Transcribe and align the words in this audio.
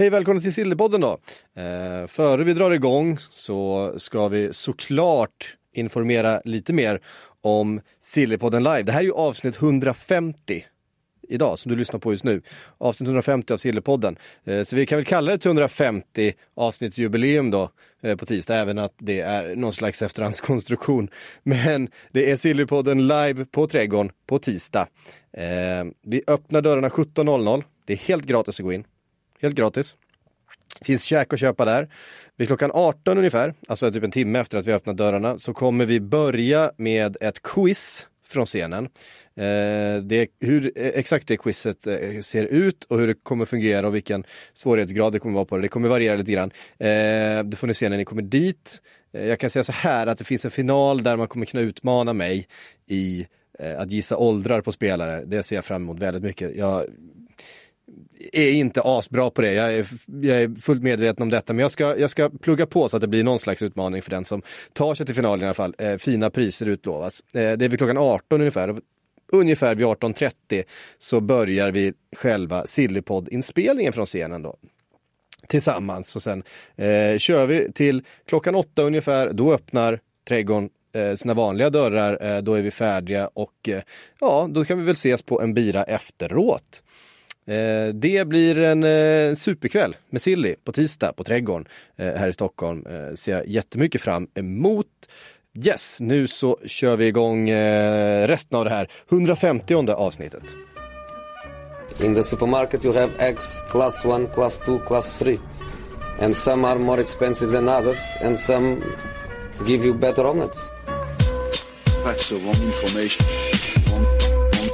Hej 0.00 0.10
välkomna 0.10 0.40
till 0.40 0.52
Sillypodden 0.52 1.00
då. 1.00 1.18
Eh, 1.56 2.06
före 2.06 2.44
vi 2.44 2.52
drar 2.52 2.70
igång 2.70 3.18
så 3.30 3.92
ska 3.96 4.28
vi 4.28 4.52
såklart 4.52 5.56
informera 5.74 6.40
lite 6.44 6.72
mer 6.72 7.00
om 7.40 7.80
Sillypodden 8.00 8.62
live. 8.62 8.82
Det 8.82 8.92
här 8.92 9.00
är 9.00 9.04
ju 9.04 9.12
avsnitt 9.12 9.56
150 9.56 10.64
idag 11.28 11.58
som 11.58 11.70
du 11.70 11.76
lyssnar 11.76 12.00
på 12.00 12.12
just 12.12 12.24
nu. 12.24 12.42
Avsnitt 12.78 13.06
150 13.06 13.52
av 13.52 13.56
Sillepodden. 13.56 14.16
Eh, 14.44 14.62
så 14.62 14.76
vi 14.76 14.86
kan 14.86 14.98
väl 14.98 15.04
kalla 15.04 15.32
det 15.32 15.38
till 15.38 15.48
150 15.48 16.32
avsnittsjubileum 16.56 17.50
då 17.50 17.70
eh, 18.02 18.16
på 18.16 18.26
tisdag, 18.26 18.56
även 18.56 18.78
att 18.78 18.94
det 18.98 19.20
är 19.20 19.56
någon 19.56 19.72
slags 19.72 20.02
efterhandskonstruktion. 20.02 21.08
Men 21.42 21.88
det 22.12 22.30
är 22.30 22.36
Sillepodden 22.36 23.08
live 23.08 23.44
på 23.44 23.66
Trädgården 23.66 24.12
på 24.26 24.38
tisdag. 24.38 24.88
Eh, 25.32 25.84
vi 26.02 26.22
öppnar 26.26 26.62
dörrarna 26.62 26.88
17.00. 26.88 27.64
Det 27.84 27.92
är 27.92 27.96
helt 27.96 28.24
gratis 28.24 28.60
att 28.60 28.64
gå 28.64 28.72
in. 28.72 28.84
Helt 29.40 29.54
gratis. 29.54 29.96
Finns 30.82 31.04
käk 31.04 31.32
att 31.32 31.40
köpa 31.40 31.64
där. 31.64 31.88
Vid 32.36 32.48
klockan 32.48 32.70
18 32.74 33.18
ungefär, 33.18 33.54
alltså 33.68 33.92
typ 33.92 34.04
en 34.04 34.10
timme 34.10 34.38
efter 34.38 34.58
att 34.58 34.66
vi 34.66 34.72
öppnat 34.72 34.96
dörrarna, 34.96 35.38
så 35.38 35.54
kommer 35.54 35.86
vi 35.86 36.00
börja 36.00 36.72
med 36.76 37.16
ett 37.20 37.42
quiz 37.42 38.06
från 38.26 38.46
scenen. 38.46 38.84
Eh, 39.36 40.02
det, 40.02 40.28
hur 40.40 40.72
eh, 40.76 40.86
exakt 40.86 41.28
det 41.28 41.36
quizet 41.36 41.86
eh, 41.86 42.20
ser 42.22 42.44
ut 42.44 42.84
och 42.84 42.98
hur 42.98 43.06
det 43.06 43.14
kommer 43.14 43.44
fungera 43.44 43.86
och 43.86 43.94
vilken 43.94 44.24
svårighetsgrad 44.54 45.12
det 45.12 45.18
kommer 45.18 45.34
vara 45.34 45.44
på 45.44 45.56
det, 45.56 45.62
det 45.62 45.68
kommer 45.68 45.88
variera 45.88 46.16
lite 46.16 46.32
grann. 46.32 46.50
Eh, 46.78 47.44
det 47.44 47.56
får 47.56 47.66
ni 47.66 47.74
se 47.74 47.88
när 47.88 47.96
ni 47.96 48.04
kommer 48.04 48.22
dit. 48.22 48.82
Eh, 49.12 49.26
jag 49.26 49.38
kan 49.38 49.50
säga 49.50 49.62
så 49.62 49.72
här 49.72 50.06
att 50.06 50.18
det 50.18 50.24
finns 50.24 50.44
en 50.44 50.50
final 50.50 51.02
där 51.02 51.16
man 51.16 51.28
kommer 51.28 51.46
kunna 51.46 51.62
utmana 51.62 52.12
mig 52.12 52.46
i 52.86 53.26
eh, 53.58 53.80
att 53.80 53.90
gissa 53.90 54.16
åldrar 54.16 54.60
på 54.60 54.72
spelare. 54.72 55.24
Det 55.26 55.42
ser 55.42 55.56
jag 55.56 55.64
fram 55.64 55.82
emot 55.82 55.98
väldigt 55.98 56.22
mycket. 56.22 56.56
Jag 56.56 56.86
är 58.32 58.50
inte 58.50 58.82
asbra 58.84 59.30
på 59.30 59.42
det. 59.42 59.52
Jag 59.52 59.74
är, 59.74 59.86
jag 60.06 60.42
är 60.42 60.60
fullt 60.60 60.82
medveten 60.82 61.22
om 61.22 61.28
detta, 61.28 61.52
men 61.52 61.62
jag 61.62 61.70
ska, 61.70 61.98
jag 61.98 62.10
ska 62.10 62.30
plugga 62.30 62.66
på 62.66 62.88
så 62.88 62.96
att 62.96 63.00
det 63.00 63.08
blir 63.08 63.24
någon 63.24 63.38
slags 63.38 63.62
utmaning 63.62 64.02
för 64.02 64.10
den 64.10 64.24
som 64.24 64.42
tar 64.72 64.94
sig 64.94 65.06
till 65.06 65.14
finalen 65.14 65.40
i 65.40 65.44
alla 65.44 65.54
fall. 65.54 65.74
Eh, 65.78 65.96
fina 65.96 66.30
priser 66.30 66.66
utlovas. 66.66 67.20
Eh, 67.34 67.52
det 67.52 67.64
är 67.64 67.68
vid 67.68 67.78
klockan 67.78 67.98
18 67.98 68.40
ungefär. 68.40 68.76
Ungefär 69.32 69.74
vid 69.74 69.86
18.30 69.86 70.62
så 70.98 71.20
börjar 71.20 71.70
vi 71.70 71.92
själva 72.16 72.64
Sillypodd-inspelningen 72.66 73.92
från 73.92 74.06
scenen 74.06 74.42
då 74.42 74.56
tillsammans 75.46 76.16
och 76.16 76.22
sen 76.22 76.42
eh, 76.76 77.18
kör 77.18 77.46
vi 77.46 77.72
till 77.72 78.02
klockan 78.26 78.54
åtta 78.54 78.82
ungefär. 78.82 79.32
Då 79.32 79.52
öppnar 79.52 80.00
trädgården 80.28 80.70
eh, 80.94 81.14
sina 81.14 81.34
vanliga 81.34 81.70
dörrar. 81.70 82.34
Eh, 82.36 82.42
då 82.42 82.54
är 82.54 82.62
vi 82.62 82.70
färdiga 82.70 83.30
och 83.34 83.68
eh, 83.68 83.82
ja, 84.20 84.48
då 84.50 84.64
kan 84.64 84.78
vi 84.78 84.84
väl 84.84 84.92
ses 84.92 85.22
på 85.22 85.40
en 85.40 85.54
bira 85.54 85.84
efteråt. 85.84 86.82
Eh, 87.50 87.94
det 87.94 88.28
blir 88.28 88.58
en 88.58 88.84
eh, 88.84 89.34
superkväll 89.34 89.96
med 90.10 90.22
Silly 90.22 90.54
på 90.64 90.72
tisdag 90.72 91.12
på 91.12 91.24
Trädgården 91.24 91.68
eh, 91.96 92.06
här 92.06 92.28
i 92.28 92.32
Stockholm. 92.32 92.86
Eh, 92.86 93.14
ser 93.14 93.32
jag 93.32 93.46
jättemycket 93.46 94.00
fram 94.00 94.28
emot. 94.34 94.86
Yes, 95.64 96.00
nu 96.00 96.26
så 96.26 96.58
kör 96.66 96.96
vi 96.96 97.06
igång 97.06 97.48
eh, 97.48 98.26
resten 98.28 98.58
av 98.58 98.64
det 98.64 98.70
här 98.70 98.88
150 99.10 99.92
avsnittet. 99.92 100.42
In 102.02 102.14
the 102.14 102.22
supermarket 102.22 102.84
you 102.84 102.94
have 102.94 103.10
eggs 103.18 103.62
class 103.70 104.04
1, 104.04 104.34
class 104.34 104.58
2, 104.58 104.78
class 104.78 105.18
3. 105.18 105.38
And 106.20 106.36
some 106.36 106.68
are 106.68 106.78
more 106.78 107.00
expensive 107.00 107.52
than 107.52 107.68
others 107.68 107.98
and 108.24 108.40
some 108.40 108.76
give 109.66 109.84
you 109.86 109.94
better 109.94 110.26
omelets. 110.26 110.58
That's 112.04 112.28
the 112.28 112.36
wrong 112.36 112.62
information. 112.62 113.26
Wrong, 113.90 114.06
wrong, 114.52 114.70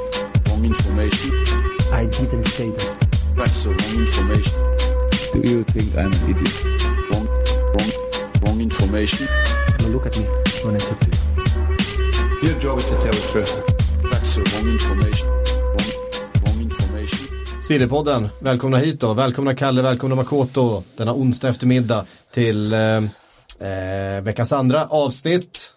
wrong 0.46 0.64
information. 0.64 1.45
I 1.96 2.04
didn't 2.04 2.44
say 2.44 2.68
that. 2.70 3.08
That's 3.36 3.64
the 3.64 3.70
wrong 3.70 3.96
information. 4.04 4.56
Do 5.32 5.38
you 5.50 5.64
think 5.64 5.96
I'm 5.96 6.12
an 6.12 6.30
idiot? 6.30 6.54
Wrong, 7.10 7.26
wrong, 7.72 7.90
wrong 8.42 8.60
information. 8.60 9.26
Now 9.78 9.88
look 9.88 10.06
at 10.06 10.18
me 10.18 10.24
when 10.64 10.74
I 10.74 10.78
talk 10.78 11.00
to 11.00 11.08
you. 11.08 12.48
Your 12.48 12.60
job 12.60 12.78
is 12.78 12.88
to 12.90 12.96
tell 12.96 13.16
the 13.20 13.26
truth. 13.32 13.54
That's 14.10 14.34
the 14.36 14.42
wrong 14.52 14.68
information. 14.68 15.28
Wrong, 15.72 15.90
wrong 16.44 16.60
information. 16.60 17.28
Sillypodden, 17.62 18.28
välkomna 18.38 18.76
hit 18.76 19.00
då. 19.00 19.14
Välkomna 19.14 19.54
Kalle, 19.54 19.82
välkomna 19.82 20.16
Makoto 20.16 20.82
denna 20.96 21.14
onsdag 21.14 21.48
eftermiddag 21.48 22.04
till 22.30 22.72
eh, 22.72 22.96
eh, 23.68 24.22
veckans 24.22 24.52
andra 24.52 24.86
avsnitt 24.86 25.75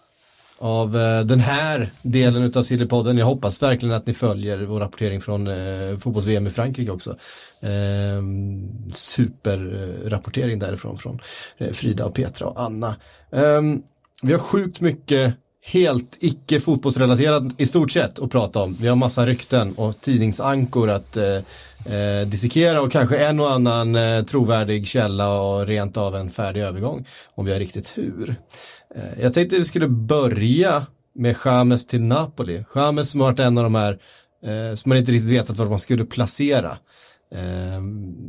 av 0.59 0.97
eh, 0.97 1.21
den 1.21 1.39
här 1.39 1.89
delen 2.01 2.53
av 2.55 2.63
Sillypodden. 2.63 3.17
Jag 3.17 3.25
hoppas 3.25 3.61
verkligen 3.61 3.95
att 3.95 4.07
ni 4.07 4.13
följer 4.13 4.57
vår 4.57 4.79
rapportering 4.79 5.21
från 5.21 5.47
eh, 5.47 5.97
fotbolls-VM 5.99 6.47
i 6.47 6.49
Frankrike 6.49 6.91
också. 6.91 7.15
Ehm, 7.61 8.63
eh, 8.87 8.93
superrapportering 8.93 10.59
därifrån 10.59 10.97
från 10.97 11.19
eh, 11.57 11.71
Frida 11.71 12.05
och 12.05 12.13
Petra 12.13 12.47
och 12.47 12.61
Anna. 12.61 12.95
Eh, 13.31 13.61
vi 14.23 14.31
har 14.31 14.39
sjukt 14.39 14.81
mycket 14.81 15.33
helt 15.61 16.17
icke 16.19 16.59
fotbollsrelaterat 16.59 17.43
i 17.57 17.65
stort 17.65 17.91
sett 17.91 18.19
att 18.19 18.31
prata 18.31 18.59
om. 18.63 18.77
Vi 18.79 18.87
har 18.87 18.95
massa 18.95 19.25
rykten 19.25 19.73
och 19.73 20.01
tidningsankor 20.01 20.89
att 20.89 21.17
eh, 21.17 21.35
eh, 21.95 22.27
dissekera 22.27 22.81
och 22.81 22.91
kanske 22.91 23.17
en 23.17 23.39
och 23.39 23.51
annan 23.51 23.95
eh, 23.95 24.23
trovärdig 24.23 24.87
källa 24.87 25.41
och 25.41 25.67
rent 25.67 25.97
av 25.97 26.15
en 26.15 26.31
färdig 26.31 26.61
övergång 26.61 27.07
om 27.35 27.45
vi 27.45 27.51
har 27.51 27.59
riktigt 27.59 27.95
tur. 27.95 28.35
Eh, 28.95 29.21
jag 29.23 29.33
tänkte 29.33 29.55
att 29.55 29.61
vi 29.61 29.65
skulle 29.65 29.87
börja 29.87 30.85
med 31.15 31.35
James 31.45 31.87
till 31.87 32.01
Napoli. 32.01 32.63
James 32.75 33.09
som 33.09 33.21
har 33.21 33.27
varit 33.27 33.39
en 33.39 33.57
av 33.57 33.63
de 33.63 33.75
här 33.75 33.99
eh, 34.45 34.75
som 34.75 34.89
man 34.89 34.97
inte 34.97 35.11
riktigt 35.11 35.29
vetat 35.29 35.57
var 35.57 35.65
man 35.65 35.79
skulle 35.79 36.05
placera. 36.05 36.77
Eh, 37.35 37.81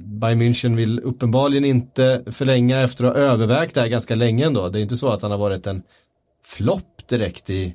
Bayern 0.04 0.43
München 0.43 0.76
vill 0.76 1.00
uppenbarligen 1.00 1.65
inte 1.65 2.22
förlänga 2.26 2.81
efter 2.81 3.04
att 3.04 3.16
ha 3.16 3.22
övervägt 3.22 3.75
det 3.75 3.81
här 3.81 3.88
ganska 3.88 4.15
länge 4.15 4.47
ändå. 4.47 4.69
Det 4.69 4.78
är 4.78 4.82
inte 4.82 4.97
så 4.97 5.09
att 5.09 5.22
han 5.22 5.31
har 5.31 5.38
varit 5.38 5.66
en 5.66 5.82
flopp 6.44 7.09
direkt 7.09 7.50
i 7.50 7.75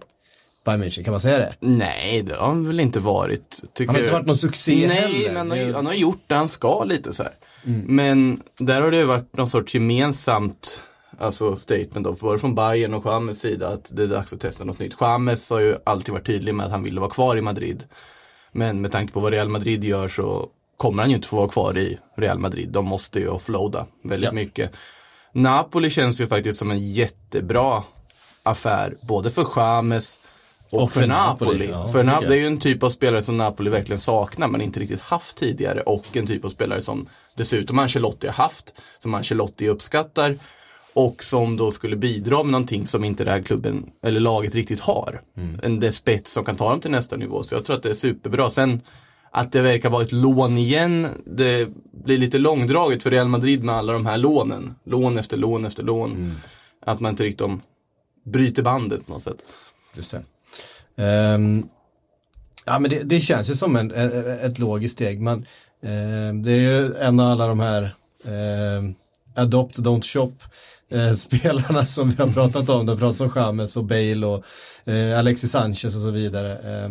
Bayern 0.66 0.84
München, 0.84 1.04
kan 1.04 1.12
man 1.12 1.22
säga 1.22 1.38
det? 1.38 1.56
Nej, 1.60 2.22
det 2.22 2.36
har 2.36 2.48
han 2.48 2.68
väl 2.68 2.80
inte 2.80 3.00
varit. 3.00 3.64
Tycker 3.74 3.88
Han 3.88 3.96
har 3.96 4.02
inte 4.02 4.14
varit 4.14 4.26
någon 4.28 4.38
succé 4.38 4.88
Nej, 4.88 4.98
heller. 4.98 5.28
men 5.28 5.38
han 5.38 5.52
har, 5.52 5.74
han 5.74 5.86
har 5.86 5.94
gjort 5.94 6.24
det 6.28 6.36
han 6.36 6.48
ska 6.48 6.84
lite 6.84 7.14
så 7.14 7.24
här. 7.24 7.32
Men 7.88 8.42
där 8.58 8.82
har 8.82 8.92
det 8.92 8.98
ju 8.98 9.04
varit 9.06 9.38
någon 9.38 9.48
sorts 9.48 9.74
gemensamt 9.74 10.82
alltså 11.20 11.56
statement 11.56 12.04
då, 12.06 12.12
både 12.14 12.40
från 12.40 12.56
Bayern 12.56 12.94
och 12.94 13.06
James 13.06 13.40
sida 13.40 13.68
att 13.70 13.90
det 13.96 14.04
är 14.04 14.08
dags 14.08 14.34
att 14.34 14.40
testa 14.40 14.64
något 14.64 14.80
nytt. 14.80 14.96
James 15.02 15.50
har 15.50 15.60
ju 15.60 15.76
alltid 15.84 16.14
varit 16.14 16.26
tydlig 16.26 16.56
med 16.56 16.66
att 16.66 16.72
han 16.72 16.84
ville 16.84 17.00
vara 17.00 17.10
kvar 17.12 17.38
i 17.38 17.42
Madrid. 17.42 17.84
Men 18.52 18.82
med 18.82 18.92
tanke 18.92 19.14
på 19.14 19.20
vad 19.20 19.34
Real 19.34 19.50
Madrid 19.50 19.84
gör 19.84 20.08
så 20.08 20.50
kommer 20.78 21.04
han 21.04 21.10
ju 21.10 21.16
inte 21.16 21.28
få 21.28 21.36
vara 21.38 21.48
kvar 21.48 21.78
i 21.78 21.98
Real 22.18 22.40
Madrid. 22.40 22.70
De 22.70 22.86
måste 22.86 23.20
ju 23.20 23.28
offloada 23.30 23.86
väldigt 24.04 24.26
Ja. 24.28 24.32
mycket. 24.32 24.72
Napoli 25.32 25.90
känns 25.90 26.22
ju 26.22 26.28
faktiskt 26.28 26.60
som 26.60 26.72
en 26.72 26.92
jättebra 26.94 27.84
affär, 28.44 28.96
både 29.02 29.32
för 29.32 29.48
James 29.56 30.20
och, 30.72 30.84
Och 30.84 30.92
för 30.92 31.00
för, 31.02 31.08
Napoli, 31.08 31.50
Napoli. 31.52 31.70
ja, 31.72 31.88
för 31.88 32.04
tycker 32.04 32.16
Nap- 32.16 32.22
jag. 32.22 32.30
det 32.32 32.36
är 32.36 32.40
ju 32.40 32.48
en 32.48 32.60
typ 32.60 32.84
av 32.84 32.90
spelare 32.90 33.22
som 33.24 33.38
Napoli 33.38 33.70
verkligen 33.70 34.00
saknar 34.00 34.48
men 34.48 34.62
inte 34.62 34.80
riktigt 34.80 35.02
haft 35.02 35.38
tidigare 35.38 35.82
och 35.82 36.18
en 36.18 36.28
typ 36.28 36.46
av 36.46 36.50
spelare 36.50 36.82
som 36.82 37.08
dessutom 37.36 37.80
Ancelotti 37.80 38.28
har 38.28 38.34
haft, 38.34 38.74
som 39.04 39.14
Ancelotti 39.14 39.68
uppskattar 39.70 40.38
och 40.96 41.24
som 41.24 41.58
då 41.58 41.72
skulle 41.72 41.96
bidra 41.96 42.44
med 42.44 42.52
någonting 42.52 42.88
som 42.88 43.04
inte 43.04 43.24
den 43.24 43.34
här 43.34 43.42
klubben 43.42 43.90
eller 44.04 44.20
laget 44.20 44.56
riktigt 44.56 44.80
har. 44.80 45.22
Mm. 45.38 45.60
En 45.64 45.80
despets 45.80 46.34
som 46.34 46.46
kan 46.46 46.56
ta 46.56 46.70
dem 46.70 46.80
till 46.80 46.92
nästa 46.92 47.16
nivå. 47.16 47.44
Så 47.44 47.56
jag 47.56 47.66
tror 47.66 47.76
att 47.76 47.84
det 47.84 47.90
är 47.90 47.94
superbra. 47.94 48.50
Sen 48.50 48.82
att 49.32 49.52
det 49.52 49.62
verkar 49.62 49.90
vara 49.90 50.04
ett 50.04 50.12
lån 50.12 50.58
igen, 50.58 51.08
det 51.26 51.70
blir 51.92 52.18
lite 52.18 52.38
långdraget 52.38 53.04
för 53.04 53.12
Real 53.12 53.28
Madrid 53.28 53.64
med 53.64 53.76
alla 53.76 53.94
de 53.94 54.06
här 54.06 54.18
lånen. 54.18 54.76
Lån 54.84 55.18
efter 55.18 55.38
lån 55.38 55.66
efter 55.66 55.84
lån. 55.84 56.12
Mm. 56.12 56.36
Att 56.86 57.00
man 57.00 57.10
inte 57.10 57.24
riktigt 57.24 57.42
om 57.42 57.62
bryter 58.24 58.64
bandet 58.64 59.06
på 59.08 59.14
något 59.14 59.22
sätt. 59.22 59.38
Just 59.96 60.12
det. 60.12 60.24
Ehm, 61.04 61.68
ja 62.66 62.80
men 62.80 62.92
det, 62.92 63.04
det 63.04 63.20
känns 63.20 63.50
ju 63.50 63.56
som 63.56 63.76
en, 63.76 63.92
ett, 63.92 64.14
ett 64.44 64.60
logiskt 64.60 64.94
steg. 64.94 65.22
Man, 65.22 65.46
ehm, 65.82 66.44
det 66.44 66.52
är 66.52 66.60
ju 66.60 66.96
en 66.96 67.20
av 67.20 67.32
alla 67.32 67.48
de 67.48 67.60
här 67.60 67.96
ehm, 68.26 68.96
Adopt, 69.36 69.78
Don't 69.78 70.02
Shop 70.14 70.34
eh, 70.90 71.14
spelarna 71.16 71.86
som 71.86 72.10
vi 72.10 72.24
har 72.24 72.32
pratat 72.32 72.70
om. 72.70 72.86
Det 72.86 72.92
har 72.92 73.00
pratats 73.00 73.22
om 73.22 73.32
James 73.36 73.78
och 73.78 73.86
Bale 73.86 74.26
och 74.26 74.46
eh, 74.92 75.20
Alexis 75.20 75.52
Sanchez 75.52 75.96
och 75.96 76.02
så 76.02 76.12
vidare. 76.12 76.52
Eh, 76.52 76.90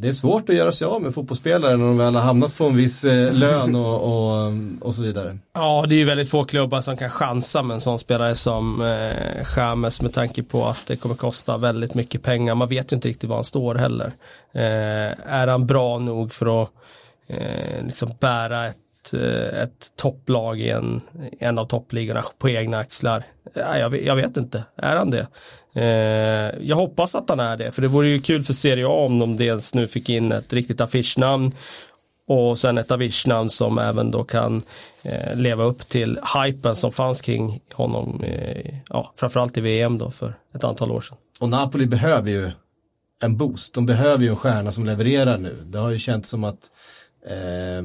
det 0.00 0.08
är 0.08 0.12
svårt 0.12 0.48
att 0.48 0.54
göra 0.54 0.72
sig 0.72 0.86
av 0.86 1.02
med 1.02 1.14
fotbollsspelare 1.14 1.76
när 1.76 1.86
de 1.86 1.98
väl 1.98 2.14
har 2.14 2.22
hamnat 2.22 2.58
på 2.58 2.64
en 2.64 2.76
viss 2.76 3.04
eh, 3.04 3.32
lön 3.32 3.76
och, 3.76 3.94
och, 3.94 4.52
och 4.80 4.94
så 4.94 5.02
vidare. 5.02 5.38
Ja, 5.52 5.84
det 5.88 5.94
är 5.94 5.98
ju 5.98 6.04
väldigt 6.04 6.30
få 6.30 6.44
klubbar 6.44 6.80
som 6.80 6.96
kan 6.96 7.10
chansa 7.10 7.62
med 7.62 7.74
en 7.74 7.80
sån 7.80 7.98
spelare 7.98 8.34
som 8.34 8.82
eh, 8.82 9.56
James 9.56 10.02
med 10.02 10.14
tanke 10.14 10.42
på 10.42 10.66
att 10.66 10.86
det 10.86 10.96
kommer 10.96 11.14
kosta 11.14 11.56
väldigt 11.56 11.94
mycket 11.94 12.22
pengar. 12.22 12.54
Man 12.54 12.68
vet 12.68 12.92
ju 12.92 12.94
inte 12.94 13.08
riktigt 13.08 13.28
var 13.28 13.36
han 13.36 13.44
står 13.44 13.74
heller. 13.74 14.12
Eh, 14.52 15.32
är 15.32 15.46
han 15.46 15.66
bra 15.66 15.98
nog 15.98 16.32
för 16.32 16.62
att 16.62 16.70
eh, 17.26 17.86
liksom 17.86 18.12
bära 18.20 18.66
ett, 18.66 18.76
Eh, 19.14 19.62
ett 19.62 19.92
topplag 19.96 20.60
i 20.60 20.70
en, 20.70 21.00
en 21.38 21.58
av 21.58 21.66
toppligorna 21.66 22.24
på 22.38 22.48
egna 22.48 22.78
axlar? 22.78 23.22
Ja, 23.54 23.78
jag, 23.78 23.90
vet- 23.90 24.04
jag 24.06 24.16
vet 24.16 24.36
inte, 24.36 24.64
är 24.76 24.96
han 24.96 25.10
det? 25.10 25.26
Eh, 25.74 26.60
jag 26.68 26.76
hoppas 26.76 27.14
att 27.14 27.28
han 27.28 27.40
är 27.40 27.56
det, 27.56 27.70
för 27.72 27.82
det 27.82 27.88
vore 27.88 28.08
ju 28.08 28.20
kul 28.20 28.42
för 28.44 28.52
Serie 28.52 28.86
A 28.86 28.90
om 29.06 29.18
de 29.18 29.36
dels 29.36 29.74
nu 29.74 29.88
fick 29.88 30.08
in 30.08 30.32
ett 30.32 30.52
riktigt 30.52 30.80
affischnamn 30.80 31.52
Och 32.26 32.58
sen 32.58 32.78
ett 32.78 32.90
affischnamn 32.90 33.50
som 33.50 33.78
även 33.78 34.10
då 34.10 34.24
kan 34.24 34.62
eh, 35.02 35.36
leva 35.36 35.64
upp 35.64 35.88
till 35.88 36.18
hypen 36.44 36.76
som 36.76 36.92
fanns 36.92 37.20
kring 37.20 37.60
honom, 37.72 38.22
eh, 38.24 38.74
ja, 38.88 39.12
framförallt 39.16 39.56
i 39.58 39.60
VM 39.60 39.98
då 39.98 40.10
för 40.10 40.34
ett 40.54 40.64
antal 40.64 40.90
år 40.90 41.00
sedan. 41.00 41.16
Och 41.40 41.48
Napoli 41.48 41.86
behöver 41.86 42.30
ju 42.30 42.50
en 43.22 43.36
boost. 43.36 43.74
De 43.74 43.86
behöver 43.86 44.24
ju 44.24 44.30
en 44.30 44.36
stjärna 44.36 44.72
som 44.72 44.86
levererar 44.86 45.38
nu. 45.38 45.56
Det 45.64 45.78
har 45.78 45.90
ju 45.90 45.98
känts 45.98 46.28
som 46.28 46.44
att 46.44 46.70
eh, 47.26 47.82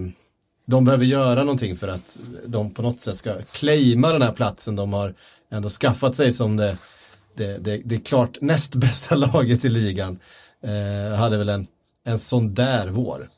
de 0.65 0.85
behöver 0.85 1.06
göra 1.06 1.44
någonting 1.44 1.75
för 1.75 1.88
att 1.88 2.19
de 2.45 2.73
på 2.73 2.81
något 2.81 3.00
sätt 3.00 3.17
ska 3.17 3.33
claima 3.51 4.12
den 4.12 4.21
här 4.21 4.31
platsen 4.31 4.75
de 4.75 4.94
har 4.94 5.13
ändå 5.51 5.69
skaffat 5.69 6.15
sig 6.15 6.31
som 6.31 6.57
det, 6.57 6.77
det, 7.35 7.57
det, 7.57 7.81
det 7.85 7.97
klart 7.97 8.41
näst 8.41 8.75
bästa 8.75 9.15
laget 9.33 9.65
i 9.65 9.69
ligan. 9.69 10.19
Eh, 10.63 11.17
hade 11.17 11.38
väl 11.38 11.50
en, 11.50 11.67
en 12.06 12.19
sån 12.19 12.53
där 12.53 12.88
vår. 12.88 13.29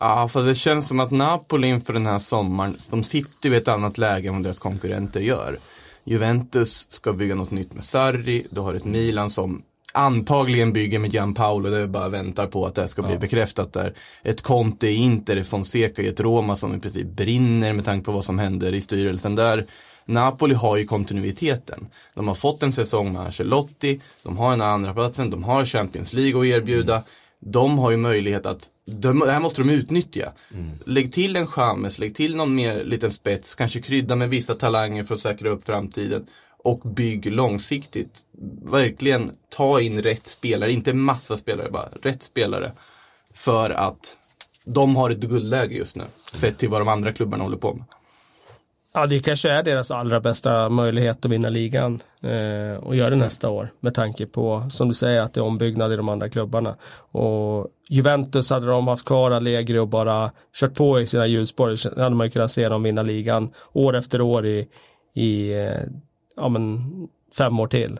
Ja, 0.00 0.28
för 0.28 0.42
det 0.42 0.54
känns 0.54 0.88
som 0.88 1.00
att 1.00 1.10
Napoli 1.10 1.68
inför 1.68 1.92
den 1.92 2.06
här 2.06 2.18
sommaren, 2.18 2.76
de 2.90 3.04
sitter 3.04 3.48
ju 3.48 3.54
i 3.54 3.58
ett 3.58 3.68
annat 3.68 3.98
läge 3.98 4.28
än 4.28 4.34
vad 4.34 4.44
deras 4.44 4.58
konkurrenter 4.58 5.20
gör. 5.20 5.58
Juventus 6.04 6.86
ska 6.90 7.12
bygga 7.12 7.34
något 7.34 7.50
nytt 7.50 7.74
med 7.74 7.84
Sarri, 7.84 8.46
du 8.50 8.60
har 8.60 8.74
ett 8.74 8.84
Milan 8.84 9.30
som 9.30 9.62
antagligen 9.96 10.72
bygger 10.72 10.98
med 10.98 11.12
Gianpaolo, 11.12 11.70
det 11.70 11.78
är 11.78 11.86
bara 11.86 12.08
väntar 12.08 12.46
på 12.46 12.66
att 12.66 12.74
det 12.74 12.88
ska 12.88 13.02
bli 13.02 13.12
Ja. 13.12 13.18
bekräftat 13.18 13.72
där. 13.72 13.94
Ett 14.22 14.42
Conte 14.42 14.88
i 14.88 14.94
Inter, 14.94 15.42
Fonseca 15.42 16.02
i 16.02 16.08
ett 16.08 16.20
Roma 16.20 16.56
som 16.56 16.74
i 16.74 16.80
princip 16.80 17.06
brinner 17.06 17.72
med 17.72 17.84
tanke 17.84 18.04
på 18.04 18.12
vad 18.12 18.24
som 18.24 18.38
händer 18.38 18.74
i 18.74 18.80
styrelsen 18.80 19.34
där. 19.34 19.66
Napoli 20.04 20.54
har 20.54 20.76
ju 20.76 20.84
kontinuiteten. 20.84 21.86
De 22.14 22.28
har 22.28 22.34
fått 22.34 22.62
en 22.62 22.72
säsong 22.72 23.12
med 23.12 23.22
Ancelotti, 23.22 24.00
de 24.22 24.36
har 24.36 24.52
en 24.52 24.62
andra 24.62 24.94
platsen, 24.94 25.30
de 25.30 25.44
har 25.44 25.64
Champions 25.64 26.12
League 26.12 26.40
att 26.40 26.46
erbjuda. 26.46 27.02
De 27.40 27.78
har 27.78 27.90
ju 27.90 27.96
möjlighet 27.96 28.46
att, 28.46 28.66
de, 28.86 29.18
det 29.18 29.32
här 29.32 29.40
måste 29.40 29.62
de 29.62 29.70
utnyttja. 29.70 30.32
Lägg 30.84 31.12
till 31.12 31.36
en 31.36 31.46
Chamez, 31.46 31.98
lägg 31.98 32.14
till 32.16 32.36
någon 32.36 32.54
mer 32.54 32.84
liten 32.84 33.12
spets, 33.12 33.54
kanske 33.54 33.80
krydda 33.80 34.16
med 34.16 34.30
vissa 34.30 34.54
talanger 34.54 35.04
för 35.04 35.14
att 35.14 35.20
säkra 35.20 35.50
upp 35.50 35.66
framtiden. 35.66 36.26
Och 36.66 36.78
bygg 36.78 37.32
långsiktigt. 37.32 38.26
Verkligen 38.62 39.30
ta 39.48 39.80
in 39.80 40.02
rätt 40.02 40.26
spelare, 40.26 40.72
inte 40.72 40.92
massa 40.92 41.36
spelare 41.36 41.70
bara, 41.70 41.88
rätt 42.02 42.22
spelare. 42.22 42.72
För 43.34 43.70
att 43.70 44.16
de 44.64 44.96
har 44.96 45.10
ett 45.10 45.18
guldläge 45.18 45.74
just 45.74 45.96
nu, 45.96 46.04
sett 46.32 46.58
till 46.58 46.68
vad 46.68 46.80
de 46.80 46.88
andra 46.88 47.12
klubbarna 47.12 47.44
håller 47.44 47.56
på 47.56 47.74
med. 47.74 47.84
Ja, 48.94 49.06
det 49.06 49.20
kanske 49.20 49.50
är 49.50 49.62
deras 49.62 49.90
allra 49.90 50.20
bästa 50.20 50.68
möjlighet 50.68 51.24
att 51.24 51.30
vinna 51.30 51.48
ligan 51.48 52.00
eh, 52.20 52.84
och 52.84 52.96
göra 52.96 53.10
det 53.10 53.16
nästa 53.16 53.50
år 53.50 53.72
med 53.80 53.94
tanke 53.94 54.26
på, 54.26 54.68
som 54.70 54.88
du 54.88 54.94
säger, 54.94 55.20
att 55.20 55.34
det 55.34 55.40
är 55.40 55.44
ombyggnad 55.44 55.92
i 55.92 55.96
de 55.96 56.08
andra 56.08 56.28
klubbarna. 56.28 56.76
Och 57.12 57.68
Juventus 57.88 58.50
hade 58.50 58.66
de 58.66 58.88
haft 58.88 59.04
kvar 59.04 59.30
Allegri 59.30 59.78
och 59.78 59.88
bara 59.88 60.30
kört 60.60 60.74
på 60.74 61.00
i 61.00 61.06
sina 61.06 61.26
hjulspår, 61.26 61.98
hade 62.00 62.16
man 62.16 62.26
ju 62.26 62.30
kunnat 62.30 62.52
se 62.52 62.68
dem 62.68 62.82
vinna 62.82 63.02
ligan 63.02 63.52
år 63.72 63.96
efter 63.96 64.20
år 64.20 64.46
i, 64.46 64.68
i 65.14 65.52
eh, 65.52 65.80
ja, 66.36 66.48
men, 66.48 66.82
fem 67.36 67.60
år 67.60 67.66
till. 67.66 67.98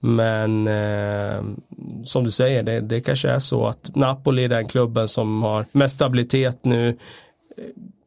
Men 0.00 0.66
eh, 0.66 1.44
som 2.04 2.24
du 2.24 2.30
säger, 2.30 2.62
det, 2.62 2.80
det 2.80 3.00
kanske 3.00 3.28
är 3.28 3.40
så 3.40 3.66
att 3.66 3.96
Napoli 3.96 4.44
är 4.44 4.48
den 4.48 4.68
klubben 4.68 5.08
som 5.08 5.42
har 5.42 5.64
mest 5.72 5.94
stabilitet 5.94 6.64
nu 6.64 6.98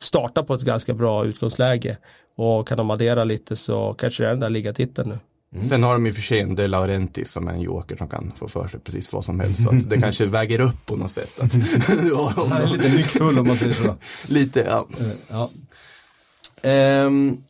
startar 0.01 0.43
på 0.43 0.53
ett 0.53 0.61
ganska 0.61 0.93
bra 0.93 1.25
utgångsläge. 1.25 1.97
Och 2.35 2.67
kan 2.67 2.77
de 2.77 2.89
addera 2.89 3.23
lite 3.23 3.55
så 3.55 3.93
kanske 3.93 4.23
det 4.23 4.27
är 4.27 4.31
den 4.31 4.39
där 4.39 4.49
ligatiteln 4.49 5.09
nu. 5.09 5.19
Sen 5.61 5.83
har 5.83 5.93
de 5.93 6.07
i 6.07 6.11
och 6.11 6.15
för 6.15 6.21
sig 6.21 6.39
en 6.39 6.55
De 6.55 6.67
Laurenti 6.67 7.25
som 7.25 7.47
är 7.47 7.51
en 7.51 7.61
joker 7.61 7.95
som 7.95 8.07
kan 8.07 8.31
få 8.35 8.47
för 8.47 8.67
sig 8.67 8.79
precis 8.79 9.13
vad 9.13 9.25
som 9.25 9.39
helst. 9.39 9.63
Så 9.63 9.69
att 9.69 9.89
det 9.89 9.97
kanske 10.01 10.25
väger 10.25 10.59
upp 10.59 10.85
på 10.85 10.95
något 10.95 11.11
sätt. 11.11 11.39
Att 11.39 11.53
Han 12.49 12.61
är 12.61 12.67
lite 12.67 12.89
nyckfull 12.89 13.39
om 13.39 13.47
man 13.47 13.57
säger 13.57 13.73
så. 13.73 13.95
Lite, 14.33 14.59
ja. 14.59 14.87
Eh, 14.99 15.07
ja. 15.27 15.49
Ehm, 16.61 17.43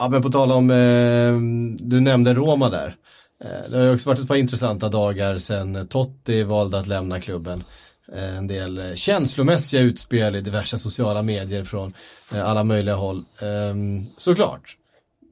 ja, 0.00 0.08
men 0.08 0.22
på 0.22 0.30
tal 0.30 0.52
om, 0.52 0.70
ehm, 0.70 1.76
du 1.76 2.00
nämnde 2.00 2.34
Roma 2.34 2.70
där. 2.70 2.96
Eh, 3.44 3.70
det 3.70 3.76
har 3.76 3.84
ju 3.84 3.94
också 3.94 4.10
varit 4.10 4.20
ett 4.20 4.28
par 4.28 4.36
intressanta 4.36 4.88
dagar 4.88 5.38
sedan 5.38 5.86
Totti 5.88 6.42
valde 6.42 6.78
att 6.78 6.86
lämna 6.86 7.20
klubben. 7.20 7.64
Eh, 8.12 8.36
en 8.36 8.46
del 8.46 8.78
eh, 8.78 8.94
känslomässiga 8.94 9.80
utspel 9.80 10.36
i 10.36 10.40
diverse 10.40 10.78
sociala 10.78 11.22
medier 11.22 11.64
från 11.64 11.94
eh, 12.32 12.48
alla 12.48 12.64
möjliga 12.64 12.94
håll. 12.94 13.24
Ehm, 13.40 14.06
såklart. 14.16 14.76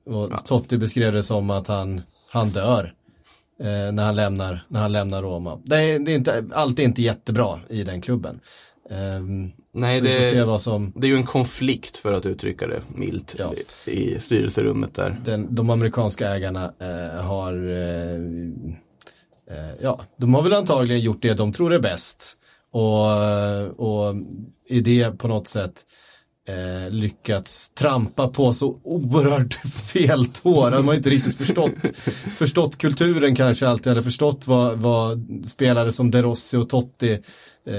Och 0.07 0.47
Totti 0.47 0.79
beskrev 0.79 1.13
det 1.13 1.23
som 1.23 1.51
att 1.51 1.69
han, 1.69 2.03
han 2.31 2.51
dör. 2.51 2.95
Eh, 3.61 3.93
när, 3.93 4.05
han 4.05 4.17
lämnar, 4.17 4.65
när 4.69 4.81
han 4.81 4.93
lämnar 4.93 5.23
Roma. 5.23 5.59
Det 5.65 5.77
är, 5.77 5.99
det 5.99 6.13
är 6.13 6.17
inte, 6.17 6.45
allt 6.53 6.79
är 6.79 6.83
inte 6.83 7.03
jättebra 7.03 7.61
i 7.69 7.85
den 7.85 8.01
klubben. 8.01 8.41
Ehm, 8.91 9.51
Nej, 9.73 10.01
det- 10.01 10.59
som 10.59 10.93
Det 10.97 11.07
är 11.07 11.09
ju 11.11 11.17
en 11.17 11.25
konflikt 11.25 11.97
för 11.97 12.13
att 12.13 12.27
uttrycka 12.27 12.67
det 12.67 12.83
milt 12.89 13.37
Ja. 13.39 13.53
i, 13.93 14.21
styrelserummet 14.21 14.95
där. 14.95 15.21
den, 15.25 15.55
de 15.55 15.71
amerikanska 15.71 16.29
ägarna 16.29 16.73
eh, 16.81 17.23
har, 17.25 17.53
eh, 17.69 18.15
eh, 19.57 19.71
ja, 19.83 20.01
de 20.17 20.35
har 20.35 20.43
väl 20.43 20.53
antagligen 20.53 21.01
gjort 21.01 21.23
det 21.23 21.35
de 21.35 21.53
tror 21.53 21.73
är 21.73 21.79
bäst. 21.79 22.35
Och, 22.71 24.09
och 24.09 24.15
i 24.69 24.81
det 24.81 25.19
på 25.19 25.29
något 25.29 25.49
sätt 25.49 25.87
eh, 26.49 26.91
lyckats 26.91 27.71
trampa 27.71 28.29
på 28.29 28.53
så 28.53 28.81
oerhört 28.85 29.55
fel 29.93 30.27
tår. 30.27 30.71
De 30.71 30.89
har 30.89 30.95
inte 30.95 31.11
riktigt 31.11 31.37
förstått, 31.37 31.71
förstått 32.37 32.79
kulturen 32.79 33.35
kanske 33.37 33.69
alltid, 33.69 33.93
eller 33.93 34.03
förstått 34.03 34.47
vad, 34.47 34.79
vad 34.79 35.27
spelare 35.47 35.93
som 35.93 36.11
De 36.11 36.23
Rossi 36.23 36.57
och 36.57 36.69
Totti 36.69 37.13
eh, 37.13 37.19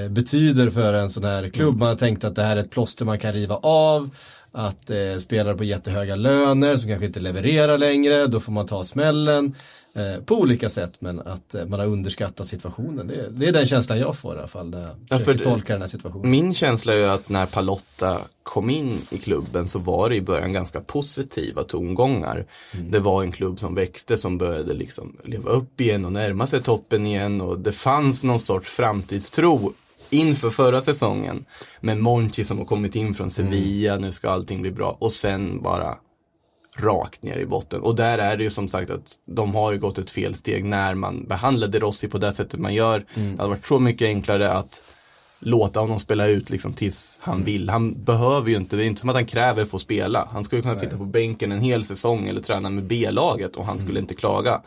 betyder 0.09 0.69
för 0.69 0.94
en 0.94 1.09
sån 1.09 1.24
här 1.24 1.50
klubb. 1.50 1.77
Man 1.77 1.88
har 1.88 1.95
tänkt 1.95 2.24
att 2.24 2.36
det 2.36 2.44
här 2.44 2.56
är 2.56 2.59
ett 2.59 2.71
plåster 2.71 3.06
man 3.06 3.19
kan 3.19 3.33
riva 3.33 3.56
av. 3.56 4.09
Att 4.51 4.89
eh, 4.89 5.18
spelare 5.19 5.56
på 5.56 5.63
jättehöga 5.63 6.15
löner 6.15 6.75
som 6.75 6.89
kanske 6.89 7.06
inte 7.06 7.19
levererar 7.19 7.77
längre, 7.77 8.27
då 8.27 8.39
får 8.39 8.51
man 8.51 8.68
ta 8.68 8.83
smällen. 8.83 9.56
Eh, 9.94 10.24
på 10.24 10.36
olika 10.36 10.69
sätt 10.69 10.94
men 11.00 11.19
att 11.19 11.56
eh, 11.56 11.65
man 11.65 11.80
har 11.80 11.88
underskattat 11.88 12.47
situationen. 12.47 13.07
Det, 13.07 13.30
det 13.30 13.45
är 13.47 13.51
den 13.51 13.65
känslan 13.65 14.00
jag 14.00 14.15
får 14.18 14.36
i 14.36 14.38
alla 14.39 14.47
fall 14.47 14.69
när 14.69 14.81
jag 14.81 14.89
Ja, 15.09 15.19
för 15.19 15.33
det- 15.33 15.44
tolka 15.44 15.74
den 15.74 15.81
här 15.81 15.89
situationen. 15.89 16.31
Min 16.31 16.53
känsla 16.53 16.94
är 16.94 17.07
att 17.07 17.30
när 17.30 17.45
Palotta 17.45 18.18
kom 18.44 18.69
in 18.69 19.01
i 19.12 19.18
klubben 19.18 19.68
så 19.68 19.80
var 19.80 20.09
det 20.09 20.15
i 20.15 20.21
början 20.21 20.53
ganska 20.53 20.81
positiva 20.81 21.63
tongångar. 21.63 22.45
Det 22.89 23.00
var 23.00 23.24
en 23.24 23.31
klubb 23.31 23.59
som 23.59 23.75
växte 23.75 24.18
som 24.18 24.38
började 24.38 24.74
liksom 24.74 25.18
leva 25.24 25.50
upp 25.50 25.81
igen 25.81 26.06
och 26.06 26.12
närma 26.13 26.47
sig 26.47 26.62
toppen 26.62 27.06
igen 27.07 27.42
och 27.42 27.59
det 27.59 27.71
fanns 27.71 28.24
någon 28.24 28.39
sorts 28.39 28.69
framtidstro 28.69 29.74
inför 30.09 30.50
förra 30.50 30.81
säsongen. 30.81 31.45
Med 31.81 31.97
Monchi 31.97 32.44
som 32.44 32.57
har 32.57 32.65
kommit 32.65 32.95
in 32.95 33.13
från 33.13 33.30
Sevilla, 33.30 33.95
nu 33.97 34.12
ska 34.12 34.30
allting 34.30 34.62
bli 34.62 34.71
bra 34.71 34.97
och 35.00 35.12
sen 35.12 35.61
bara 35.61 35.97
rakt 36.81 37.24
ner 37.24 37.38
i 37.38 37.45
botten. 37.45 37.81
Och 37.81 37.95
där 37.95 38.18
är 38.18 38.38
det 38.38 38.44
ju 38.44 38.50
som 38.50 38.69
sagt 38.69 38.90
att 38.90 39.19
de 39.26 39.56
har 39.56 39.71
ju 39.71 39.80
gått 39.80 39.98
ett 39.98 40.12
fel 40.12 40.36
steg 40.36 40.66
när 40.66 40.95
man 40.95 41.26
behandlade 41.28 41.80
Rossi 41.80 42.07
på 42.07 42.18
det 42.18 42.33
sättet 42.33 42.59
man 42.59 42.74
gör. 42.74 43.06
Det 43.16 43.38
hade 43.38 43.50
varit 43.50 43.66
så 43.66 43.80
mycket 43.80 44.06
enklare 44.06 44.52
att 44.52 44.81
låta 45.40 45.80
honom 45.80 46.00
spela 46.00 46.28
ut 46.28 46.50
liksom 46.50 46.74
tills 46.74 47.18
han 47.21 47.44
vill. 47.44 47.69
Han 47.69 48.04
behöver 48.04 48.50
ju 48.50 48.56
inte, 48.56 48.76
det 48.76 48.83
är 48.83 48.88
inte 48.88 49.02
som 49.02 49.09
att 49.09 49.16
han 49.16 49.26
kräver 49.26 49.62
att 49.62 49.69
få 49.69 49.80
spela. 49.80 50.30
Han 50.31 50.44
skulle 50.44 50.62
kunna 50.62 50.76
sitta 50.76 50.98
på 50.98 51.06
bänken 51.06 51.52
en 51.52 51.62
hel 51.62 51.83
säsong 51.83 52.28
eller 52.28 52.42
träna 52.42 52.69
med 52.69 52.83
B-laget 52.83 53.56
och 53.56 53.66
han 53.66 53.80
skulle 53.80 54.00
inte 54.00 54.14
klaga. 54.14 54.62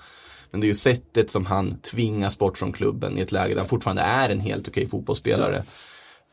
Men 0.51 0.61
det 0.61 0.67
är 0.67 0.69
ju 0.69 0.75
sättet 0.75 1.31
som 1.31 1.47
han 1.47 1.79
tvingas 1.79 2.39
bort 2.39 2.59
från 2.59 2.73
klubben 2.73 3.19
i 3.19 3.21
ett 3.21 3.33
läge 3.33 3.53
där 3.53 3.61
han 3.61 3.69
fortfarande 3.69 4.03
är 4.03 4.29
en 4.29 4.41
helt 4.41 4.69
okej 4.69 4.89
fotbollsspelare. 4.89 5.63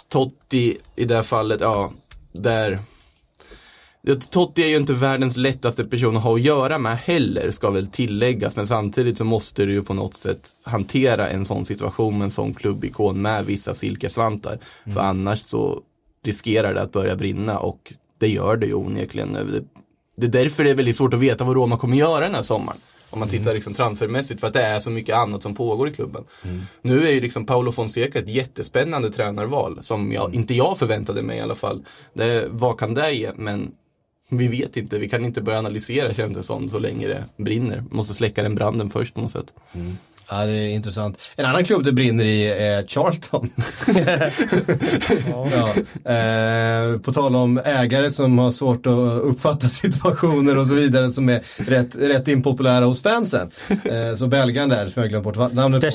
Totti 0.08 0.78
i 0.96 1.06
det 1.06 1.16
här 1.16 1.24
fallet, 1.24 1.62
ja, 1.62 1.92
där 2.32 2.80
Totti 4.32 4.64
är 4.64 4.68
ju 4.68 4.78
inte 4.78 4.94
världens 4.94 5.38
lättaste 5.38 5.86
person 5.86 6.18
att 6.18 6.24
ha 6.24 6.36
att 6.36 6.42
göra 6.42 6.78
med 6.78 6.98
heller, 6.98 7.52
ska 7.52 7.70
väl 7.70 7.88
tilläggas. 7.88 8.56
Men 8.56 8.68
samtidigt 8.68 9.18
så 9.18 9.26
måste 9.26 9.66
du 9.66 9.74
ju 9.74 9.84
på 9.84 9.94
något 9.94 10.18
sätt 10.18 10.50
hantera 10.64 11.30
en 11.30 11.46
sån 11.46 11.66
situation 11.66 12.18
med 12.18 12.26
en 12.26 12.32
sån 12.32 12.54
klubbikon 12.54 13.22
med 13.22 13.46
vissa 13.46 13.74
silkesvantar. 13.74 14.60
För 14.94 15.00
annars 15.00 15.40
så 15.40 15.82
riskerar 16.24 16.74
det 16.74 16.82
att 16.82 16.92
börja 16.92 17.16
brinna 17.16 17.60
och 17.60 17.94
det 18.18 18.28
gör 18.28 18.58
det 18.58 18.66
ju 18.66 18.74
onekligen. 18.74 19.34
Det, 19.34 19.64
det 20.16 20.26
är 20.26 20.44
därför 20.44 20.64
det 20.64 20.70
är 20.70 20.76
väldigt 20.76 20.98
svårt 20.98 21.14
att 21.14 21.20
veta 21.20 21.44
vad 21.44 21.56
Roma 21.56 21.78
kommer 21.78 21.98
göra 21.98 22.20
den 22.20 22.36
här 22.36 22.42
sommaren. 22.42 22.80
Om 23.10 23.20
man 23.20 23.30
tittar 23.30 23.54
liksom 23.54 23.74
transfermässigt 23.74 24.40
för 24.40 24.48
att 24.48 24.54
det 24.54 24.62
är 24.62 24.80
så 24.80 24.90
mycket 24.90 25.16
annat 25.16 25.44
som 25.44 25.56
pågår 25.56 25.90
i 25.90 25.94
klubben. 25.94 26.24
Nu 26.82 27.08
är 27.08 27.12
ju 27.12 27.22
liksom 27.22 27.46
Paolo 27.46 27.72
Fonseca 27.72 28.20
ett 28.20 28.30
jättespännande 28.30 29.12
tränarval 29.12 29.80
som 29.82 30.12
jag, 30.12 30.36
inte 30.36 30.54
jag 30.54 30.80
förväntade 30.80 31.22
mig 31.22 31.38
i 31.38 31.42
alla 31.42 31.56
fall. 31.56 31.86
Det, 32.14 32.48
vad 32.50 32.80
kan 32.80 32.94
det 32.94 33.12
ge? 33.12 33.32
Men 33.36 33.72
vi 34.30 34.48
vet 34.48 34.78
inte, 34.78 35.00
vi 35.00 35.10
kan 35.10 35.26
inte 35.26 35.42
börja 35.42 35.60
analysera 35.60 36.14
känns 36.14 36.36
det 36.36 36.44
som 36.44 36.70
så 36.70 36.80
länge 36.80 37.08
det 37.08 37.26
brinner. 37.38 37.84
Vi 37.90 37.96
Måste 37.96 38.14
släcka 38.14 38.44
den 38.44 38.56
branden 38.56 38.90
först 38.90 39.14
på 39.14 39.22
något 39.22 39.32
sätt. 39.32 39.54
Mm. 39.74 39.98
Ja, 40.30 40.46
det 40.46 40.52
är 40.52 40.70
intressant. 40.70 41.20
En 41.36 41.46
annan 41.46 41.64
klubb 41.64 41.84
det 41.84 41.92
brinner 41.92 42.26
i 42.26 42.48
är 42.48 42.88
Charlton. 42.88 43.50
ja. 45.52 45.70
eh, 46.14 47.00
på 47.00 47.14
tal 47.14 47.36
om 47.36 47.58
ägare 47.66 48.10
som 48.10 48.40
har 48.40 48.52
svårt 48.52 48.86
att 48.86 49.24
uppfatta 49.24 49.70
situationer 49.70 50.58
och 50.58 50.68
så 50.68 50.74
vidare 50.74 51.10
som 51.10 51.30
är 51.30 51.42
rätt, 51.58 51.96
rätt 51.96 52.28
impopulära 52.28 52.86
hos 52.86 53.02
fansen. 53.02 53.52
Eh, 53.70 54.16
så 54.16 54.28
belgaren 54.28 54.70
där, 54.70 54.88
som 54.88 55.02
jag 55.02 55.10
glömt 55.10 55.24
bort 55.24 55.54
namnet 55.54 55.82
på. 55.82 55.88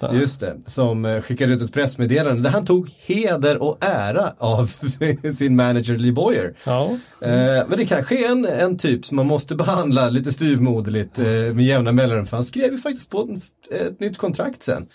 Va? 0.00 0.14
Just 0.14 0.40
det, 0.40 0.56
som 0.66 1.04
eh, 1.04 1.20
skickade 1.20 1.52
ut 1.52 1.62
ett 1.62 1.72
pressmeddelande 1.72 2.42
där 2.42 2.50
han 2.50 2.66
tog 2.66 2.90
heder 3.06 3.62
och 3.62 3.78
ära 3.80 4.32
av 4.38 4.72
sin 5.38 5.56
manager 5.56 5.96
Lee 5.96 6.12
Boyer. 6.12 6.54
Ja. 6.64 6.90
Eh, 7.20 7.68
men 7.68 7.78
det 7.78 7.86
kanske 7.86 8.26
är 8.26 8.32
en, 8.32 8.44
en 8.44 8.78
typ 8.78 9.04
som 9.04 9.16
man 9.16 9.26
måste 9.26 9.54
behandla 9.54 10.10
lite 10.10 10.32
styvmoderligt 10.32 11.18
eh, 11.18 11.24
med 11.26 11.64
jämna 11.64 11.92
mellanrum. 11.92 12.26
För 12.26 12.36
han 12.36 12.44
skrev 12.44 12.72
ju 12.72 12.78
faktiskt 12.78 13.10
på 13.10 13.20
en, 13.20 13.42
ett 13.76 14.00
nytt 14.00 14.18
kontrakt 14.18 14.62
sen. 14.62 14.86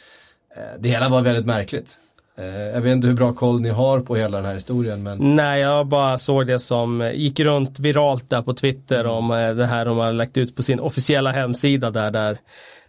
Eh, 0.58 0.64
det 0.80 0.90
hela 0.90 1.10
var 1.10 1.22
väldigt 1.22 1.46
märkligt. 1.46 2.00
Eh, 2.38 2.46
jag 2.46 2.82
vet 2.82 2.92
inte 2.92 3.08
hur 3.08 3.14
bra 3.14 3.34
koll 3.34 3.62
ni 3.62 3.70
har 3.70 4.00
på 4.00 4.16
hela 4.16 4.38
den 4.38 4.46
här 4.46 4.54
historien 4.54 5.04
men 5.04 5.36
Nej, 5.36 5.62
jag 5.62 5.88
bara 5.88 6.18
såg 6.18 6.48
det 6.48 6.60
som 6.60 7.02
eh, 7.02 7.12
gick 7.14 7.40
runt 7.40 7.80
viralt 7.80 8.30
där 8.30 8.42
på 8.42 8.54
Twitter 8.54 9.06
om 9.06 9.28
det 9.58 9.66
här 9.66 9.86
de 9.86 9.98
har 9.98 10.12
lagt 10.12 10.38
ut 10.38 10.56
på 10.56 10.64
sin 10.64 10.80
officiella 10.80 11.32
hemsida 11.32 11.92
där, 11.92 12.12
där 12.12 12.38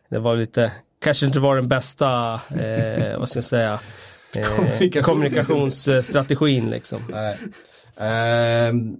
det 0.08 0.18
var 0.18 0.36
lite, 0.36 0.72
kanske 1.04 1.26
inte 1.26 1.40
var 1.40 1.56
den 1.56 1.68
bästa, 1.68 2.34
eh, 2.34 3.18
vad 3.18 3.28
ska 3.28 3.36
jag 3.38 3.44
säga, 3.44 3.78
eh, 4.34 4.46
Kommunikation. 4.46 5.02
kommunikationsstrategin 5.02 6.70
liksom. 6.70 7.02
Nej. 7.08 7.38
Ehm, 7.96 8.96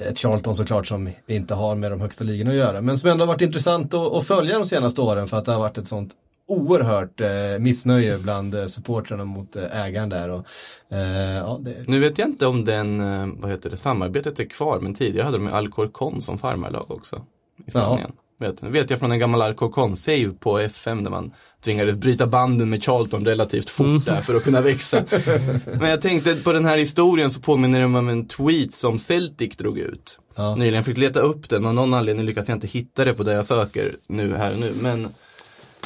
ett 0.00 0.18
Charlton 0.18 0.56
såklart 0.56 0.86
som 0.86 1.10
inte 1.26 1.54
har 1.54 1.74
med 1.74 1.92
de 1.92 2.00
högsta 2.00 2.24
ligorna 2.24 2.50
att 2.50 2.56
göra. 2.56 2.80
Men 2.80 2.98
som 2.98 3.10
ändå 3.10 3.22
har 3.22 3.26
varit 3.28 3.40
intressant 3.40 3.94
att, 3.94 4.12
att 4.12 4.26
följa 4.26 4.58
de 4.58 4.66
senaste 4.66 5.00
åren 5.00 5.28
för 5.28 5.36
att 5.36 5.44
det 5.44 5.52
har 5.52 5.60
varit 5.60 5.78
ett 5.78 5.88
sånt 5.88 6.12
oerhört 6.50 7.20
eh, 7.20 7.28
missnöje 7.58 8.18
bland 8.18 8.54
eh, 8.54 8.66
supportrarna 8.66 9.24
mot 9.24 9.56
eh, 9.56 9.84
ägaren 9.84 10.08
där. 10.08 10.28
Och, 10.28 10.46
eh, 10.88 11.36
ja, 11.36 11.58
det, 11.60 11.88
Nu 11.88 12.00
vet 12.00 12.18
jag 12.18 12.28
inte 12.28 12.46
om 12.46 12.64
den, 12.64 13.00
eh, 13.00 13.28
vad 13.40 13.50
heter 13.50 13.70
det, 13.70 13.76
samarbetet 13.76 14.40
är 14.40 14.44
kvar, 14.44 14.80
men 14.80 14.94
tidigare 14.94 15.24
hade 15.24 15.38
de 15.38 15.48
Alcorcon 15.48 16.22
som 16.22 16.38
farmarlag 16.38 16.90
också. 16.90 17.22
I 17.66 17.70
Spanien. 17.70 18.12
Vet, 18.40 18.62
nu 18.62 18.70
vet 18.70 18.90
jag 18.90 18.98
från 18.98 19.12
en 19.12 19.18
gammal 19.18 19.42
Alcorcon-save 19.42 20.38
på 20.38 20.58
FM 20.58 21.04
där 21.04 21.10
man 21.10 21.32
tvingades 21.64 21.96
bryta 21.96 22.26
banden 22.26 22.70
med 22.70 22.82
Charlton 22.82 23.24
relativt 23.24 23.70
fort 23.70 24.04
där 24.04 24.20
för 24.20 24.34
att 24.34 24.44
kunna 24.44 24.60
växa. 24.60 25.04
Men 25.80 25.90
jag 25.90 26.00
tänkte 26.00 26.34
på 26.34 26.52
den 26.52 26.64
här 26.64 26.78
historien 26.78 27.30
så 27.30 27.40
påminner 27.40 27.80
det 27.80 27.88
mig 27.88 27.98
om 27.98 28.08
en 28.08 28.26
tweet 28.26 28.74
som 28.74 28.98
Celtic 28.98 29.56
drog 29.56 29.78
ut. 29.78 30.18
Ja. 30.36 30.54
Nyligen 30.54 30.84
fick 30.84 30.98
leta 30.98 31.20
upp 31.20 31.48
den, 31.48 31.66
av 31.66 31.74
någon 31.74 31.94
anledning 31.94 32.26
lyckas 32.26 32.48
jag 32.48 32.56
inte 32.56 32.66
hitta 32.66 33.04
det 33.04 33.14
på 33.14 33.22
det 33.22 33.32
jag 33.32 33.44
söker 33.44 33.96
nu 34.06 34.34
här 34.34 34.52
och 34.52 34.58
nu. 34.58 34.72
Men 34.82 35.08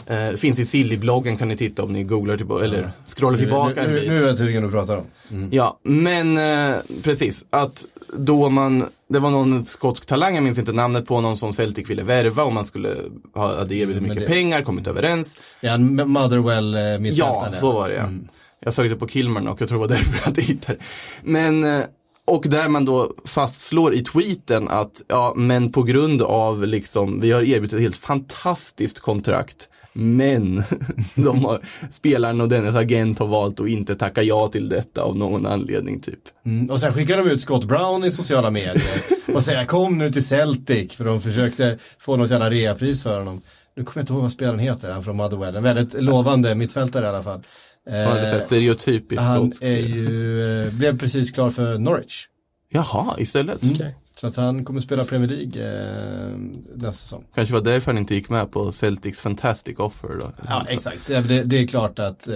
eh, 0.07 0.29
finns 0.37 0.59
i 0.59 0.65
Silly-bloggen 0.65 1.37
kan 1.37 1.49
ni 1.49 1.57
titta 1.57 1.83
om 1.83 1.93
ni 1.93 2.05
googlar 2.05 2.37
tillbaka, 2.37 2.65
eller 2.65 2.91
scrollar 3.07 3.39
tillbaka 3.39 3.75
nu, 3.83 3.87
en 3.87 3.95
nu, 3.95 4.01
bit. 4.01 4.09
nu 4.09 4.17
är 4.17 4.27
jag 4.27 4.37
tydligen 4.39 4.63
du 4.63 4.71
pratar 4.71 4.97
om. 4.97 5.05
Mm. 5.31 5.49
Ja, 5.53 5.79
men 5.83 6.37
eh, 6.39 6.77
precis. 7.03 7.45
Att 7.51 7.85
då 8.17 8.49
man, 8.51 8.85
det 9.09 9.19
var 9.19 9.31
någon 9.31 9.65
skotsk 9.65 10.07
talang, 10.07 10.35
jag 10.35 10.45
minns 10.45 10.59
inte 10.59 10.73
namnet 10.73 11.07
på, 11.07 11.21
någon 11.21 11.37
som 11.37 11.53
Celtic 11.53 11.91
ville 11.91 12.03
värva 12.03 12.43
och 12.45 12.53
man 12.53 12.65
skulle 12.65 12.97
ha 13.35 13.59
hade 13.59 13.75
erbjudit 13.75 13.97
Mm, 13.97 14.03
men 14.03 14.09
mycket 14.15 14.29
det- 14.29 14.35
pengar, 14.35 14.63
kommit 14.63 14.87
överens. 14.87 15.37
Ja, 15.61 15.73
en 15.73 15.95
Motherwell 16.11 16.75
eh, 16.75 16.81
Ja, 16.81 16.99
mittfältare. 16.99 17.57
så 17.61 17.73
var 17.73 17.89
det 17.89 17.95
ja. 17.95 18.03
Mm. 18.03 18.29
Jag 18.61 18.75
sökte 18.75 18.97
på 18.97 19.09
Kilmarn 19.09 19.49
och 19.49 19.61
jag 19.61 19.69
tror 19.69 19.79
det 19.79 19.89
var 19.89 19.89
därför 19.97 20.33
jag 20.37 20.43
hittade. 20.45 20.79
Men, 21.23 21.65
eh, 21.65 21.85
och 22.27 22.45
där 22.49 22.69
man 22.69 22.85
då 22.85 23.13
fastslår 23.25 23.95
i 23.95 24.03
tweeten 24.03 24.69
att, 24.69 25.03
ja 25.09 25.33
men 25.37 25.73
på 25.73 25.83
grund 25.83 26.23
av 26.23 26.67
liksom, 26.67 27.21
vi 27.21 27.33
har 27.33 27.43
erbjudit 27.43 27.73
ett 27.73 27.81
helt 27.81 27.97
fantastiskt 27.97 29.01
kontrakt. 29.01 29.69
Men 29.97 30.63
de 31.15 31.45
har, 31.45 31.61
spelaren 31.91 32.41
och 32.41 32.49
dennes 32.49 32.75
agent 32.75 33.19
har 33.19 33.27
valt 33.27 33.61
att 33.61 33.69
inte 33.69 33.97
tacka 33.97 34.23
ja 34.23 34.49
till 34.49 34.69
detta 34.69 35.03
av 35.03 35.17
någon 35.17 35.47
anledning 35.47 36.01
typ. 36.01 36.21
Mm. 36.47 36.71
Och 36.71 36.81
sen 36.81 36.93
skickade 36.93 37.23
de 37.23 37.31
ut 37.31 37.41
Scott 37.41 37.65
Brown 37.65 38.05
i 38.05 38.11
sociala 38.11 38.51
medier 38.51 39.01
och 39.35 39.45
säger 39.45 39.65
kom 39.65 39.99
nu 39.99 40.13
till 40.13 40.27
Celtic 40.27 40.93
för 40.93 41.05
de 41.05 41.21
försökte 41.21 41.79
få 41.99 42.17
något 42.17 42.31
jävla 42.31 42.51
reapris 42.51 43.03
för 43.03 43.19
honom. 43.19 43.43
Nu 43.77 43.85
kommer 43.85 43.99
jag 43.99 44.03
inte 44.03 44.13
ihåg 44.13 44.23
vad 44.23 44.33
spelaren 44.33 44.59
heter, 44.59 44.93
han 44.93 45.03
från 45.03 45.17
Motherwell. 45.17 45.57
En 45.57 45.63
väldigt 45.63 46.03
lovande 46.03 46.55
mittfältare 46.55 47.05
i 47.05 47.09
alla 47.09 47.23
fall. 47.23 47.43
Eh, 47.91 48.41
stereotypiskt 48.41 49.25
han 49.25 49.53
är 49.61 49.79
ju, 49.79 50.65
eh, 50.65 50.73
blev 50.73 50.99
precis 50.99 51.31
klar 51.31 51.51
för 51.51 51.79
Norwich. 51.79 52.27
Jaha, 52.69 53.15
istället. 53.19 53.61
Okej. 53.75 53.95
Så 54.17 54.27
att 54.27 54.37
han 54.37 54.65
kommer 54.65 54.81
spela 54.81 55.05
Premier 55.05 55.29
League 55.29 55.63
eh, 55.63 56.37
nästa 56.75 56.93
säsong. 56.93 57.25
Kanske 57.35 57.55
var 57.55 57.61
därför 57.61 57.93
han 57.93 57.99
inte 57.99 58.15
gick 58.15 58.29
med 58.29 58.53
på 58.53 58.73
Celtics 58.73 59.21
fantastic 59.21 59.79
offer 59.79 60.09
då. 60.09 60.33
Ja, 60.49 60.67
exakt. 60.69 61.07
Det, 61.07 61.21
det 61.45 61.57
är 61.57 61.67
klart 61.67 61.99
att 61.99 62.29
eh, 62.29 62.35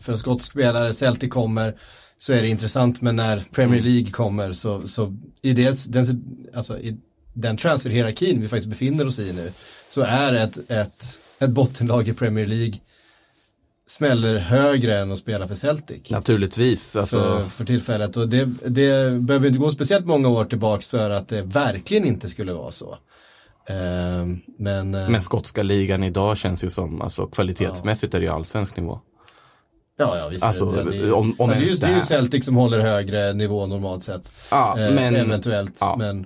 för 0.00 0.12
en 0.12 0.18
skotsk 0.18 0.52
spelare, 0.52 0.92
Celtic 0.92 1.30
kommer, 1.30 1.74
så 2.18 2.32
är 2.32 2.42
det 2.42 2.48
intressant. 2.48 3.00
Men 3.00 3.16
när 3.16 3.44
Premier 3.52 3.82
League 3.82 4.10
kommer 4.10 4.52
så, 4.52 4.88
så 4.88 5.16
i, 5.42 5.52
det, 5.52 5.92
den, 5.92 6.24
alltså, 6.54 6.78
i 6.78 6.96
den 7.32 7.56
transferhierarkin 7.56 8.40
vi 8.40 8.48
faktiskt 8.48 8.68
befinner 8.68 9.06
oss 9.06 9.18
i 9.18 9.32
nu, 9.32 9.50
så 9.88 10.02
är 10.02 10.32
ett, 10.32 10.70
ett, 10.70 11.18
ett 11.38 11.50
bottenlag 11.50 12.08
i 12.08 12.12
Premier 12.12 12.46
League 12.46 12.74
smäller 13.86 14.38
högre 14.38 14.98
än 14.98 15.12
att 15.12 15.18
spela 15.18 15.48
för 15.48 15.54
Celtic. 15.54 16.10
Naturligtvis, 16.10 16.96
alltså. 16.96 17.20
För, 17.20 17.46
för 17.46 17.64
tillfället 17.64 18.16
och 18.16 18.28
det, 18.28 18.44
det 18.66 19.20
behöver 19.20 19.46
inte 19.46 19.58
gå 19.58 19.70
speciellt 19.70 20.06
många 20.06 20.28
år 20.28 20.44
tillbaks 20.44 20.88
för 20.88 21.10
att 21.10 21.28
det 21.28 21.42
verkligen 21.42 22.04
inte 22.04 22.28
skulle 22.28 22.52
vara 22.52 22.70
så. 22.72 22.98
Ehm, 23.68 24.40
men, 24.58 24.94
eh, 24.94 25.08
Men 25.08 25.20
skotska 25.20 25.62
ligan 25.62 26.02
idag 26.04 26.36
känns 26.38 26.64
ju 26.64 26.70
som, 26.70 27.02
alltså 27.02 27.26
kvalitetsmässigt 27.26 28.14
är 28.14 28.20
det 28.20 28.26
ju 28.26 28.32
allsvensk 28.32 28.76
nivå. 28.76 29.00
Ja, 29.96 30.18
ja 30.18 30.28
visst. 30.28 30.44
Alltså, 30.44 30.70
det, 30.72 30.84
det, 31.06 31.12
om- 31.12 31.34
om 31.38 31.50
ja, 31.50 31.56
det, 31.56 31.62
är 31.64 31.68
ju, 31.68 31.74
det 31.76 31.86
är 31.86 31.96
ju. 31.96 32.02
Celtic 32.02 32.44
som 32.44 32.56
håller 32.56 32.78
högre 32.80 33.32
nivå 33.32 33.66
normalt 33.66 34.02
sett. 34.02 34.32
Ja, 34.50 34.78
Eh, 34.80 34.94
men, 34.94 35.16
eventuellt. 35.16 35.76
ja. 35.80 35.96
Men, 35.98 36.24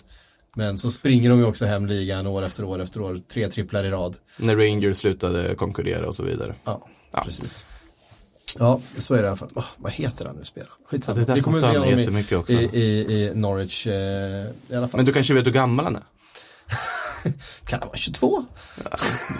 men 0.56 0.78
så 0.78 0.90
springer 0.90 1.30
de 1.30 1.38
ju 1.38 1.44
också 1.44 1.66
hem 1.66 1.86
ligan 1.86 2.26
år 2.26 2.42
efter 2.44 2.64
år 2.64 2.82
efter 2.82 3.02
år. 3.02 3.18
Tre 3.32 3.48
tripplar 3.48 3.84
i 3.84 3.90
rad. 3.90 4.16
när 4.38 4.56
Rangers 4.56 4.96
slutade 4.96 5.54
konkurrera 5.54 6.08
och 6.08 6.14
så 6.14 6.24
vidare. 6.24 6.54
Ja, 6.64 6.86
Ja. 7.10 7.24
precis. 7.24 7.66
Ja, 8.58 8.80
så 8.98 9.14
är 9.14 9.18
det 9.18 9.24
i 9.24 9.28
alla 9.28 9.36
fall. 9.36 9.48
Åh, 9.54 9.64
vad 9.76 9.92
heter 9.92 10.26
han 10.26 10.36
nu 10.36 10.44
spelaren? 10.44 10.72
Skitsamma. 10.86 11.18
Ja, 11.20 11.24
det 11.26 11.32
är 11.32 11.34
Vi 11.34 11.42
som 11.42 11.54
honom 11.54 11.84
i, 11.84 11.98
jättemycket 12.00 12.38
också. 12.38 12.52
i, 12.52 12.64
i, 12.72 13.12
i 13.12 13.32
Norwich 13.34 13.86
eh, 13.86 13.92
i 13.92 14.74
alla 14.76 14.88
fall. 14.88 14.98
Men 14.98 15.04
du 15.04 15.12
kanske 15.12 15.34
vet 15.34 15.46
hur 15.46 15.52
gammal 15.52 15.84
han 15.84 15.96
är? 15.96 16.02
Kan 17.64 17.78
han 17.80 17.88
vara 17.88 17.96
22? 17.96 18.44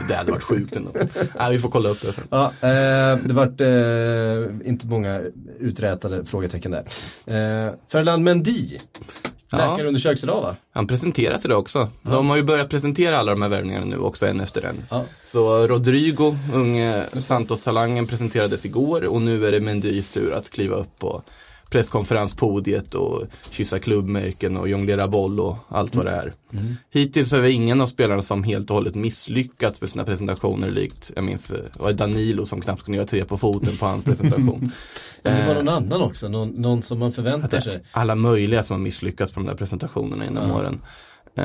Det 0.09 0.15
hade 0.15 0.31
varit 0.33 0.43
sjukt 0.43 0.77
ändå. 0.77 0.91
Nej, 1.39 1.53
vi 1.53 1.59
får 1.59 1.71
kolla 1.71 1.89
upp 1.89 2.01
det 2.03 2.13
sen. 2.13 2.25
Ja, 2.31 2.45
eh, 2.47 3.17
det 3.25 3.33
vart 3.33 3.61
eh, 3.61 4.69
inte 4.69 4.87
många 4.87 5.21
uträtade 5.59 6.25
frågetecken 6.25 6.71
där. 6.71 6.85
Eh, 7.27 7.75
Ferland 7.89 8.25
Mendy. 8.25 8.79
Läkarundersöks 9.50 10.25
idag 10.25 10.40
va? 10.40 10.57
Han 10.73 10.87
presenteras 10.87 11.45
idag 11.45 11.59
också. 11.59 11.88
De 12.02 12.31
har 12.31 12.37
ju 12.37 12.43
börjat 12.43 12.71
presentera 12.71 13.19
alla 13.19 13.31
de 13.31 13.43
här 13.43 13.49
värvningarna 13.49 13.87
nu 13.87 13.99
också 13.99 14.26
en 14.26 14.40
efter 14.40 14.62
en. 14.62 14.85
Ja. 14.90 15.05
Så 15.25 15.67
Rodrigo, 15.67 16.37
unge 16.55 17.05
Santos-talangen, 17.21 18.07
presenterades 18.07 18.64
igår 18.64 19.05
och 19.05 19.23
nu 19.23 19.47
är 19.47 19.52
det 19.52 19.61
Mendys 19.61 20.11
tur 20.11 20.33
att 20.33 20.50
kliva 20.50 20.76
upp 20.76 20.99
på 20.99 21.23
presskonferenspodiet 21.71 22.95
och 22.95 23.25
kyssa 23.51 23.79
klubbmärken 23.79 24.57
och 24.57 24.69
jonglera 24.69 25.09
boll 25.09 25.41
och 25.41 25.57
allt 25.69 25.95
vad 25.97 26.07
det 26.07 26.11
är. 26.13 26.35
Hittills 26.91 27.33
är 27.33 27.43
det 27.43 27.53
ingen 27.53 27.81
av 27.81 27.87
spelarna 27.87 28.23
som 28.23 28.43
helt 28.45 28.71
och 28.71 28.77
hållet 28.77 28.95
misslyckats 28.95 29.81
med 29.81 29.91
sina 29.91 30.05
presentationer 30.05 30.71
likt, 30.71 31.13
jag 31.15 31.25
minns, 31.25 31.51
eh, 31.51 31.59
det 31.73 31.83
var 31.83 31.93
Danilo 31.93 32.47
som 32.47 32.61
knappt 32.61 32.83
kunde 32.83 32.97
göra 32.97 33.07
tre 33.07 33.25
på 33.25 33.39
foten 33.39 33.77
på 33.77 33.87
hans 33.87 34.05
presentation. 34.05 34.73
Ja, 35.23 35.31
men 35.31 35.41
det 35.41 35.47
var 35.49 35.55
Eh, 35.55 35.65
någon 35.65 35.75
annan 35.75 36.03
också, 36.03 36.29
någon, 36.29 36.49
någon 36.49 36.83
som 36.83 36.99
man 36.99 37.13
förväntar 37.13 37.61
sig. 37.61 37.83
alla 37.93 38.15
möjliga 38.15 38.63
som 38.63 38.75
har 38.75 38.81
misslyckats 38.81 39.33
på 39.33 39.41
de 39.41 39.47
där 39.47 39.55
presentationerna 39.55 40.25
genom 40.25 40.49
Ja. 40.51 40.57
åren. 40.57 40.81
Eh, 41.35 41.45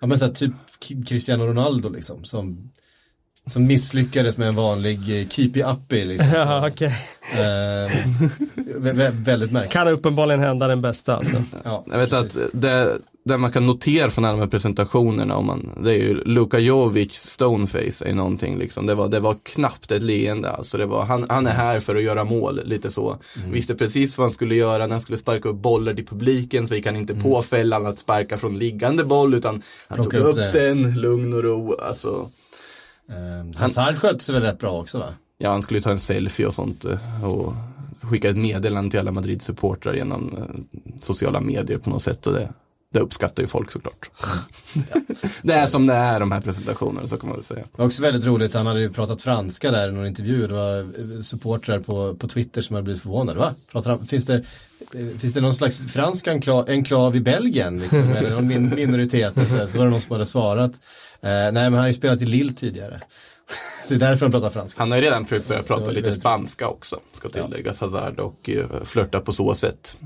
Ja 0.00 0.06
men 0.06 0.18
såhär 0.18 0.32
typ 0.32 0.52
K- 0.88 0.94
Cristiano 1.06 1.46
Ronaldo 1.46 1.88
liksom 1.88 2.24
som 2.24 2.70
som 3.46 3.66
misslyckades 3.66 4.36
med 4.36 4.48
en 4.48 4.54
vanlig 4.54 5.20
eh, 5.22 5.28
keepy 5.28 5.62
uppy 5.62 6.04
liksom. 6.04 6.30
Ja, 6.34 6.68
okej. 6.68 6.94
Eh, 7.32 7.38
vä- 8.76 8.92
vä- 8.94 9.24
väldigt 9.24 9.52
märkligt. 9.52 9.72
Kan 9.72 9.88
uppenbarligen 9.88 10.40
hända 10.40 10.68
den 10.68 10.80
bästa 10.82 11.16
alltså. 11.16 11.36
Ja, 11.64 11.84
Jag 11.90 11.98
vet 11.98 12.10
precis. 12.10 12.42
att 12.42 12.50
det, 12.52 12.98
det 13.24 13.38
man 13.38 13.52
kan 13.52 13.66
notera 13.66 14.10
från 14.10 14.24
alla 14.24 14.32
de 14.32 14.40
här 14.40 14.48
presentationerna, 14.48 15.36
om 15.36 15.46
man, 15.46 15.70
det 15.82 15.90
är 15.90 15.98
ju 15.98 16.24
Luka 16.24 16.58
Jovic 16.58 17.12
stoneface 17.14 18.04
är 18.08 18.14
någonting 18.14 18.58
liksom. 18.58 18.86
Det 18.86 18.94
var, 18.94 19.08
det 19.08 19.20
var 19.20 19.36
knappt 19.42 19.92
ett 19.92 20.02
leende 20.02 20.50
alltså. 20.50 20.78
Det 20.78 20.86
var, 20.86 21.04
han, 21.04 21.26
han 21.28 21.46
är 21.46 21.54
här 21.54 21.80
för 21.80 21.96
att 21.96 22.02
göra 22.02 22.24
mål, 22.24 22.60
lite 22.64 22.90
så. 22.90 23.16
Mm. 23.36 23.52
Visste 23.52 23.74
precis 23.74 24.18
vad 24.18 24.24
han 24.26 24.34
skulle 24.34 24.54
göra 24.54 24.78
när 24.86 24.90
han 24.90 25.00
skulle 25.00 25.18
sparka 25.18 25.48
upp 25.48 25.56
bollar 25.56 25.94
till 25.94 26.06
publiken 26.06 26.68
så 26.68 26.74
gick 26.74 26.86
han 26.86 26.96
inte 26.96 27.14
på 27.14 27.42
fällan 27.42 27.86
att 27.86 27.98
sparka 27.98 28.38
från 28.38 28.58
liggande 28.58 29.04
boll 29.04 29.34
utan 29.34 29.62
han 29.88 29.98
Mm. 29.98 30.10
Plocka 30.10 30.18
tog 30.26 30.38
upp 30.38 30.46
upp, 30.46 30.52
den, 30.52 31.00
lugn 31.00 31.32
och 31.34 31.42
ro. 31.42 31.76
Alltså, 31.88 32.30
Eh, 33.08 33.60
Hazard 33.60 33.98
skötte 33.98 34.24
sig 34.24 34.34
väl 34.34 34.42
rätt 34.42 34.58
bra 34.58 34.80
också 34.80 34.98
va? 34.98 35.14
ja, 35.42 35.50
han 35.50 35.62
skulle 35.62 35.78
ju 35.78 35.82
ta 35.82 35.90
en 35.90 35.98
selfie 35.98 36.46
och 36.46 36.54
sånt 36.54 36.84
eh, 36.84 37.24
och 37.24 37.54
skicka 38.00 38.28
ett 38.28 38.36
meddelande 38.36 38.90
till 38.90 39.00
alla 39.00 39.10
Madrid-supportrar 39.10 39.94
genom 39.94 40.36
eh, 40.36 40.80
sociala 41.00 41.40
medier 41.40 41.78
på 41.78 41.90
något 41.90 42.02
sätt. 42.02 42.26
Och 42.26 42.32
det, 42.32 42.52
det 42.92 43.00
uppskattar 43.00 43.42
ju 43.42 43.46
folk 43.46 43.70
såklart. 43.70 44.10
det 45.42 45.52
är 45.52 45.66
som 45.66 45.86
det 45.86 45.94
är 45.94 46.20
de 46.20 46.32
här 46.32 46.40
presentationerna, 46.40 47.08
så 47.08 47.16
kan 47.16 47.28
man 47.28 47.36
väl 47.36 47.44
säga. 47.44 47.60
Det 47.60 47.78
var 47.78 47.86
också 47.86 48.02
väldigt 48.02 48.24
roligt, 48.24 48.54
han 48.54 48.66
hade 48.66 48.80
ju 48.80 48.92
pratat 48.92 49.22
franska 49.22 49.70
där 49.70 49.88
i 49.88 49.92
någon 49.92 50.06
intervju. 50.06 50.46
Det 50.46 50.54
var 50.54 50.78
eh, 50.78 51.20
supportrar 51.22 51.78
på, 51.78 52.14
på 52.14 52.28
Twitter 52.28 52.62
som 52.62 52.74
hade 52.74 52.84
blivit 52.84 53.02
förvånade. 53.02 53.38
Va? 53.38 53.54
Pratar 53.72 53.90
han, 53.90 54.06
finns, 54.06 54.26
det, 54.26 54.34
eh, 54.34 55.06
finns 55.20 55.34
det 55.34 55.40
någon 55.40 55.54
slags 55.54 55.78
fransk 55.78 56.28
enklav, 56.28 56.68
enklav 56.68 57.16
i 57.16 57.20
Belgien? 57.20 57.78
Liksom, 57.78 58.12
eller 58.12 58.30
någon 58.30 58.46
min, 58.46 58.74
minoritet? 58.74 59.34
Så, 59.34 59.56
här, 59.56 59.66
så 59.66 59.78
var 59.78 59.84
det 59.84 59.90
någon 59.90 60.00
som 60.00 60.12
hade 60.12 60.26
svarat. 60.26 60.72
Eh, 61.20 61.28
nej 61.30 61.52
men 61.52 61.64
han 61.64 61.80
har 61.80 61.86
ju 61.86 61.92
spelat 61.92 62.22
i 62.22 62.26
Lille 62.26 62.52
tidigare. 62.52 63.00
det 63.88 63.94
är 63.94 63.98
därför 63.98 64.26
han 64.26 64.32
pratar 64.32 64.50
franska. 64.50 64.80
Han 64.80 64.90
har 64.90 64.98
ju 64.98 65.04
redan 65.04 65.24
försökt 65.24 65.48
börja 65.48 65.62
prata 65.62 65.90
lite 65.90 66.12
spanska 66.12 66.68
också, 66.68 67.00
ska 67.12 67.28
tilläggas 67.28 67.80
Hazard 67.80 68.20
och 68.20 68.50
uh, 68.52 68.84
flörta 68.84 69.20
på 69.20 69.32
så 69.32 69.54
sätt. 69.54 69.96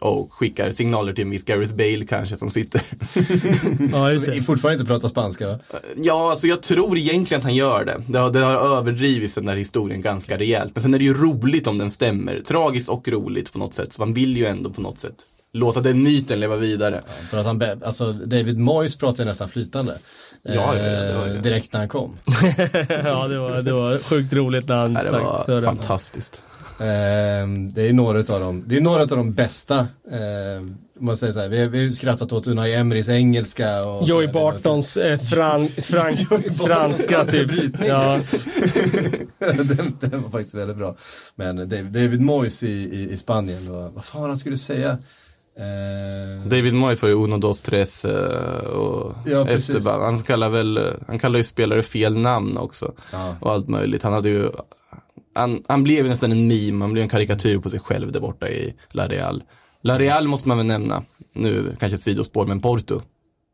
Och 0.00 0.32
skickar 0.32 0.70
signaler 0.70 1.12
till 1.12 1.26
Miss 1.26 1.44
Gareth 1.44 1.74
Bale 1.74 2.06
kanske 2.06 2.36
som 2.36 2.50
sitter. 2.50 2.82
Ja, 3.92 4.12
just 4.12 4.26
det. 4.34 4.42
fortfarande 4.42 4.80
inte 4.80 4.92
pratar 4.92 5.08
spanska 5.08 5.48
va? 5.48 5.58
ja, 5.96 6.30
alltså 6.30 6.46
jag 6.46 6.62
tror 6.62 6.98
egentligen 6.98 7.38
att 7.38 7.44
han 7.44 7.54
gör 7.54 7.84
det. 7.84 8.02
Det 8.06 8.18
har, 8.18 8.30
det 8.30 8.40
har 8.40 8.76
överdrivits 8.76 9.34
den 9.34 9.46
där 9.46 9.56
historien 9.56 10.00
ganska 10.00 10.38
rejält. 10.38 10.70
Men 10.74 10.82
sen 10.82 10.94
är 10.94 10.98
det 10.98 11.04
ju 11.04 11.14
roligt 11.14 11.66
om 11.66 11.78
den 11.78 11.90
stämmer. 11.90 12.40
Tragiskt 12.40 12.88
och 12.88 13.08
roligt 13.08 13.52
på 13.52 13.58
något 13.58 13.74
sätt. 13.74 13.92
Så 13.92 14.00
man 14.02 14.12
vill 14.12 14.36
ju 14.36 14.46
ändå 14.46 14.70
på 14.70 14.80
något 14.80 15.00
sätt 15.00 15.26
låta 15.54 15.80
den 15.80 16.02
myten 16.02 16.40
leva 16.40 16.56
vidare. 16.56 17.02
För 17.30 17.38
att 17.38 17.46
han, 17.46 17.62
alltså 17.84 18.12
David 18.12 18.58
Moyes 18.58 18.96
pratar 18.96 19.24
ju 19.24 19.28
nästan 19.28 19.48
flytande. 19.48 19.98
Ja, 20.46 20.54
ja, 20.78 21.18
var 21.18 21.26
Eh, 21.26 21.32
ju- 21.32 21.40
direkt 21.40 21.72
när 21.72 21.80
han 21.80 21.88
kom. 21.88 22.16
ja, 23.04 23.28
det 23.28 23.38
var, 23.38 23.62
det 23.62 23.72
var 23.72 23.98
sjukt 23.98 24.32
roligt 24.32 24.68
när 24.68 24.76
han 24.76 24.92
Nej, 24.92 25.02
det 25.04 25.10
stack 25.10 25.22
var 25.22 25.42
surren. 25.46 25.64
fantastiskt. 25.64 26.42
Ehm, 26.80 27.72
det 27.72 27.88
är 27.88 27.92
några 27.92 28.18
utav 28.18 28.40
dem, 28.40 28.64
det 28.66 28.76
är 28.76 28.80
några 28.80 29.02
av 29.02 29.08
de 29.08 29.32
bästa, 29.32 29.86
ehm, 30.12 30.76
man 31.00 31.16
säger 31.16 31.32
så 31.32 31.40
här, 31.40 31.48
vi, 31.48 31.60
har- 31.60 31.68
vi 31.68 31.78
har 31.78 31.84
ju 31.84 31.92
skrattat 31.92 32.32
åt 32.32 32.46
Unai 32.46 32.74
Emerys 32.74 33.08
engelska 33.08 33.84
och 33.84 34.08
Joey 34.08 34.26
så- 34.26 34.32
Bartons 34.32 34.96
eh, 34.96 35.18
fran, 35.18 35.68
fran, 35.82 36.16
franska 36.66 37.24
typ. 37.26 37.50
Ja, 37.86 38.20
den, 39.38 39.96
den 40.00 40.22
var 40.22 40.30
faktiskt 40.30 40.54
väldigt 40.54 40.76
bra. 40.76 40.96
Men 41.34 41.56
David, 41.68 42.20
Moyes 42.20 42.62
i, 42.62 42.68
i, 42.70 43.08
i 43.12 43.16
Spanien, 43.16 43.66
då, 43.66 43.90
vad 43.94 44.04
fan 44.04 44.20
var 44.20 44.28
han 44.28 44.38
skulle 44.38 44.56
säga? 44.56 44.98
Ehm, 45.56 46.48
David 46.48 46.74
Moyes 46.74 47.02
var 47.02 47.08
ju 47.08 47.14
uno, 47.14 47.38
dos, 47.38 47.60
tres 47.60 48.04
eh, 48.04 48.66
och 48.66 49.14
Ja. 49.26 49.48
Esteban. 49.48 50.00
Han 50.02 50.22
kallar 50.22 50.48
väl, 50.48 50.76
eh, 50.76 50.84
han 51.06 51.18
kallar 51.18 51.38
ju 51.38 51.44
spelare 51.44 51.82
fel 51.82 52.16
namn 52.16 52.56
också. 52.58 52.92
Ja. 53.12 53.34
Och 53.40 53.52
allt 53.52 53.68
möjligt. 53.68 54.02
Han 54.02 54.12
hade 54.12 54.28
ju, 54.28 54.50
han, 55.34 55.62
han 55.68 55.82
blev 55.84 56.04
ju 56.04 56.08
nästan 56.10 56.32
en 56.32 56.48
meme, 56.48 56.84
han 56.84 56.92
blev 56.92 57.02
en 57.02 57.08
karikatyr 57.08 57.58
på 57.58 57.70
sig 57.70 57.80
själv 57.80 58.12
där 58.12 58.20
borta 58.20 58.48
i 58.48 58.74
La 58.90 59.08
Real. 59.08 59.42
La 59.82 59.98
Real 59.98 60.28
måste 60.28 60.48
man 60.48 60.56
väl 60.56 60.66
nämna, 60.66 61.02
nu 61.32 61.76
kanske 61.80 61.94
ett 61.94 62.00
sidospår, 62.02 62.46
men 62.46 62.60
Porto. 62.60 63.00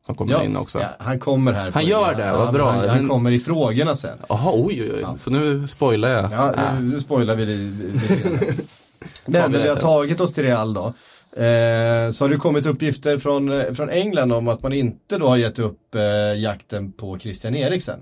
Som 0.07 0.15
kommer 0.15 0.45
in 0.45 0.57
också. 0.57 0.79
ja, 0.81 0.87
han 0.99 1.19
kommer 1.21 1.53
här. 1.53 1.71
Han 1.71 1.87
gör 1.87 2.15
det, 2.15 2.33
vad 2.33 2.53
bra. 2.55 2.71
Han, 2.71 2.89
han 2.89 2.99
Men- 2.99 3.09
kommer 3.09 3.31
i 3.31 3.41
frågorna 3.41 3.97
sen. 3.97 4.19
Jaha, 4.29 4.51
oj, 4.55 4.83
oj, 4.83 4.93
oj. 4.97 5.19
Så 5.19 5.31
nu 5.31 5.69
spoilar 5.69 6.09
jag. 6.11 6.33
Ja, 6.33 6.73
nu, 6.75 6.81
nu 6.89 7.01
spoilar 7.01 7.35
vi 7.37 7.45
det- 7.45 7.53
lite 7.57 8.29
grann. 8.29 8.55
Men 9.27 9.53
vi 9.53 9.59
det 9.59 9.69
har 9.69 9.77
tagit 9.77 10.21
oss 10.21 10.33
till 10.33 10.43
Real 10.45 10.75
då. 10.75 10.93
Eh, 11.37 12.11
så 12.11 12.25
har 12.25 12.29
det 12.29 12.37
kommit 12.37 12.67
uppgifter 12.67 13.19
från, 13.19 13.53
eh, 13.53 13.73
från 13.73 13.91
England 13.91 14.33
om 14.33 14.49
att 14.49 14.63
man 14.63 14.73
inte 14.73 15.19
då 15.19 15.29
har 15.29 15.37
gett 15.37 15.59
upp 15.59 15.95
eh, 15.95 16.03
jakten 16.43 16.93
på 16.93 17.19
Christian 17.19 17.55
Eriksen. 17.55 18.01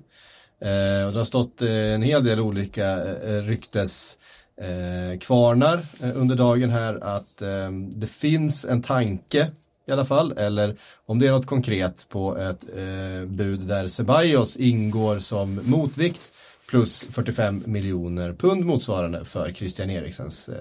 Eh, 0.61 1.07
och 1.07 1.13
det 1.13 1.19
har 1.19 1.25
stått 1.25 1.63
eh, 1.63 1.71
en 1.71 2.03
hel 2.03 2.25
del 2.25 2.41
olika 2.41 2.87
eh, 2.87 3.35
eh, 3.35 3.43
ryktes 3.43 4.19
eh, 4.61 5.19
kvarnar 5.19 5.81
eh, 6.03 6.11
under 6.17 6.37
dagen 6.37 6.71
här 6.71 6.99
att 7.03 7.43
eh, 7.43 7.71
det 7.95 8.07
finns 8.07 8.65
en 8.65 8.83
tanke 8.83 9.51
i 9.87 9.93
alla 9.93 10.05
fall, 10.05 10.33
eller 10.33 10.77
om 11.07 11.19
det 11.19 11.27
är 11.27 11.33
något 11.33 11.47
konkret 11.47 12.07
på 12.09 12.37
ett 12.39 12.67
eh, 12.77 13.27
bud 13.27 13.61
där 13.61 13.89
Ceballos 13.89 14.57
ingår 14.57 15.19
som 15.19 15.61
motvikt 15.65 16.33
plus 16.69 17.07
45 17.11 17.63
miljoner 17.67 18.33
pund 18.33 18.65
motsvarande 18.65 19.25
för 19.25 19.53
Christian 19.53 19.91
Eriksens 19.91 20.49
eh, 20.49 20.55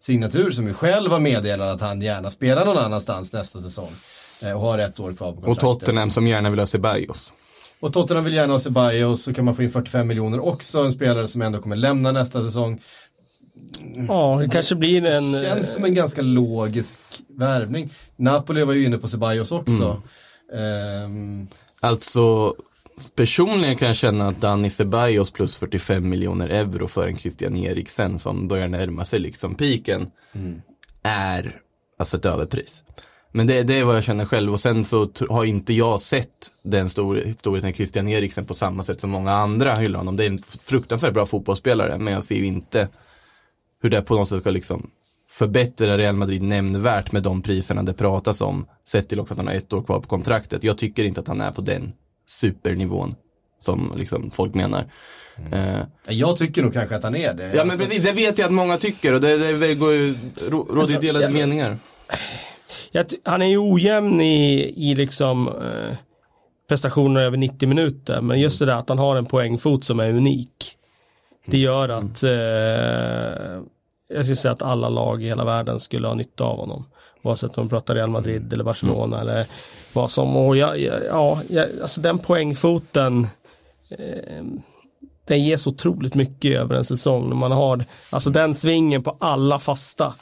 signatur 0.00 0.50
som 0.50 0.66
ju 0.66 0.74
själv 0.74 1.10
har 1.10 1.18
meddelat 1.20 1.74
att 1.74 1.80
han 1.80 2.02
gärna 2.02 2.30
spelar 2.30 2.64
någon 2.66 2.78
annanstans 2.78 3.32
nästa 3.32 3.60
säsong 3.60 3.90
eh, 4.42 4.52
och 4.52 4.60
har 4.60 4.78
ett 4.78 5.00
år 5.00 5.12
kvar 5.14 5.32
på 5.32 5.38
Och 5.38 5.44
kontraktet. 5.44 5.80
Tottenham 5.80 6.10
som 6.10 6.26
gärna 6.26 6.50
vill 6.50 6.58
ha 6.58 6.66
Ceballos. 6.66 7.32
Och 7.80 7.92
Tottenham 7.92 8.24
vill 8.24 8.34
gärna 8.34 8.52
ha 8.52 8.58
Ceballos 8.60 9.22
så 9.22 9.34
kan 9.34 9.44
man 9.44 9.54
få 9.54 9.62
in 9.62 9.70
45 9.70 10.06
miljoner 10.06 10.46
också, 10.46 10.80
en 10.80 10.92
spelare 10.92 11.26
som 11.26 11.42
ändå 11.42 11.58
kommer 11.58 11.76
lämna 11.76 12.12
nästa 12.12 12.42
säsong. 12.42 12.80
ja, 14.08 14.38
det 14.42 14.48
kanske 14.48 14.74
blir 14.74 15.04
en... 15.06 15.34
eh, 15.34 15.40
Känns 15.40 15.74
som 15.74 15.84
en 15.84 15.94
ganska 15.94 16.22
logisk 16.22 17.00
värvning. 17.28 17.90
Napoli 18.16 18.62
var 18.64 18.72
ju 18.72 18.86
inne 18.86 18.98
på 18.98 19.08
Ceballos 19.08 19.52
också. 19.52 20.02
Ehm, 20.54 21.46
Alltså, 21.80 22.54
personligen 23.14 23.76
kan 23.76 23.88
jag 23.88 23.96
känna 23.96 24.28
att 24.28 24.40
Danny 24.40 24.70
Ceballos 24.70 25.30
plus 25.30 25.56
45 25.56 26.08
miljoner 26.08 26.48
euro 26.48 26.88
för 26.88 27.06
en 27.06 27.16
Christian 27.16 27.56
Eriksen 27.56 28.18
som 28.18 28.48
börjar 28.48 28.68
närma 28.68 29.04
sig 29.04 29.18
liksom 29.18 29.54
piken 29.54 30.10
är 31.02 31.60
alltså 31.98 32.16
ett 32.16 32.24
överpris. 32.24 32.84
Men 33.32 33.46
det, 33.46 33.62
det 33.62 33.74
är 33.74 33.84
vad 33.84 33.96
jag 33.96 34.04
känner 34.04 34.24
själv 34.24 34.52
och 34.52 34.60
sen 34.60 34.84
så 34.84 35.10
har 35.28 35.44
inte 35.44 35.72
jag 35.72 36.00
sett 36.00 36.50
den 36.62 36.88
storheten 36.88 37.72
Christian 37.72 38.08
Eriksen 38.08 38.44
på 38.44 38.54
samma 38.54 38.82
sätt 38.82 39.00
som 39.00 39.10
många 39.10 39.32
andra 39.32 39.74
hyllar 39.74 39.98
honom. 39.98 40.16
Det 40.16 40.24
är 40.24 40.30
en 40.30 40.38
fruktansvärt 40.38 41.14
bra 41.14 41.26
fotbollsspelare 41.26 41.98
men 41.98 42.12
jag 42.12 42.24
ser 42.24 42.36
ju 42.36 42.46
inte 42.46 42.88
hur 43.82 43.90
det 43.90 44.02
på 44.02 44.14
något 44.14 44.28
sätt 44.28 44.40
ska 44.40 44.50
liksom 44.50 44.90
förbättra 45.28 45.98
Real 45.98 46.16
Madrid 46.16 46.42
nämnvärt 46.42 47.12
med 47.12 47.22
de 47.22 47.42
priserna 47.42 47.82
det 47.82 47.94
pratas 47.94 48.40
om. 48.40 48.66
Sett 48.84 49.08
till 49.08 49.20
också 49.20 49.34
att 49.34 49.38
han 49.38 49.46
har 49.46 49.54
ett 49.54 49.72
år 49.72 49.82
kvar 49.82 50.00
på 50.00 50.08
kontraktet. 50.08 50.64
Jag 50.64 50.78
tycker 50.78 51.04
inte 51.04 51.20
att 51.20 51.28
han 51.28 51.40
är 51.40 51.50
på 51.50 51.60
den 51.60 51.92
supernivån 52.26 53.14
som 53.60 53.92
liksom 53.96 54.30
folk 54.30 54.54
menar. 54.54 54.84
Eh, 55.52 55.78
jag 56.08 56.36
tycker 56.36 56.62
nog 56.62 56.72
kanske 56.72 56.96
att 56.96 57.02
han 57.02 57.16
är 57.16 57.34
det. 57.34 57.46
ja 57.46 57.64
men 57.64 57.70
Alltså, 57.70 57.86
precis, 57.86 58.04
det 58.04 58.12
vet 58.12 58.38
jag 58.38 58.46
att 58.46 58.52
många 58.52 58.78
tycker 58.78 59.14
och 59.14 59.20
det, 59.20 59.56
det 59.58 59.74
går 59.74 59.92
ju, 59.92 60.14
rå- 60.36 60.74
råder 60.74 60.92
ju 60.94 60.98
delade 61.00 61.24
Ja, 61.24 61.30
men- 61.30 61.40
meningar. 61.40 61.76
Jag 62.92 63.06
han 63.24 63.42
är 63.42 63.46
ju 63.46 63.58
ojämn 63.58 64.20
i, 64.20 64.74
i 64.90 64.94
liksom 64.94 65.48
eh, 65.48 65.96
prestationer 66.68 67.20
över 67.20 67.36
90 67.36 67.68
minuter. 67.68 68.20
Men 68.20 68.40
just 68.40 68.58
det 68.58 68.66
där 68.66 68.76
att 68.76 68.88
han 68.88 68.98
har 68.98 69.16
en 69.16 69.26
poängfot 69.26 69.84
som 69.84 70.00
är 70.00 70.08
unik. 70.10 70.76
Det 71.46 71.58
gör 71.58 71.88
att 71.88 72.22
eh, 72.22 73.62
jag 74.08 74.24
skulle 74.24 74.36
säga 74.36 74.52
att 74.52 74.62
alla 74.62 74.88
lag 74.88 75.22
i 75.22 75.26
hela 75.26 75.44
världen 75.44 75.80
skulle 75.80 76.08
ha 76.08 76.14
nytta 76.14 76.44
av 76.44 76.56
honom. 76.56 76.84
Oavsett 77.22 77.58
om 77.58 77.64
man 77.64 77.68
pratar 77.68 77.94
Real 77.94 78.10
Madrid 78.10 78.52
eller 78.52 78.64
Barcelona 78.64 79.20
eller 79.20 79.46
vad 79.96 80.10
som. 80.10 80.36
Och 80.36 80.56
jag, 80.56 80.80
jag, 80.80 81.00
ja, 81.08 81.42
jag, 81.48 81.66
alltså 81.82 82.00
den 82.00 82.18
poängfoten 82.18 83.26
eh, 83.88 84.44
den 85.26 85.44
ger 85.44 85.56
så 85.56 85.70
otroligt 85.70 86.14
mycket 86.14 86.56
över 86.56 86.74
en 86.74 86.84
säsong. 86.84 87.28
När 87.28 87.36
man 87.36 87.52
har 87.52 87.84
alltså 88.10 88.30
den 88.30 88.54
svingen 88.54 89.02
på 89.02 89.16
alla 89.20 89.58
fasta. 89.58 90.14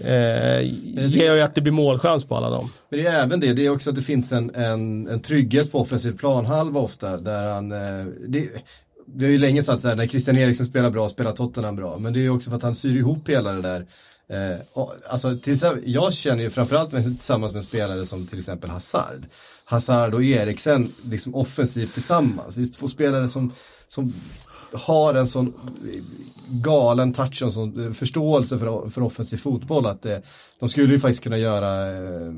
Eh, 0.00 0.60
ger 1.06 1.34
ju 1.34 1.40
att 1.40 1.54
det 1.54 1.60
blir 1.60 1.72
målchans 1.72 2.24
på 2.24 2.36
alla 2.36 2.50
dem. 2.50 2.70
Men 2.90 3.00
det 3.00 3.06
är 3.06 3.22
även 3.22 3.40
det, 3.40 3.52
det 3.52 3.66
är 3.66 3.70
också 3.70 3.90
att 3.90 3.96
det 3.96 4.02
finns 4.02 4.32
en, 4.32 4.54
en, 4.54 5.08
en 5.08 5.20
trygghet 5.20 5.72
på 5.72 5.80
offensiv 5.80 6.18
planhalva 6.18 6.80
ofta. 6.80 7.16
Där 7.16 7.42
han, 7.42 7.72
eh, 7.72 8.06
det, 8.28 8.48
vi 9.14 9.24
har 9.24 9.32
ju 9.32 9.38
länge 9.38 9.62
sagt 9.62 9.80
så 9.80 9.88
här, 9.88 9.96
när 9.96 10.06
Christian 10.06 10.38
Eriksen 10.38 10.66
spelar 10.66 10.90
bra 10.90 11.08
spelar 11.08 11.32
Tottenham 11.32 11.76
bra. 11.76 11.98
Men 11.98 12.12
det 12.12 12.18
är 12.18 12.22
ju 12.22 12.30
också 12.30 12.50
för 12.50 12.56
att 12.56 12.62
han 12.62 12.74
syr 12.74 12.96
ihop 12.96 13.28
hela 13.28 13.52
det 13.52 13.62
där. 13.62 13.86
Eh, 14.28 14.60
och, 14.72 14.94
alltså, 15.08 15.36
till, 15.36 15.58
jag 15.84 16.14
känner 16.14 16.42
ju 16.42 16.50
framförallt 16.50 16.92
med, 16.92 17.04
tillsammans 17.04 17.54
med 17.54 17.64
spelare 17.64 18.06
som 18.06 18.26
till 18.26 18.38
exempel 18.38 18.70
Hazard. 18.70 19.26
Hazard 19.64 20.14
och 20.14 20.24
Eriksen 20.24 20.92
liksom 21.02 21.34
offensivt 21.34 21.94
tillsammans. 21.94 22.54
Det 22.54 22.62
är 22.62 22.66
två 22.66 22.88
spelare 22.88 23.28
som, 23.28 23.52
som 23.88 24.12
har 24.72 25.14
en 25.14 25.28
sån 25.28 25.52
galen 26.48 27.12
touch 27.12 27.42
och 27.42 27.46
en 27.46 27.52
sån 27.52 27.86
eh, 27.86 27.92
förståelse 27.92 28.58
för, 28.58 28.88
för 28.88 29.02
offensiv 29.02 29.36
fotboll 29.36 29.86
att 29.86 30.06
eh, 30.06 30.18
de 30.58 30.68
skulle 30.68 30.92
ju 30.92 30.98
faktiskt 30.98 31.22
kunna 31.22 31.38
göra 31.38 31.96
eh, 31.96 32.32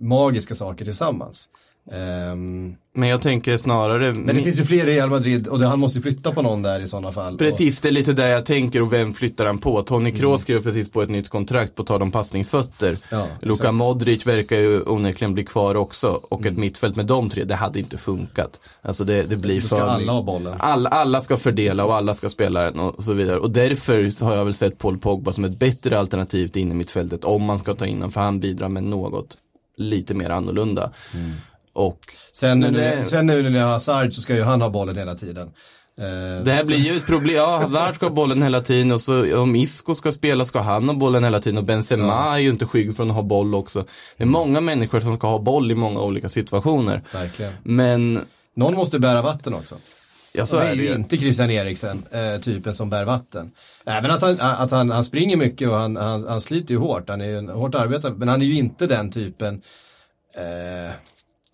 magiska 0.00 0.54
saker 0.54 0.84
tillsammans. 0.84 1.48
Ehm, 1.92 2.74
Men 2.94 3.08
jag 3.08 3.22
tänker 3.22 3.56
snarare, 3.56 4.14
men 4.14 4.36
det 4.36 4.42
finns 4.42 4.58
ju 4.58 4.64
fler 4.64 4.88
i 4.88 4.94
Real 4.96 5.10
Madrid 5.10 5.48
och 5.48 5.58
det, 5.58 5.66
han 5.66 5.78
måste 5.78 6.00
flytta 6.00 6.32
på 6.32 6.42
någon 6.42 6.62
där 6.62 6.80
i 6.80 6.86
sådana 6.86 7.12
fall. 7.12 7.38
Precis, 7.38 7.80
det 7.80 7.88
är 7.88 7.92
lite 7.92 8.12
där 8.12 8.28
jag 8.28 8.46
tänker 8.46 8.82
och 8.82 8.92
vem 8.92 9.14
flyttar 9.14 9.46
han 9.46 9.58
på? 9.58 9.82
Tony 9.82 10.10
Kroos 10.10 10.22
Mm. 10.24 10.38
skrev 10.38 10.62
precis 10.62 10.90
på 10.90 11.02
ett 11.02 11.10
nytt 11.10 11.28
kontrakt 11.28 11.74
på 11.74 11.84
tal 11.84 12.02
om 12.02 12.10
passningsfötter. 12.10 12.96
Ja, 13.10 13.26
Luka 13.40 13.52
exakt. 13.52 13.64
Mm. 13.64 13.76
Modric 13.76 14.26
verkar 14.26 14.56
ju 14.56 14.82
onekligen 14.82 15.34
bli 15.34 15.44
kvar 15.44 15.74
också 15.74 16.08
och 16.08 16.46
ett 16.46 16.56
mittfält 16.56 16.96
med 16.96 17.06
de 17.06 17.30
tre, 17.30 17.44
det 17.44 17.54
hade 17.54 17.78
inte 17.78 17.98
funkat. 17.98 18.60
Alltså 18.82 19.04
det, 19.04 19.22
det 19.22 19.36
blir 19.36 19.60
Då 19.60 19.66
ska 19.66 19.76
för... 19.76 19.86
alla 19.88 20.12
ha 20.12 20.22
bollen. 20.22 20.54
Alla, 20.58 20.88
alla 20.90 21.20
ska 21.20 21.36
fördela 21.36 21.84
och 21.84 21.94
alla 21.94 22.14
ska 22.14 22.28
spela 22.28 22.62
den 22.62 22.80
och 22.80 23.04
så 23.04 23.12
vidare. 23.12 23.38
Och 23.38 23.50
därför 23.50 24.24
har 24.24 24.34
jag 24.36 24.44
väl 24.44 24.54
sett 24.54 24.78
Paul 24.78 24.98
Pogba 24.98 25.32
som 25.32 25.44
ett 25.44 25.58
bättre 25.58 25.98
alternativ 25.98 26.48
till 26.48 26.62
in 26.62 26.72
i 26.72 26.74
mittfältet 26.74 27.24
om 27.24 27.42
man 27.44 27.58
ska 27.58 27.74
ta 27.74 27.86
in 27.86 27.96
honom, 27.96 28.10
för 28.12 28.20
han 28.20 28.40
bidrar 28.40 28.68
med 28.68 28.82
något 28.82 29.36
lite 29.76 30.14
mer 30.14 30.30
annorlunda. 30.30 30.90
Mm. 31.14 31.32
Och 31.78 31.98
Sen, 32.32 32.60
nu, 32.60 32.70
det- 32.70 33.02
sen 33.02 33.26
nu 33.26 33.42
när 33.42 33.50
ni 33.50 33.58
har 33.58 33.68
Hazard 33.70 34.12
så 34.14 34.20
ska 34.20 34.34
ju 34.34 34.42
han 34.42 34.62
ha 34.62 34.68
bollen 34.70 34.96
hela 34.96 35.14
tiden. 35.14 35.48
Eh, 35.98 36.44
Det 36.44 36.52
här 36.52 36.64
blir 36.64 36.76
ju 36.78 36.96
ett 36.96 37.06
problem. 37.06 37.36
Ja, 37.36 37.58
Hazard 37.62 37.94
ska 37.94 38.06
ha 38.06 38.12
bollen 38.12 38.42
hela 38.42 38.60
tiden 38.60 38.90
och 38.92 39.00
så 39.00 39.40
om 39.42 39.56
Isco 39.56 39.94
ska 39.94 40.12
spela 40.12 40.44
ska 40.44 40.60
han 40.60 40.88
ha 40.88 40.94
bollen 40.94 41.24
hela 41.24 41.40
tiden 41.40 41.58
och 41.58 41.64
Benzema 41.64 42.34
är 42.34 42.38
ju 42.38 42.50
inte 42.50 42.66
skygg 42.66 42.96
från 42.96 43.08
att 43.10 43.14
ha 43.16 43.22
boll 43.22 43.54
också. 43.54 43.84
Det 44.16 44.22
är 44.24 44.26
många 44.26 44.60
människor 44.60 45.00
som 45.00 45.16
ska 45.16 45.28
ha 45.28 45.38
boll 45.38 45.70
i 45.70 45.74
många 45.74 46.00
olika 46.00 46.28
situationer. 46.28 47.02
Verkligen. 47.12 47.52
Men, 47.62 48.20
Någon 48.56 48.74
måste 48.74 48.98
bära 48.98 49.22
vatten 49.22 49.54
också. 49.54 49.76
ja 50.32 50.46
så 50.46 50.56
Och 50.56 50.62
det 50.62 50.68
är 50.68 50.76
det 50.76 50.82
ju 50.82 50.88
ju. 50.88 50.94
inte 50.94 51.16
Christian 51.18 51.50
Eriksen, 51.50 52.02
eh, 52.10 52.40
typen 52.40 52.74
som 52.74 52.90
bär 52.90 53.04
vatten. 53.04 53.50
Även 53.86 54.10
att 54.10 54.22
han, 54.22 54.40
att 54.40 54.70
han, 54.70 54.90
han 54.90 55.04
springer 55.04 55.36
mycket 55.36 55.68
och 55.68 55.74
han, 55.76 55.96
han, 55.96 56.26
han 56.28 56.40
sliter 56.40 56.74
ju 56.74 56.78
hårt, 56.80 57.08
han 57.08 57.20
är 57.20 57.26
ju 57.26 57.38
en 57.38 57.48
hårt 57.48 57.74
arbetare, 57.74 58.14
men 58.16 58.28
han 58.28 58.42
är 58.42 58.46
ju 58.46 58.54
inte 58.58 58.86
den 58.86 59.10
typen 59.10 59.62
eh, 60.36 60.92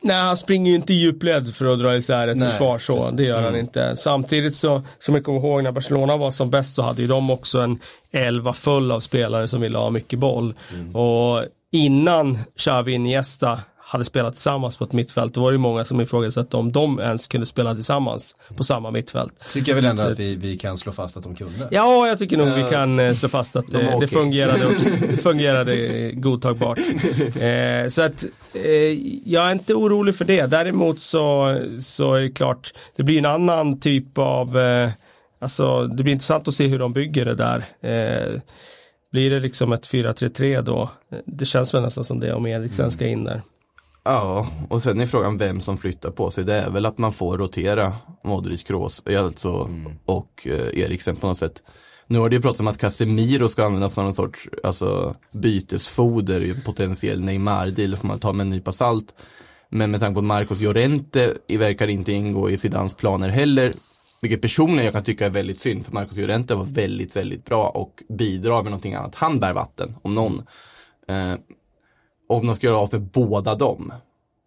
Nej, 0.04 0.16
han 0.16 0.36
springer 0.36 0.70
ju 0.70 0.76
inte 0.76 0.92
i 0.92 0.96
djupled 0.96 1.54
för 1.54 1.64
att 1.72 1.78
dra 1.78 1.96
isär 1.96 2.28
ett 2.28 2.36
Nej, 2.36 2.50
försvar 2.50 2.78
så. 2.78 2.94
precis. 2.96 3.12
Det 3.16 3.24
gör 3.24 3.36
han 3.42 3.44
Mm. 3.48 3.60
inte. 3.60 3.96
Samtidigt 3.96 4.54
så, 4.54 4.82
som 4.98 5.14
jag 5.14 5.24
kommer 5.24 5.38
ihåg 5.38 5.62
när 5.62 5.72
Barcelona 5.72 6.16
var 6.16 6.30
som 6.30 6.50
bäst 6.50 6.74
så 6.74 6.82
hade 6.82 7.02
ju 7.02 7.08
de 7.08 7.30
också 7.30 7.58
en 7.60 7.78
elva 8.12 8.52
full 8.52 8.92
av 8.92 9.00
spelare 9.00 9.48
som 9.48 9.60
ville 9.60 9.78
ha 9.78 9.90
mycket 9.90 10.18
boll. 10.18 10.54
Mm. 10.74 10.96
Och 10.96 11.44
innan 11.72 12.38
Xavi 12.56 12.92
Iniesta 12.92 13.60
hade 13.86 14.04
spelat 14.04 14.32
tillsammans 14.34 14.76
på 14.76 14.84
ett 14.84 14.92
mittfält, 14.92 15.34
då 15.34 15.40
var 15.42 15.50
det 15.50 15.54
ju 15.54 15.58
många 15.58 15.84
som 15.84 16.00
ifrågasatte 16.00 16.56
om 16.56 16.72
de 16.72 16.98
ens 17.00 17.26
kunde 17.26 17.46
spela 17.46 17.74
tillsammans 17.74 18.36
på 18.56 18.64
samma 18.64 18.90
mittfält. 18.90 19.32
tycker 19.52 19.72
jag 19.72 19.76
väl 19.76 19.84
ändå 19.84 20.02
Så- 20.02 20.08
att 20.08 20.18
vi, 20.18 20.36
vi 20.36 20.56
kan 20.56 20.76
slå 20.76 20.92
fast 20.92 21.16
att 21.16 21.22
de 21.22 21.34
kunde. 21.34 21.68
Ja, 21.70 22.08
jag 22.08 22.18
tycker 22.18 22.36
nog 22.36 22.54
vi 22.64 22.70
kan 22.70 22.98
eh, 22.98 23.14
slå 23.14 23.28
fast 23.28 23.56
att 23.56 23.66
De 23.66 23.76
var 23.76 23.82
det, 23.82 23.90
det 23.90 23.96
okej. 23.96 24.08
fungerade, 24.08 24.66
och, 24.66 24.72
det 25.10 25.16
fungerade 25.16 26.10
godtagbart. 26.12 26.78
Eh, 26.78 27.88
så 27.88 28.02
att 28.02 28.24
eh, 28.54 28.70
jag 29.24 29.46
är 29.48 29.52
inte 29.52 29.74
orolig 29.74 30.14
för 30.16 30.24
det. 30.24 30.46
Däremot 30.46 31.00
så, 31.00 31.58
så 31.80 32.14
är 32.14 32.20
det 32.20 32.30
klart, 32.30 32.72
det 32.96 33.02
blir 33.02 33.18
en 33.18 33.26
annan 33.26 33.80
typ 33.80 34.18
av, 34.18 34.58
eh, 34.58 34.90
alltså 35.40 35.86
det 35.86 36.02
blir 36.02 36.12
intressant 36.12 36.48
att 36.48 36.54
se 36.54 36.66
hur 36.66 36.78
de 36.78 36.92
bygger 36.92 37.24
det 37.24 37.34
där. 37.34 37.64
Eh, 37.80 38.40
blir 39.12 39.30
det 39.30 39.40
liksom 39.40 39.72
ett 39.72 39.86
4-3-3 39.86 40.62
då? 40.62 40.90
Eh, 41.12 41.18
Det 41.26 41.44
känns 41.44 41.74
väl 41.74 41.82
nästan 41.82 42.04
som 42.04 42.20
det 42.20 42.32
om 42.34 42.46
Eriksen 42.46 42.90
ska 42.90 43.06
in 43.06 43.24
där. 43.24 43.42
Ja, 44.04 44.48
och 44.68 44.82
sen 44.82 45.00
är 45.00 45.06
frågan 45.06 45.38
vem 45.38 45.60
som 45.60 45.78
flyttar 45.78 46.10
på 46.10 46.30
sig. 46.30 46.44
Det 46.44 46.54
är 46.54 46.70
väl 46.70 46.86
att 46.86 46.98
man 46.98 47.12
får 47.12 47.38
rotera 47.38 47.96
Modric, 48.24 48.62
Kroos 48.62 49.02
alltså, 49.06 49.70
och 50.04 50.46
eh, 50.46 50.78
Eriksen 50.78 51.16
på 51.16 51.26
något 51.26 51.38
sätt. 51.38 51.62
Nu 52.06 52.18
har 52.18 52.28
det 52.28 52.36
ju 52.36 52.42
pratats 52.42 52.60
om 52.60 52.68
att 52.68 52.78
Casemiro 52.78 53.48
ska 53.48 53.64
användas 53.64 53.94
som 53.94 54.06
en 54.06 54.14
sorts 54.14 54.48
alltså, 54.62 55.14
bytesfoder 55.32 56.54
potentiell 56.64 57.20
Neymar-deal, 57.20 57.96
får 57.96 58.08
man 58.08 58.18
ta 58.18 58.32
med 58.32 58.44
en 58.44 58.50
nypa 58.50 58.72
salt. 58.72 59.14
Men 59.68 59.90
med 59.90 60.00
tanke 60.00 60.14
på 60.14 60.20
att 60.20 60.24
Marcos 60.24 60.60
Llorente 60.60 61.34
verkar 61.48 61.86
inte 61.86 62.12
ingå 62.12 62.50
i 62.50 62.56
Zidans 62.56 62.94
planer 62.94 63.28
heller, 63.28 63.72
vilket 64.20 64.42
personligen 64.42 64.84
jag 64.84 64.94
kan 64.94 65.04
tycka 65.04 65.26
är 65.26 65.30
väldigt 65.30 65.60
synd, 65.60 65.84
för 65.84 65.92
Marcos 65.92 66.16
Llorente 66.16 66.54
var 66.54 66.64
väldigt, 66.64 67.16
väldigt 67.16 67.44
bra 67.44 67.68
och 67.68 68.02
bidrar 68.08 68.62
med 68.62 68.70
någonting 68.70 68.94
annat. 68.94 69.14
Han 69.14 69.40
bär 69.40 69.52
vatten, 69.52 69.94
om 70.02 70.14
någon. 70.14 70.42
Eh, 71.08 71.34
om 72.28 72.46
de 72.46 72.56
ska 72.56 72.66
göra 72.66 72.78
av 72.78 72.88
med 72.92 73.02
båda 73.02 73.54
dem, 73.54 73.92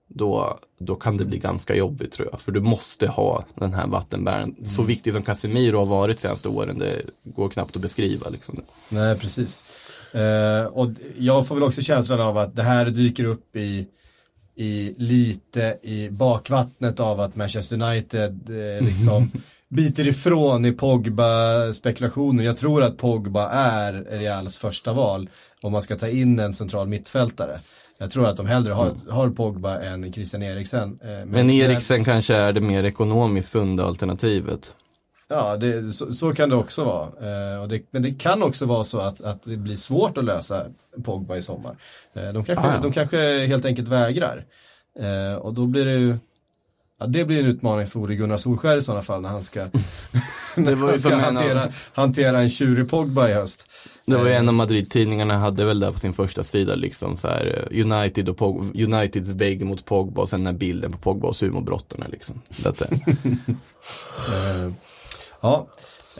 då, 0.08 0.60
då 0.80 0.96
kan 0.96 1.18
det 1.18 1.26
bli 1.26 1.38
ganska 1.38 1.76
jobbigt 1.76 2.12
tror 2.12 2.28
jag. 2.32 2.42
För 2.42 2.52
du 2.52 2.60
måste 2.60 3.08
ha 3.08 3.46
den 3.56 3.74
här 3.74 3.88
vattenbäraren. 3.88 4.56
Så 4.68 4.84
viktig 4.84 5.14
som 5.14 5.22
Casemiro 5.22 5.78
har 5.78 5.86
varit 5.86 6.18
de 6.18 6.22
senaste 6.22 6.48
åren, 6.50 6.78
det 6.78 7.02
går 7.24 7.50
knappt 7.50 7.76
att 7.76 7.82
beskriva. 7.82 8.30
Liksom. 8.30 8.62
Nej, 8.90 9.20
precis. 9.20 9.64
Eh, 10.12 10.66
och 10.66 10.90
jag 11.18 11.48
får 11.48 11.56
väl 11.56 11.64
också 11.64 11.82
känslan 11.82 12.22
av 12.22 12.38
att 12.38 12.56
det 12.56 12.64
här 12.64 12.86
dyker 12.86 13.24
upp 13.24 13.56
i, 13.56 13.88
i 14.56 14.96
lite 14.98 15.78
i 15.84 16.10
bakvattnet 16.10 17.00
av 17.00 17.20
att 17.20 17.36
Manchester 17.36 17.82
United 17.82 18.50
eh, 18.50 18.86
liksom 18.86 19.32
biter 19.70 20.08
ifrån 20.08 20.66
i 20.66 20.72
Pogba-spekulationen. 20.72 22.46
Jag 22.46 22.58
tror 22.58 22.84
att 22.84 22.98
Pogba 22.98 23.50
är 23.50 23.94
Reals 23.94 24.58
första 24.58 24.94
val 24.94 25.30
om 25.62 25.72
man 25.72 25.82
ska 25.82 25.96
ta 25.96 26.08
in 26.08 26.40
en 26.40 26.54
central 26.54 26.88
mittfältare. 26.88 27.60
Jag 27.98 28.12
tror 28.12 28.28
att 28.28 28.38
de 28.38 28.46
hellre 28.46 28.74
har, 28.74 28.92
har 29.10 29.30
Pogba 29.30 29.80
än 29.80 30.14
Christian 30.14 30.44
Eriksen. 30.44 31.00
Eh, 31.04 31.26
Men 31.26 31.50
Eriksen 31.50 32.04
kanske 32.04 32.36
är 32.36 32.54
det 32.54 32.62
mer 32.62 32.84
ekonomiskt 32.84 33.50
sunda 33.52 33.86
alternativet. 33.86 34.74
Ja, 35.30 35.58
det, 35.58 35.92
så, 35.92 36.14
så 36.14 36.34
kan 36.34 36.50
det 36.50 36.56
också 36.56 36.84
vara. 36.86 37.06
Eh, 37.06 37.68
det, 37.68 37.82
men 37.92 38.02
det 38.02 38.12
kan 38.12 38.44
också 38.44 38.66
vara 38.66 38.84
så 38.84 38.98
att, 38.98 39.22
att 39.22 39.44
det 39.44 39.58
blir 39.58 39.76
svårt 39.76 40.18
att 40.18 40.24
lösa 40.24 40.66
Pogba 41.04 41.38
i 41.38 41.42
sommar. 41.42 41.76
Eh, 42.14 42.34
de, 42.34 42.44
kanske, 42.44 42.68
Ah, 42.68 42.82
de 42.82 42.92
kanske 42.92 43.46
helt 43.46 43.66
enkelt 43.66 43.88
vägrar. 43.88 44.44
Eh, 45.00 45.36
och 45.36 45.54
då 45.54 45.66
blir 45.66 45.86
det 45.86 45.94
ju 45.94 46.18
Ja, 47.00 47.06
det 47.08 47.26
blir 47.26 47.40
en 47.40 47.46
utmaning 47.46 47.88
för 47.88 48.00
Ole 48.00 48.16
Gunnar 48.16 48.38
Solskjaer 48.38 48.78
i 48.78 48.82
sådana 48.82 49.02
fall 49.02 49.22
när 49.22 49.30
han 49.30 49.44
ska, 49.44 49.60
när 50.56 50.76
han 50.76 51.00
ska 51.00 51.14
av- 51.14 51.20
hantera, 51.22 51.68
hantera 51.94 52.40
en 52.40 52.50
tjurig 52.50 52.90
Pogba 52.90 53.30
i 53.30 53.34
höst. 53.34 53.70
Det 54.06 54.16
var 54.16 54.26
ju 54.26 54.32
Eh, 54.32 54.38
en 54.40 54.48
av 54.50 54.54
Madrid-tidningarna 54.54 55.38
hade 55.38 55.66
väl 55.66 55.80
där 55.80 55.92
på 55.92 56.00
sin 56.00 56.14
första 56.14 56.44
sida 56.44 56.76
liksom 56.76 57.18
så 57.18 57.28
här 57.28 57.68
eh, 57.72 57.82
United 57.92 58.30
och 58.30 58.38
Pog- 58.38 58.84
Uniteds 58.94 59.30
vägg 59.30 59.66
mot 59.66 59.86
Pogba 59.86 60.22
och 60.22 60.30
sen 60.30 60.40
den 60.40 60.48
här 60.54 60.60
bilden 60.60 60.92
på 60.92 60.98
Pogba 60.98 61.28
och 61.28 61.36
sumobrottarna 61.36 62.06
liksom. 62.12 62.42
Detta. 62.64 62.86
Eh, 64.30 64.72
ja, 65.42 65.68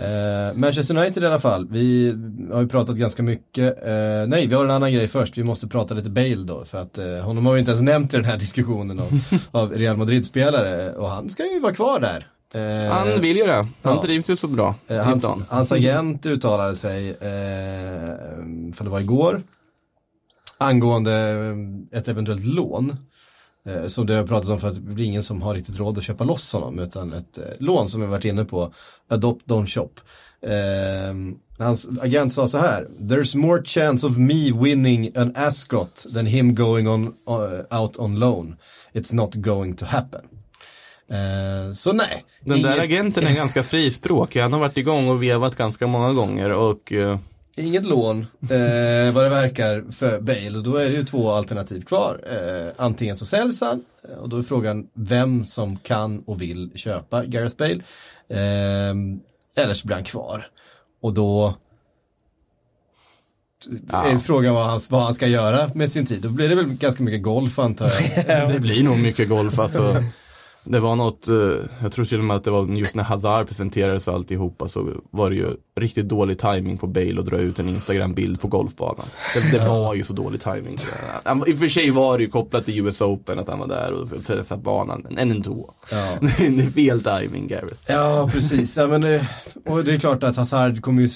eh, 0.02 0.58
Manchester 0.58 0.98
United 0.98 1.24
i 1.24 1.26
alla 1.26 1.40
fall. 1.40 1.68
Vi 1.72 2.16
har 2.54 2.62
ju 2.62 2.68
pratat 2.68 2.96
ganska 2.96 3.24
mycket. 3.24 3.88
Eh, 3.88 4.28
nej, 4.28 4.48
vi 4.48 4.56
har 4.56 4.66
en 4.66 4.72
annan 4.72 4.94
grej 4.94 5.08
först. 5.08 5.38
Vi 5.38 5.44
måste 5.44 5.68
prata 5.68 5.94
lite 5.94 6.10
Bale 6.10 6.36
då. 6.36 6.66
För 6.66 6.78
att 6.78 6.98
eh, 6.98 7.06
honom 7.06 7.46
har 7.46 7.54
vi 7.54 7.60
inte 7.60 7.72
ens 7.72 7.84
nämnt 7.84 8.14
i 8.14 8.18
den 8.18 8.26
här 8.26 8.38
diskussionen 8.38 9.00
av, 9.00 9.22
av 9.52 9.72
Real 9.72 9.98
Madrid-spelare. 9.98 10.94
Och 10.94 11.10
han 11.10 11.30
ska 11.30 11.44
ju 11.54 11.60
vara 11.60 11.74
kvar 11.74 12.00
där. 12.00 12.28
Eh, 12.54 12.92
Han 12.92 13.22
vill 13.22 13.38
ju 13.38 13.46
det. 13.46 13.54
Han 13.54 13.68
ja. 13.82 14.02
trivs 14.02 14.30
ju 14.30 14.36
så 14.36 14.48
bra 14.48 14.76
eh, 14.88 14.98
hans, 14.98 15.26
hans 15.50 15.72
agent 15.72 16.26
uttalade 16.26 16.76
sig, 16.76 17.10
eh, 17.10 18.16
för 18.74 18.84
det 18.84 18.90
var 18.90 19.00
igår, 19.00 19.44
angående 20.58 21.36
ett 21.92 22.08
eventuellt 22.08 22.46
lån. 22.46 22.98
Eh, 23.68 23.88
som 23.88 24.06
det 24.06 24.14
har 24.14 24.28
pratats 24.28 24.50
om 24.50 24.60
för 24.60 24.68
att 24.68 24.96
det 24.96 25.04
är 25.04 25.06
ingen 25.06 25.24
som 25.24 25.42
har 25.42 25.54
riktigt 25.54 25.78
råd 25.80 25.98
att 25.98 26.04
köpa 26.04 26.24
loss 26.24 26.54
honom 26.54 26.80
utan 26.80 27.14
ett 27.14 27.38
eh, 27.38 27.44
lån 27.60 27.88
som 27.88 28.02
vi 28.02 28.08
varit 28.08 28.26
inne 28.26 28.46
på, 28.46 28.74
Adopt 29.10 29.46
Don't 29.46 29.66
Shop. 29.68 29.90
Eh, 30.42 31.16
hans 31.66 31.90
agent 32.02 32.34
sa 32.34 32.48
så 32.48 32.58
här, 32.58 32.88
There's 33.00 33.38
more 33.38 33.64
chance 33.64 34.08
of 34.08 34.18
me 34.18 34.52
winning 34.52 35.12
an 35.16 35.34
ascot 35.36 36.06
than 36.14 36.26
him 36.26 36.56
going 36.56 36.88
on, 36.88 37.08
uh, 37.30 37.80
out 37.82 38.00
on 38.00 38.20
loan. 38.20 38.56
It's 38.94 39.16
not 39.16 39.34
going 39.36 39.76
to 39.76 39.86
happen. 39.86 40.22
Eh, 41.10 41.74
så 41.74 41.94
nej. 41.94 42.24
Den 42.42 42.62
där 42.62 42.70
inget- 42.72 42.84
agenten 42.84 43.28
är 43.28 43.36
ganska 43.36 43.64
frispråkig. 43.64 44.42
Han 44.42 44.54
har 44.54 44.60
varit 44.60 44.78
igång 44.78 45.08
och 45.10 45.24
vevat 45.24 45.56
ganska 45.56 45.88
många 45.88 46.14
gånger 46.14 46.50
och 46.54 46.94
eh, 46.94 47.18
Inget 47.58 47.86
lån, 47.86 48.20
eh, 48.42 49.14
vad 49.14 49.24
det 49.24 49.30
verkar 49.30 49.92
för 49.92 50.22
Bale 50.22 50.58
och 50.58 50.64
då 50.64 50.76
är 50.76 50.86
det 50.86 50.96
ju 50.96 51.04
två 51.04 51.32
alternativ 51.32 51.82
kvar. 51.82 52.20
Eh, 52.32 52.72
antingen 52.78 53.16
så 53.16 53.26
säljs 53.26 53.62
han 53.62 53.86
eh, 54.10 54.18
och 54.18 54.30
då 54.30 54.38
är 54.38 54.42
frågan 54.42 54.88
vem 54.94 55.46
som 55.46 55.78
kan 55.78 56.20
och 56.20 56.42
vill 56.42 56.72
köpa 56.76 57.26
Gareth 57.26 57.56
Bale. 57.56 57.82
Eh, 58.30 58.96
eller 59.64 59.74
så 59.74 59.88
blir 59.88 59.96
han 59.96 60.04
kvar. 60.04 60.48
Och 61.02 61.14
då 61.14 61.56
är 63.94 64.18
frågan 64.18 64.54
vad 64.54 64.66
han, 64.66 64.80
vad 64.90 65.02
han 65.02 65.14
ska 65.14 65.28
göra 65.28 65.72
med 65.74 65.92
sin 65.92 66.06
tid. 66.06 66.22
Då 66.22 66.30
blir 66.30 66.50
det 66.50 66.56
väl 66.56 66.74
ganska 66.74 67.04
mycket 67.04 67.24
golf 67.24 67.60
antar 67.60 67.92
jag. 68.28 68.50
det 68.54 68.60
blir 68.60 68.84
nog 68.84 68.98
mycket 69.00 69.30
golf 69.30 69.60
alltså. 69.60 70.04
Det 70.70 70.80
var 70.80 70.96
något, 70.96 71.28
eh, 71.28 71.36
jag 71.82 71.92
tror 71.92 72.06
till 72.06 72.20
och 72.20 72.24
med 72.26 72.38
att 72.38 72.44
det 72.44 72.52
var 72.52 72.68
just 72.68 72.96
när 72.96 73.04
Hazard 73.04 73.48
presenterades 73.48 74.08
och 74.08 74.14
alltihopa 74.14 74.68
så 74.68 74.92
var 75.12 75.30
det 75.30 75.36
ju 75.36 75.48
riktigt 75.80 76.10
dålig 76.10 76.40
timing 76.40 76.78
på 76.78 76.88
Bale 76.88 77.20
att 77.20 77.26
dra 77.26 77.38
ut 77.38 77.60
en 77.60 77.70
Instagram-bild 77.70 78.42
på 78.42 78.48
golfbanan. 78.48 79.06
Det, 79.34 79.58
det 79.58 79.68
var 79.68 79.96
ju 79.96 80.04
så 80.04 80.14
dålig 80.14 80.42
timing. 80.42 80.78
I 81.48 81.54
och 81.54 81.58
för 81.60 81.68
sig 81.68 81.90
var 81.92 82.18
det 82.18 82.24
ju 82.24 82.30
kopplat 82.30 82.66
till 82.66 82.88
US 82.88 83.02
Open 83.02 83.40
att 83.40 83.48
han 83.48 83.60
var 83.60 83.68
där 83.68 83.92
och 83.94 84.26
testade 84.26 84.62
banan, 84.62 85.06
men 85.10 85.18
ändå. 85.32 85.74
Ja. 85.92 86.18
Det 86.22 86.46
är 86.46 86.72
fel 86.72 87.04
timing 87.04 87.48
Gareth. 87.48 87.82
Ja, 87.88 88.30
precis. 88.34 88.78
Ja, 88.78 88.88
men, 88.88 89.04
eh, 89.04 89.22
och 89.66 89.84
det 89.84 89.94
är 89.94 90.00
klart 90.00 90.24
att 90.24 90.36
Hazard 90.38 90.82
kommer 90.82 91.02
ju, 91.02 91.10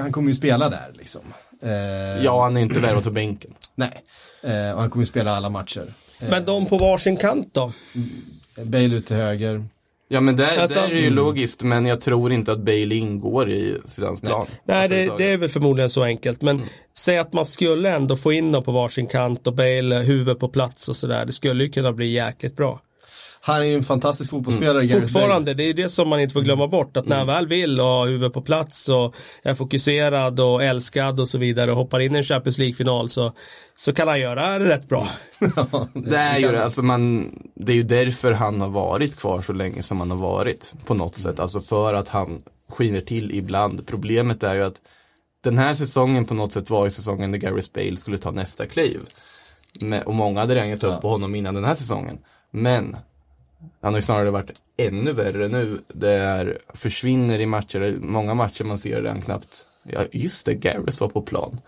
han 0.00 0.12
kommer 0.12 0.28
ju 0.28 0.34
spela 0.34 0.68
där 0.70 0.90
liksom. 0.92 1.22
Eh, 1.62 2.24
Ja, 2.24 2.42
han 2.42 2.56
är 2.56 2.60
inte 2.60 2.80
värvad 2.80 3.04
på 3.04 3.10
bänken. 3.10 3.50
Nej, 3.74 4.04
och 4.74 4.80
han 4.80 4.90
kommer 4.90 5.02
ju 5.04 5.10
spela 5.10 5.36
alla 5.36 5.48
matcher. 5.50 5.84
Men 6.30 6.44
de 6.44 6.66
på 6.66 6.78
varsin 6.78 7.16
kant 7.16 7.48
då? 7.52 7.72
Bale 8.64 8.94
ut 8.94 9.06
till 9.06 9.16
höger. 9.16 9.64
Ja 10.08 10.20
men 10.20 10.36
där, 10.36 10.56
Alltså- 10.56 10.78
där 10.78 10.84
är 10.84 10.88
det 10.94 11.00
ju 11.00 11.10
logiskt, 11.10 11.62
men 11.62 11.86
jag 11.86 12.00
tror 12.00 12.32
inte 12.32 12.52
att 12.52 12.58
Bale 12.58 12.94
ingår 12.94 13.50
i 13.50 13.76
Zidans 13.86 14.20
plan. 14.20 14.46
Nej, 14.64 14.76
Alltså, 14.82 14.94
det, 14.96 15.24
det 15.24 15.32
är 15.32 15.36
väl 15.36 15.48
förmodligen 15.48 15.90
så 15.90 16.02
enkelt. 16.02 16.42
Men 16.42 16.62
säg 16.98 17.18
att 17.18 17.32
man 17.32 17.46
skulle 17.46 17.90
ändå 17.94 18.16
få 18.16 18.32
in 18.32 18.52
dem 18.52 18.62
på 18.64 18.72
varsin 18.72 19.06
kant 19.06 19.46
och 19.46 19.54
Bale 19.54 19.94
huvud 19.96 20.38
på 20.38 20.48
plats 20.48 20.88
och 20.88 20.96
sådär. 20.96 21.26
Det 21.26 21.32
skulle 21.32 21.64
ju 21.64 21.70
kunna 21.70 21.92
bli 21.92 22.06
jäkligt 22.12 22.56
bra. 22.56 22.80
Han 23.44 23.60
är 23.60 23.64
ju 23.64 23.74
en 23.74 23.82
fantastisk 23.82 24.30
fotbollsspelare, 24.30 24.86
Bale. 24.86 25.00
Fortfarande, 25.00 25.54
det 25.54 25.62
är 25.62 25.74
det 25.74 25.88
som 25.88 26.08
man 26.08 26.20
inte 26.20 26.32
får 26.32 26.40
glömma 26.40 26.68
bort. 26.68 26.96
Att 26.96 27.06
när 27.06 27.16
han 27.16 27.26
väl 27.26 27.46
vill 27.46 27.80
och 27.80 27.86
har 27.86 28.06
huvudet 28.06 28.32
på 28.32 28.42
plats 28.42 28.88
och 28.88 29.14
är 29.42 29.54
fokuserad 29.54 30.40
och 30.40 30.62
älskad 30.62 31.20
och 31.20 31.28
så 31.28 31.38
vidare 31.38 31.70
och 31.70 31.76
hoppar 31.76 32.00
in 32.00 32.14
i 32.14 32.18
en 32.18 32.24
Champions 32.24 32.58
League-final 32.58 33.08
så, 33.08 33.32
så 33.76 33.92
kan 33.92 34.08
han 34.08 34.20
göra 34.20 34.58
det 34.58 34.68
rätt 34.68 34.88
bra. 34.88 35.08
Det 35.94 36.16
är 36.16 36.38
ju 36.38 36.52
det, 36.52 36.64
alltså 36.64 36.82
man, 36.82 37.32
det 37.54 37.72
är 37.72 37.76
ju 37.76 37.82
därför 37.82 38.32
han 38.32 38.60
har 38.60 38.68
varit 38.68 39.16
kvar 39.16 39.42
så 39.42 39.52
länge 39.52 39.82
som 39.82 40.00
han 40.00 40.10
har 40.10 40.18
varit 40.18 40.74
på 40.86 40.94
något 40.94 41.18
sätt. 41.18 41.40
Alltså 41.40 41.60
för 41.60 41.94
att 41.94 42.08
han 42.08 42.42
skiner 42.68 43.00
till 43.00 43.34
ibland. 43.34 43.86
Problemet 43.86 44.42
är 44.42 44.54
ju 44.54 44.62
att 44.62 44.80
den 45.44 45.58
här 45.58 45.74
säsongen 45.74 46.24
på 46.24 46.34
något 46.34 46.52
sätt 46.52 46.70
var 46.70 46.84
ju 46.84 46.90
säsongen 46.90 47.30
när 47.30 47.38
Gareth 47.38 47.68
Bale 47.74 47.96
skulle 47.96 48.18
ta 48.18 48.30
nästa 48.30 48.66
kliv. 48.66 49.00
Och 50.04 50.14
många 50.14 50.40
hade 50.40 50.54
redan 50.54 50.68
gett 50.68 50.84
upp 50.84 51.00
på 51.00 51.08
honom 51.08 51.34
innan 51.34 51.54
den 51.54 51.64
här 51.64 51.74
säsongen. 51.74 52.18
Men 52.50 52.96
han 53.80 53.92
har 53.92 53.98
ju 54.00 54.04
snarare 54.04 54.30
varit 54.30 54.62
ännu 54.76 55.12
värre 55.12 55.48
nu. 55.48 55.78
Det 55.88 56.12
är, 56.12 56.58
försvinner 56.74 57.38
i 57.38 57.46
matcher, 57.46 57.96
många 58.00 58.34
matcher 58.34 58.64
man 58.64 58.78
ser 58.78 59.02
redan 59.02 59.22
knappt, 59.22 59.66
ja 59.82 60.04
just 60.12 60.46
det, 60.46 60.54
Gareth 60.54 61.00
var 61.00 61.08
på 61.08 61.22
plan. 61.22 61.60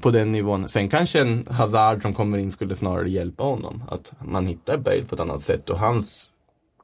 På 0.00 0.10
den 0.10 0.32
nivån. 0.32 0.68
Sen 0.68 0.88
kanske 0.88 1.20
en 1.20 1.46
Hazard 1.50 2.02
som 2.02 2.14
kommer 2.14 2.38
in 2.38 2.52
skulle 2.52 2.74
snarare 2.74 3.10
hjälpa 3.10 3.44
honom. 3.44 3.84
Att 3.90 4.12
man 4.24 4.46
hittar 4.46 4.76
Bale 4.76 5.04
på 5.08 5.14
ett 5.14 5.20
annat 5.20 5.42
sätt 5.42 5.70
och 5.70 5.78
hans 5.78 6.30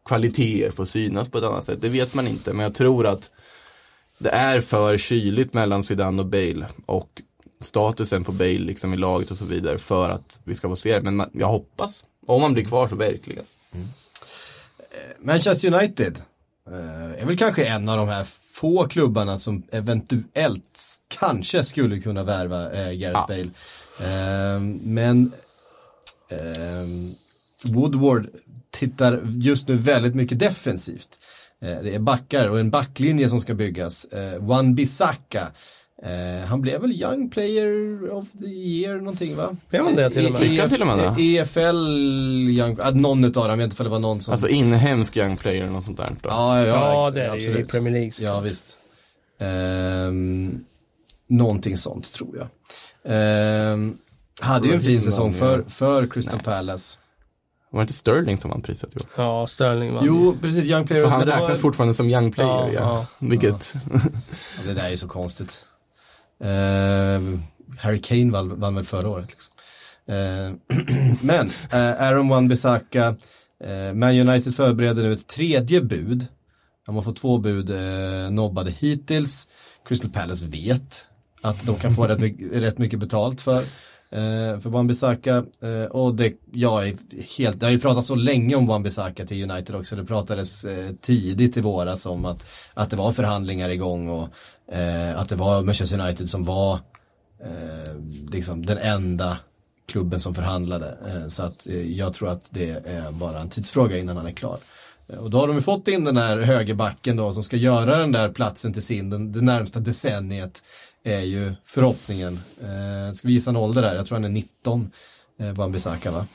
kvaliteter 0.04 0.70
får 0.70 0.84
synas 0.84 1.28
på 1.28 1.38
ett 1.38 1.44
annat 1.44 1.64
sätt. 1.64 1.80
Det 1.80 1.88
vet 1.88 2.14
man 2.14 2.28
inte, 2.28 2.52
men 2.52 2.62
jag 2.62 2.74
tror 2.74 3.06
att 3.06 3.30
det 4.18 4.30
är 4.30 4.60
för 4.60 4.98
kyligt 4.98 5.54
mellan 5.54 5.84
Zidane 5.84 6.22
och 6.22 6.28
Bale 6.28 6.66
och 6.86 7.22
statusen 7.60 8.24
på 8.24 8.32
Bale 8.32 8.58
liksom 8.58 8.94
i 8.94 8.96
laget 8.96 9.30
och 9.30 9.38
så 9.38 9.44
vidare 9.44 9.78
för 9.78 10.10
att 10.10 10.40
vi 10.44 10.54
ska 10.54 10.68
få 10.68 10.76
se 10.76 10.94
det. 10.94 11.02
Men 11.02 11.16
man, 11.16 11.30
jag 11.32 11.48
hoppas, 11.48 12.06
om 12.26 12.42
han 12.42 12.52
blir 12.54 12.64
kvar 12.64 12.88
så 12.88 12.96
verkligen. 12.96 13.44
Manchester 15.20 15.74
United 15.74 16.22
eh, 16.70 17.22
är 17.22 17.26
väl 17.26 17.38
kanske 17.38 17.64
en 17.64 17.88
av 17.88 17.96
de 17.96 18.08
här 18.08 18.24
få 18.24 18.86
klubbarna 18.86 19.38
som 19.38 19.62
eventuellt 19.72 20.80
kanske 21.20 21.64
skulle 21.64 22.00
kunna 22.00 22.24
värva 22.24 22.72
eh, 22.72 22.92
Gareth 22.92 23.18
Ja. 23.18 23.26
Bale. 23.28 23.50
Eh, 24.00 24.60
men 24.82 25.32
eh, 26.28 27.68
Woodward 27.72 28.28
tittar 28.70 29.22
just 29.36 29.68
nu 29.68 29.74
väldigt 29.74 30.14
mycket 30.14 30.38
defensivt. 30.38 31.08
Det 31.60 31.94
är 31.94 31.98
backar 31.98 32.48
och 32.48 32.60
en 32.60 32.70
backlinje 32.70 33.28
som 33.28 33.40
ska 33.40 33.54
byggas. 33.54 34.06
Wan 34.38 34.74
Bissaka 34.74 35.52
Eh, 36.04 36.46
han 36.46 36.60
blev 36.60 36.80
väl 36.80 36.92
Young 37.02 37.30
Player 37.30 38.10
of 38.12 38.26
the 38.38 38.46
Year 38.46 38.96
någonting 38.96 39.36
va? 39.36 39.56
Blev 39.70 39.84
han 39.84 39.96
det 39.96 40.10
till 40.10 40.26
och 40.26 40.32
med? 40.32 40.40
Fick 40.40 40.60
han 40.60 40.68
till 40.70 40.80
och 40.80 40.86
med 40.86 40.98
det? 40.98 41.22
E- 41.22 41.36
EFL 41.38 41.86
Young, 42.48 42.76
ah, 42.80 42.90
någon 42.90 43.24
utav 43.24 43.42
dem, 43.48 43.50
jag 43.50 43.56
vet 43.66 43.72
inte 43.72 43.82
om 43.82 43.84
det 43.84 43.90
var 43.90 43.98
någon 43.98 44.20
som 44.20 44.32
Alltså 44.32 44.48
inhemsk 44.48 45.16
young 45.16 45.36
player 45.36 45.62
eller 45.62 45.72
något 45.72 45.84
sånt 45.84 45.96
där. 45.96 46.06
Då. 46.06 46.28
Ja, 46.28 46.58
ja, 46.60 46.66
Ja, 46.66 47.10
det 47.10 47.22
är 47.24 47.30
det 47.32 47.36
ju 47.38 47.42
i 47.42 47.48
absolut. 47.48 47.70
Premier 47.70 47.92
League. 47.94 48.12
Ja, 48.18 48.40
visst. 48.40 48.78
Ehm, 49.40 50.64
någonting 51.28 51.76
sånt 51.76 52.12
tror 52.12 52.36
jag. 52.36 52.46
Ehm, 53.04 53.98
hade 54.40 54.68
ju 54.68 54.74
en 54.74 54.80
fin 54.82 55.02
säsong 55.02 55.32
för, 55.32 55.64
för 55.68 56.06
Crystal 56.06 56.40
Palace. 56.40 56.98
Var 57.70 57.80
det 57.80 57.82
inte 57.82 57.92
Sterling 57.92 58.38
som 58.38 58.50
vann 58.50 58.62
priset? 58.62 58.90
Jo. 58.94 59.00
Ja, 59.16 59.46
Sterling 59.46 59.94
vann. 59.94 60.04
Jo, 60.06 60.36
precis, 60.40 60.64
Young 60.64 60.86
Player. 60.86 61.02
Så 61.04 61.08
han 61.08 61.24
räknas 61.24 61.48
var, 61.48 61.56
fortfarande 61.56 61.94
som 61.94 62.10
young 62.10 62.32
player, 62.32 62.50
Ja, 62.50 62.70
ja. 62.72 62.80
ja. 62.80 63.06
Vilket, 63.18 63.74
ja, 63.92 64.00
det 64.66 64.74
där 64.74 64.90
är 64.92 64.96
så 64.96 65.08
konstigt. 65.08 65.64
Ehm, 66.40 67.42
Harry 67.78 68.00
Kane 68.00 68.30
vann, 68.32 68.60
vann 68.60 68.74
väl 68.74 68.84
förra 68.84 69.08
året. 69.08 69.30
Liksom. 69.30 69.54
Ehm, 70.06 70.58
men, 71.22 71.46
eh, 71.70 72.02
Aaron 72.02 72.28
Wan-Bissaka, 72.28 73.16
eh, 73.64 73.94
Man 73.94 74.28
United 74.28 74.54
förbereder 74.54 75.02
nu 75.02 75.12
ett 75.12 75.26
tredje 75.26 75.80
bud. 75.80 76.26
De 76.86 76.94
har 76.94 77.02
fått 77.02 77.16
två 77.16 77.38
bud 77.38 77.70
eh, 77.70 78.30
nobbade 78.30 78.70
hittills. 78.70 79.48
Crystal 79.88 80.10
Palace 80.10 80.46
vet 80.46 81.06
att 81.42 81.66
de 81.66 81.76
kan 81.76 81.94
få 81.94 82.06
rätt, 82.06 82.20
mycket, 82.20 82.52
rätt 82.52 82.78
mycket 82.78 82.98
betalt 82.98 83.40
för, 83.40 83.64
eh, 84.10 84.58
för 84.60 84.70
Wan-Bissaka. 84.70 85.46
Eh, 85.62 85.90
och 85.90 86.14
det, 86.14 86.32
jag 86.52 86.88
är 86.88 86.96
helt, 87.38 87.60
det 87.60 87.66
har 87.66 87.70
ju 87.70 87.80
pratat 87.80 88.06
så 88.06 88.14
länge 88.14 88.54
om 88.54 88.70
Wan-Bissaka 88.70 89.26
till 89.26 89.50
United 89.50 89.74
också. 89.74 89.96
Det 89.96 90.04
pratades 90.04 90.64
eh, 90.64 90.90
tidigt 91.00 91.56
i 91.56 91.60
våras 91.60 92.06
om 92.06 92.24
att, 92.24 92.46
att 92.74 92.90
det 92.90 92.96
var 92.96 93.12
förhandlingar 93.12 93.68
igång 93.68 94.08
och 94.08 94.28
eh, 94.74 95.20
att 95.20 95.28
det 95.28 95.36
var 95.36 95.62
Manchester 95.62 96.00
United 96.00 96.28
som 96.28 96.44
var 96.44 96.74
eh, 97.44 97.94
liksom 98.30 98.66
den 98.66 98.78
enda 98.78 99.38
klubben 99.86 100.20
som 100.20 100.34
förhandlade. 100.34 100.98
Eh, 101.06 101.28
så 101.28 101.42
att 101.42 101.66
eh, 101.66 101.92
jag 101.92 102.14
tror 102.14 102.28
att 102.28 102.50
det 102.52 102.70
är 102.70 103.12
bara 103.12 103.40
en 103.40 103.48
tidsfråga 103.48 103.98
innan 103.98 104.16
han 104.16 104.26
är 104.26 104.32
klar. 104.32 104.58
Eh, 105.08 105.18
och 105.18 105.30
då 105.30 105.38
har 105.38 105.46
de 105.46 105.56
ju 105.56 105.62
fått 105.62 105.88
in 105.88 106.04
den 106.04 106.16
här 106.16 106.38
högerbacken 106.38 107.16
då 107.16 107.32
som 107.32 107.42
ska 107.42 107.56
göra 107.56 107.98
den 107.98 108.12
där 108.12 108.28
platsen 108.28 108.72
till 108.72 108.82
sin, 108.82 109.10
den, 109.10 109.32
det 109.32 109.40
närmsta 109.40 109.80
decenniet 109.80 110.64
är 111.04 111.20
ju 111.20 111.52
förhoppningen. 111.64 112.40
Eh, 112.62 113.12
ska 113.14 113.28
vi 113.28 113.34
gissa 113.34 113.50
en 113.50 113.56
ålder 113.56 113.82
där? 113.82 113.94
Jag 113.94 114.06
tror 114.06 114.16
han 114.16 114.24
är 114.24 114.28
19, 114.28 114.90
eh, 115.40 115.46
Wan-Bissaka 115.52 116.10
va? 116.10 116.26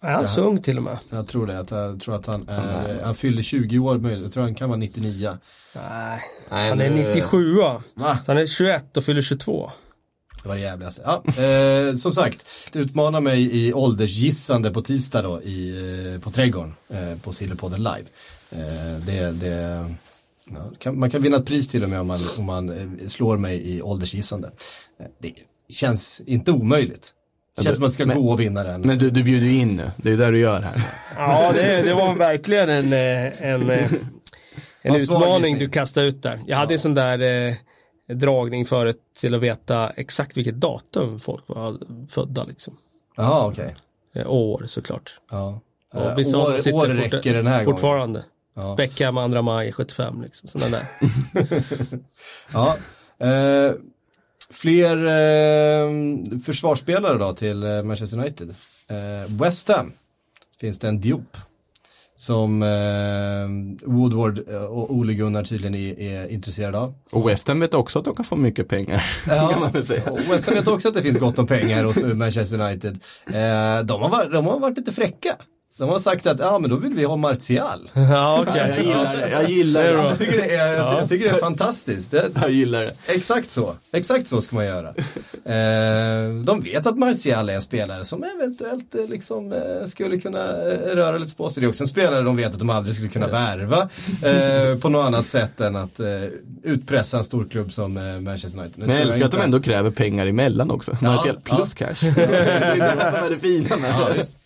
Är 0.00 0.10
han 0.12 0.28
så 0.28 0.40
ung 0.40 0.62
till 0.62 0.76
och 0.76 0.82
med? 0.82 0.98
Jag 1.10 1.28
tror 1.28 1.46
det, 1.46 1.58
att 1.58 1.70
jag 1.70 2.00
tror 2.00 2.14
att 2.14 2.26
han 2.26 2.48
är, 2.48 3.00
han 3.04 3.14
fyller 3.14 3.42
20 3.42 3.78
år 3.78 3.98
möjligt, 3.98 4.22
jag 4.22 4.32
tror 4.32 4.42
han 4.42 4.54
kan 4.54 4.68
vara 4.68 4.78
99. 4.78 5.38
Nej, 5.74 6.20
Nej, 6.50 6.68
han 6.68 6.80
är 6.80 6.90
nu- 6.90 6.96
97 7.14 7.54
Va? 7.54 7.82
Så 7.94 8.32
han 8.32 8.38
är 8.38 8.46
21 8.46 8.96
och 8.96 9.04
fyller 9.04 9.22
22. 9.22 9.70
Det 10.42 10.48
var 10.48 10.54
det 10.54 10.60
jävligaste. 10.60 11.02
Ja, 11.04 11.42
eh, 11.42 11.94
som 11.96 12.12
sagt, 12.12 12.46
utmana 12.72 13.20
mig 13.20 13.66
i 13.66 13.72
åldersgissande 13.72 14.70
på 14.70 14.82
tisdag 14.82 15.22
då 15.22 15.42
i, 15.42 15.68
eh, 16.14 16.20
på 16.20 16.30
Trädgården 16.30 16.74
eh, 16.88 17.18
på 17.18 17.32
Silverpodden 17.32 17.82
live. 17.82 18.04
Eh, 18.50 18.98
det, 19.06 19.30
det, 19.30 19.94
ja, 20.44 20.70
kan, 20.78 20.98
man 20.98 21.10
kan 21.10 21.22
vinna 21.22 21.36
ett 21.36 21.46
pris 21.46 21.68
till 21.68 21.82
och 21.84 21.90
med 21.90 22.00
om 22.00 22.06
man, 22.06 22.20
om 22.38 22.44
man 22.44 22.68
eh, 23.00 23.08
slår 23.08 23.36
mig 23.36 23.76
i 23.76 23.82
åldersgissande. 23.82 24.50
Eh, 25.00 25.06
det 25.18 25.32
känns 25.68 26.20
inte 26.26 26.52
omöjligt. 26.52 27.10
Det 27.56 27.62
känns 27.62 27.76
som 27.76 27.84
att 27.84 27.90
det 27.90 27.94
ska 27.94 28.06
Men- 28.06 28.22
gå 28.22 28.30
och 28.30 28.40
vinna 28.40 28.62
den. 28.64 28.80
men 28.80 28.98
du, 28.98 29.10
du 29.10 29.22
bjuder 29.22 29.46
ju 29.46 29.54
in 29.58 29.76
nu. 29.76 29.90
Det 29.96 30.12
är 30.12 30.16
det 30.16 30.30
du 30.30 30.38
gör 30.38 30.60
här. 30.62 30.82
Ja, 31.16 31.52
det, 31.54 31.82
det 31.82 31.94
var 31.94 32.14
verkligen 32.14 32.68
en, 32.70 32.92
eh, 32.92 33.46
en, 33.52 33.70
en 34.82 34.94
utmaning 34.96 35.58
du 35.58 35.68
kastade 35.68 36.06
ut 36.06 36.22
där. 36.22 36.40
Jag 36.46 36.56
hade 36.56 36.74
en 36.74 36.80
sån 36.80 36.94
där 36.94 37.48
eh, 37.48 37.54
dragning 38.16 38.66
förut 38.66 38.96
till 39.20 39.34
att 39.34 39.40
veta 39.40 39.90
exakt 39.90 40.36
vilket 40.36 40.54
datum 40.54 41.20
folk 41.20 41.44
var 41.46 41.78
födda 42.08 42.44
liksom. 42.44 42.76
Jaha, 43.16 43.46
okej. 43.46 43.74
Eh, 44.14 44.30
år 44.32 44.64
såklart. 44.66 45.20
Ja. 45.30 45.60
Och 45.94 46.18
vissa 46.18 46.38
år, 46.38 46.74
år 46.74 46.86
räcker 46.86 47.34
den 47.34 47.46
här 47.46 47.64
gången. 47.64 47.64
Fortfarande. 47.64 48.24
Ja. 48.54 48.74
Beckham 48.76 49.32
2 49.32 49.42
maj 49.42 49.72
75 49.72 50.22
liksom. 50.22 50.48
Sådana 50.48 50.76
där. 50.76 50.84
Ja. 52.52 52.76
Eh, 53.26 53.72
fler 54.50 54.96
eh, 55.06 55.90
försvarsspelare 56.44 57.18
då 57.18 57.34
till 57.34 57.62
eh, 57.62 57.82
Manchester 57.82 58.18
United. 58.18 58.54
Eh, 58.88 59.36
West 59.40 59.68
Ham 59.68 59.92
finns 60.60 60.78
det 60.78 60.88
en 60.88 61.00
Diop. 61.00 61.36
Som 62.16 62.62
eh, 62.62 63.88
Woodward 63.90 64.48
eh, 64.48 64.62
och 64.62 64.94
Ole 64.94 65.14
Gunnar 65.14 65.44
tydligen 65.44 65.74
är, 65.74 66.00
är 66.00 66.28
intresserade 66.28 66.78
av. 66.78 66.94
Och 67.10 67.28
West 67.28 67.48
Ham 67.48 67.60
vet 67.60 67.74
också 67.74 67.98
att 67.98 68.04
de 68.04 68.14
kan 68.14 68.24
få 68.24 68.36
mycket 68.36 68.68
pengar. 68.68 69.04
säga. 69.84 70.10
och 70.10 70.18
West 70.18 70.46
Ham 70.46 70.54
vet 70.54 70.68
också 70.68 70.88
att 70.88 70.94
det 70.94 71.02
finns 71.02 71.18
gott 71.18 71.38
om 71.38 71.46
pengar 71.46 71.84
hos 71.84 72.02
Manchester 72.14 72.60
United. 72.60 72.98
Eh, 73.26 73.84
de, 73.84 74.02
har 74.02 74.08
varit, 74.08 74.32
de 74.32 74.46
har 74.46 74.58
varit 74.58 74.78
lite 74.78 74.92
fräcka. 74.92 75.36
De 75.78 75.88
har 75.88 75.98
sagt 75.98 76.26
att 76.26 76.38
ja 76.38 76.58
men 76.58 76.70
då 76.70 76.76
vill 76.76 76.94
vi 76.94 77.04
ha 77.04 77.16
Martial. 77.16 77.90
ja, 77.94 78.44
okej. 78.48 78.56
Jag 78.68 78.78
gillar 78.84 79.16
det. 79.16 79.30
Jag 79.30 79.50
gillar 79.50 79.82
det. 79.82 79.90
Alltså, 79.90 80.08
jag, 80.08 80.18
tycker 80.18 80.36
det 80.48 80.54
är, 80.54 80.72
jag, 80.72 81.00
jag 81.00 81.08
tycker 81.08 81.28
det 81.28 81.36
är 81.36 81.40
fantastiskt. 81.40 82.10
Det, 82.10 82.30
Jag 82.40 82.50
gillar 82.50 82.80
det. 82.80 82.92
Exakt 83.06 83.50
så, 83.50 83.74
exakt 83.92 84.28
så 84.28 84.40
ska 84.40 84.56
man 84.56 84.64
göra. 84.64 84.88
Eh, 85.44 86.34
de 86.44 86.60
vet 86.62 86.86
att 86.86 86.98
Martial 86.98 87.48
är 87.50 87.54
en 87.54 87.62
spelare 87.62 88.04
som 88.04 88.24
eventuellt 88.36 88.94
eh, 88.94 89.00
liksom, 89.08 89.52
eh, 89.52 89.86
skulle 89.86 90.18
kunna 90.18 90.48
eh, 90.48 90.94
röra 90.94 91.18
lite 91.18 91.34
på 91.34 91.50
sig. 91.50 91.60
Det 91.60 91.66
är 91.66 91.68
också 91.68 91.84
en 91.84 91.88
spelare 91.88 92.22
de 92.22 92.36
vet 92.36 92.52
att 92.52 92.58
de 92.58 92.70
aldrig 92.70 92.94
skulle 92.94 93.10
kunna 93.10 93.26
värva 93.26 93.88
eh, 94.22 94.78
på 94.78 94.88
något 94.88 95.06
annat 95.06 95.26
sätt 95.26 95.60
än 95.60 95.76
att 95.76 96.00
eh, 96.00 96.06
utpressa 96.62 97.18
en 97.18 97.24
stor 97.24 97.44
klubb 97.50 97.72
som 97.72 97.96
eh, 97.96 98.20
Manchester 98.20 98.60
United. 98.60 98.78
Men 98.78 98.90
jag 98.96 99.00
älskar 99.00 99.24
att 99.24 99.32
de 99.32 99.40
ändå 99.40 99.60
kräver 99.60 99.90
pengar 99.90 100.26
emellan 100.26 100.70
också. 100.70 100.96
Martial 101.00 101.40
plus 101.44 101.74
cash. 101.74 101.86
det 102.14 102.24
är 102.24 102.78
det 102.78 103.16
som 103.16 103.26
är 103.26 103.30
det 103.30 103.38
fina 103.38 103.76
med 103.76 103.90
Ja, 103.90 104.08
det. 104.14 104.41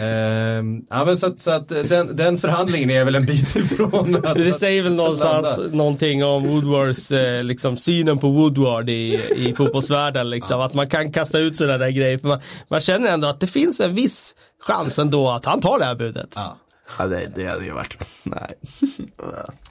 Ehm, 0.00 0.82
ja, 0.90 1.04
men 1.04 1.18
så 1.18 1.26
att, 1.26 1.38
så 1.40 1.50
att 1.50 1.70
eh, 1.70 1.78
den, 1.82 2.16
den 2.16 2.38
förhandlingen 2.38 2.90
är 2.90 3.04
väl 3.04 3.14
en 3.14 3.26
bit 3.26 3.56
ifrån 3.56 4.26
att, 4.26 4.34
Det 4.34 4.52
säger 4.52 4.82
väl 4.82 4.94
någonstans 4.94 5.58
landa. 5.58 5.76
någonting 5.76 6.24
om 6.24 6.48
Woodwards, 6.48 7.10
eh, 7.12 7.44
liksom 7.44 7.76
synen 7.76 8.18
på 8.18 8.30
Woodward 8.30 8.90
i, 8.90 9.20
i 9.36 9.54
fotbollsvärlden. 9.54 10.30
Liksom. 10.30 10.60
Att 10.60 10.74
man 10.74 10.88
kan 10.88 11.12
kasta 11.12 11.38
ut 11.38 11.56
sådana 11.56 11.78
där 11.78 11.90
grejer. 11.90 12.18
För 12.18 12.28
man, 12.28 12.40
man 12.70 12.80
känner 12.80 13.08
ändå 13.12 13.28
att 13.28 13.40
det 13.40 13.46
finns 13.46 13.80
en 13.80 13.94
viss 13.94 14.34
chans 14.60 14.98
ändå 14.98 15.30
att 15.30 15.44
han 15.44 15.60
tar 15.60 15.78
det 15.78 15.84
här 15.84 15.94
budet. 15.94 16.32
Ja. 16.34 16.56
Ja, 16.98 17.06
det, 17.06 17.32
det 17.36 17.46
hade 17.46 17.64
ju 17.64 17.72
varit, 17.72 17.98
nej. 18.22 18.54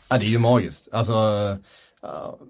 Ja, 0.09 0.17
det 0.17 0.25
är 0.25 0.29
ju 0.29 0.39
magiskt. 0.39 0.89
Alltså, 0.91 1.13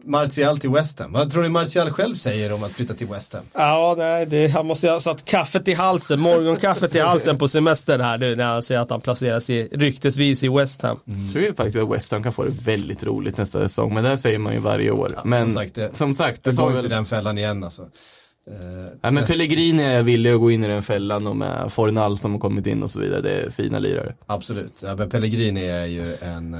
Martial 0.04 0.60
till 0.60 0.70
West 0.70 1.00
Ham. 1.00 1.12
Vad 1.14 1.32
tror 1.32 1.44
ni 1.44 1.50
Martial 1.50 1.92
själv 1.92 2.16
säger 2.16 2.54
om 2.54 2.64
att 2.64 2.72
flytta 2.72 2.94
till 2.94 3.08
West 3.08 3.34
Ham? 3.34 3.44
Ja, 3.54 3.96
nej, 3.98 4.26
det, 4.26 4.48
han 4.48 4.66
måste 4.66 4.90
ha 4.90 5.00
satt 5.00 5.26
kaffet 5.26 5.68
i 5.68 5.74
halsen, 5.74 6.20
morgonkaffet 6.20 6.96
i 6.96 7.00
halsen 7.00 7.38
på 7.38 7.48
semestern 7.48 8.02
här 8.02 8.18
nu 8.18 8.36
när 8.36 8.44
han 8.46 8.64
säger 8.64 8.82
att 8.82 8.90
han 8.90 9.02
placerar 9.02 9.40
sig 9.40 9.68
ryktesvis 9.72 10.44
i 10.44 10.50
West 10.50 10.82
Ham. 10.82 11.00
Jag 11.06 11.32
tror 11.34 11.44
ju 11.46 11.54
faktiskt 11.56 11.78
att 11.78 11.92
West 11.92 12.12
Ham 12.12 12.24
kan 12.24 12.34
få 12.34 12.44
det 12.44 12.52
väldigt 12.66 13.04
roligt 13.04 13.38
nästa 13.38 13.60
säsong, 13.60 13.94
men 13.94 14.04
det 14.04 14.10
här 14.10 14.18
säger 14.18 14.40
man 14.40 14.54
ju 14.54 14.60
varje 14.60 14.92
år. 14.92 15.12
men 15.26 15.40
som 15.42 15.52
sagt, 15.52 15.76
det- 15.76 15.92
som 15.98 16.16
sagt, 16.16 16.44
det 16.44 16.50
Det 16.52 16.56
går 16.58 16.68
vi 16.70 16.76
inte 16.76 16.88
väl. 16.88 16.96
den 16.98 17.06
fällan 17.06 17.38
igen 17.38 17.64
alltså. 17.64 17.82
Eh, 17.82 18.58
Nej, 18.70 18.90
men 19.02 19.14
näst- 19.14 19.28
Pellegrini 19.32 19.84
är 19.84 20.02
villig 20.02 20.32
att 20.34 20.40
gå 20.40 20.52
in 20.52 20.64
i 20.64 20.68
den 20.68 20.84
fällan 20.84 21.28
och 21.28 21.36
med 21.36 21.74
Fornal 21.74 22.18
som 22.18 22.32
har 22.32 22.40
kommit 22.40 22.68
in 22.68 22.84
och 22.84 22.90
så 22.92 23.00
vidare. 23.00 23.22
Det 23.22 23.32
är 23.32 23.50
fina 23.50 23.80
lirare. 23.80 24.16
Absolut. 24.26 24.82
Ja, 24.84 24.96
men 24.96 25.10
Pellegrini 25.10 25.66
är 25.66 25.86
ju 25.86 26.16
en... 26.22 26.54
eh, 26.54 26.60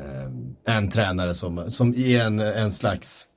en 0.65 0.89
tränare 0.89 1.33
som, 1.33 1.71
som 1.71 1.95
är 1.95 2.19
en, 2.19 2.39
en 2.39 2.71
slags 2.71 3.27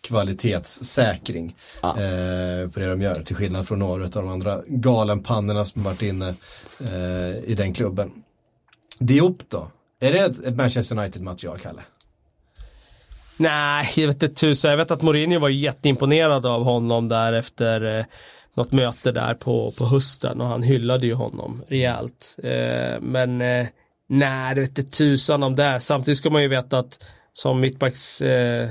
kvalitetssäkring 0.00 1.56
eh, 1.82 2.70
på 2.70 2.80
det 2.80 2.86
de 2.86 3.02
gör. 3.02 3.14
Till 3.14 3.36
skillnad 3.36 3.68
från 3.68 3.78
några 3.78 4.04
av 4.04 4.10
de 4.10 4.28
andra 4.28 4.62
galenpannorna 4.66 5.64
som 5.64 5.82
varit 5.82 6.02
inne 6.02 6.34
eh, 6.80 7.44
i 7.44 7.54
den 7.56 7.74
klubben. 7.74 8.12
Diop 8.98 9.42
då? 9.48 9.70
Är 10.00 10.12
det 10.12 10.18
ett, 10.18 10.44
ett 10.44 10.56
Manchester 10.56 10.98
United-material, 10.98 11.58
Kalle? 11.58 11.82
Nej, 13.36 13.92
jag 13.96 14.06
vet 14.06 14.22
inte 14.22 14.34
tusan. 14.34 14.70
Jag 14.70 14.78
vet 14.78 14.90
att 14.90 15.02
Mourinho 15.02 15.38
var 15.38 15.48
jätteimponerad 15.48 16.46
av 16.46 16.64
honom 16.64 17.08
där 17.08 17.32
efter 17.32 17.98
eh, 17.98 18.04
något 18.54 18.72
möte 18.72 19.12
där 19.12 19.34
på, 19.34 19.70
på 19.70 19.84
hösten 19.84 20.40
och 20.40 20.46
han 20.46 20.62
hyllade 20.62 21.06
ju 21.06 21.14
honom 21.14 21.62
rejält. 21.68 22.36
Eh, 22.42 23.00
men 23.00 23.40
eh, 23.40 23.66
nej, 24.08 24.54
det 24.54 24.60
vete 24.60 24.82
tusan 24.82 25.42
om 25.42 25.56
det. 25.56 25.80
Samtidigt 25.80 26.18
ska 26.18 26.30
man 26.30 26.42
ju 26.42 26.48
veta 26.48 26.78
att 26.78 27.04
som 27.32 27.60
mittbacks 27.60 28.20
eh, 28.20 28.68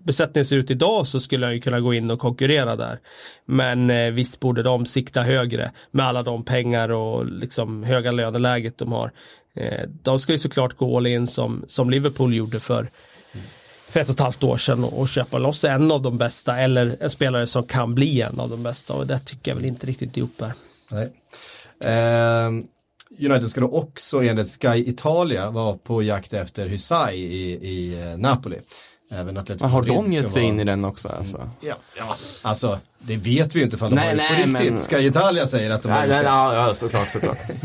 besättningen 0.00 0.46
ser 0.46 0.56
ut 0.56 0.70
idag 0.70 1.06
så 1.06 1.20
skulle 1.20 1.46
han 1.46 1.54
ju 1.54 1.60
kunna 1.60 1.80
gå 1.80 1.94
in 1.94 2.10
och 2.10 2.18
konkurrera 2.18 2.76
där. 2.76 2.98
Men 3.46 3.90
eh, 3.90 4.10
visst 4.10 4.40
borde 4.40 4.62
de 4.62 4.86
sikta 4.86 5.22
högre 5.22 5.72
med 5.90 6.06
alla 6.06 6.22
de 6.22 6.44
pengar 6.44 6.88
och 6.88 7.26
liksom 7.26 7.82
höga 7.82 8.12
löneläget 8.12 8.78
de 8.78 8.92
har. 8.92 9.12
Eh, 9.54 9.88
de 10.02 10.18
ska 10.18 10.32
ju 10.32 10.38
såklart 10.38 10.76
gå 10.76 10.96
all 10.96 11.06
in 11.06 11.26
som, 11.26 11.64
som 11.66 11.90
Liverpool 11.90 12.34
gjorde 12.34 12.60
för 12.60 12.90
för 13.88 14.00
ett 14.00 14.08
och 14.08 14.14
ett 14.14 14.20
halvt 14.20 14.42
år 14.42 14.56
sedan 14.56 14.84
och, 14.84 15.00
och 15.00 15.08
köpa 15.08 15.38
loss 15.38 15.64
en 15.64 15.92
av 15.92 16.02
de 16.02 16.18
bästa 16.18 16.58
eller 16.58 16.96
en 17.00 17.10
spelare 17.10 17.46
som 17.46 17.62
kan 17.62 17.94
bli 17.94 18.20
en 18.20 18.40
av 18.40 18.50
de 18.50 18.62
bästa 18.62 18.94
och 18.94 19.06
det 19.06 19.18
tycker 19.18 19.50
jag 19.50 19.56
väl 19.56 19.64
inte 19.64 19.86
riktigt 19.86 20.16
ihop 20.16 20.40
här. 20.40 20.52
Nej. 20.90 21.10
Eh, 21.80 22.50
United 23.18 23.48
ska 23.50 23.60
då 23.60 23.68
också 23.68 24.22
enligt 24.22 24.48
Sky 24.62 24.68
Italia 24.86 25.50
vara 25.50 25.76
på 25.76 26.02
jakt 26.02 26.32
efter 26.32 26.68
Hysaj 26.68 27.16
i, 27.18 27.52
i 27.68 28.02
eh, 28.02 28.18
Napoli. 28.18 28.58
Även 29.10 29.36
Atletico 29.36 29.64
Men 29.64 29.70
har 29.72 29.80
Madrid 29.82 29.94
de 29.94 30.12
gett 30.12 30.32
sig 30.32 30.42
vara- 30.42 30.48
in 30.54 30.60
i 30.60 30.64
den 30.64 30.84
också 30.84 31.08
alltså? 31.08 31.50
Ja, 31.60 31.74
ja, 31.98 32.16
alltså 32.42 32.78
det 33.06 33.16
vet 33.16 33.54
vi 33.54 33.58
ju 33.58 33.64
inte 33.64 33.76
ifall 33.76 33.90
de 33.90 33.96
Nej, 33.96 34.04
har 34.08 34.14
det 34.14 34.22
nej, 34.22 34.52
på 34.52 34.58
riktigt. 34.58 34.72
men- 34.90 35.00
Sky 35.00 35.06
Italia 35.06 35.46
säger 35.46 35.70
att 35.70 35.82
de 35.82 35.88
har 35.92 35.98
Nej, 35.98 36.08
gjort 36.08 36.14
nej, 36.14 36.22
det. 36.22 36.28
ja, 36.28 36.54
ja, 36.68 36.74
såklart, 36.74 37.08
såklart. 37.10 37.38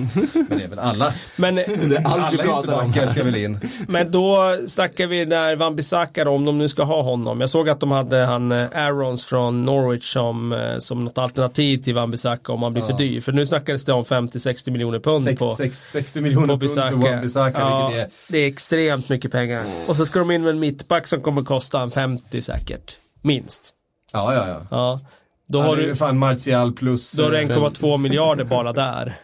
Men 0.49 0.57
det 0.57 0.63
är 0.63 0.67
väl 0.67 0.79
alla. 0.79 1.13
Men, 1.35 1.57
alla 2.05 2.29
vi 2.31 2.37
pratar 2.37 2.73
om 2.73 2.89
ytterbackar 2.89 3.07
ska 3.07 3.23
väl 3.23 3.35
in. 3.35 3.59
men 3.87 4.11
då 4.11 4.57
snackar 4.67 5.07
vi 5.07 5.25
när 5.25 5.55
Van 5.55 5.75
Bissaka 5.75 6.29
om 6.29 6.45
de 6.45 6.57
nu 6.57 6.69
ska 6.69 6.83
ha 6.83 7.01
honom. 7.01 7.41
Jag 7.41 7.49
såg 7.49 7.69
att 7.69 7.79
de 7.79 7.91
hade 7.91 8.17
han 8.25 8.51
eh, 8.51 8.67
Arons 8.73 9.25
från 9.25 9.65
Norwich 9.65 10.13
som, 10.13 10.53
eh, 10.53 10.77
som 10.79 11.03
något 11.05 11.17
alternativ 11.17 11.77
till 11.83 11.95
Van 11.95 12.11
Bissaka 12.11 12.51
om 12.53 12.63
han 12.63 12.73
blir 12.73 12.83
för 12.83 12.93
dyr. 12.93 13.21
För 13.21 13.31
nu 13.31 13.45
snackades 13.45 13.85
det 13.85 13.93
om 13.93 14.03
50-60 14.05 14.71
miljoner 14.71 14.99
pund 14.99 15.25
Sex- 15.25 15.39
på 15.39 15.55
sex- 15.55 15.83
60 15.87 16.21
miljoner 16.21 16.47
på 16.47 16.59
pund 16.59 16.71
för 16.71 16.91
Wan 17.11 17.21
Bissaka, 17.21 17.59
ja, 17.59 17.93
är 17.93 18.07
Det 18.27 18.37
är 18.37 18.47
extremt 18.47 19.09
mycket 19.09 19.31
pengar. 19.31 19.63
Och 19.87 19.97
så 19.97 20.05
ska 20.05 20.19
de 20.19 20.31
in 20.31 20.41
med 20.41 20.49
en 20.49 20.59
mittback 20.59 21.07
som 21.07 21.21
kommer 21.21 21.41
kosta 21.41 21.81
en 21.81 21.91
50 21.91 22.41
säkert. 22.41 22.95
Minst. 23.21 23.73
Ja, 24.13 24.33
ja, 24.33 24.47
ja. 24.47 24.61
Ja. 24.71 24.99
Då 25.47 25.59
har 25.59 25.75
du, 25.75 25.95
fan 25.95 26.17
Martial 26.17 26.73
plus... 26.73 27.11
då 27.11 27.23
har 27.23 27.31
du 27.31 27.37
eh, 27.37 27.47
1,2 27.47 27.97
miljarder 27.97 28.43
bara 28.43 28.73
där. 28.73 29.19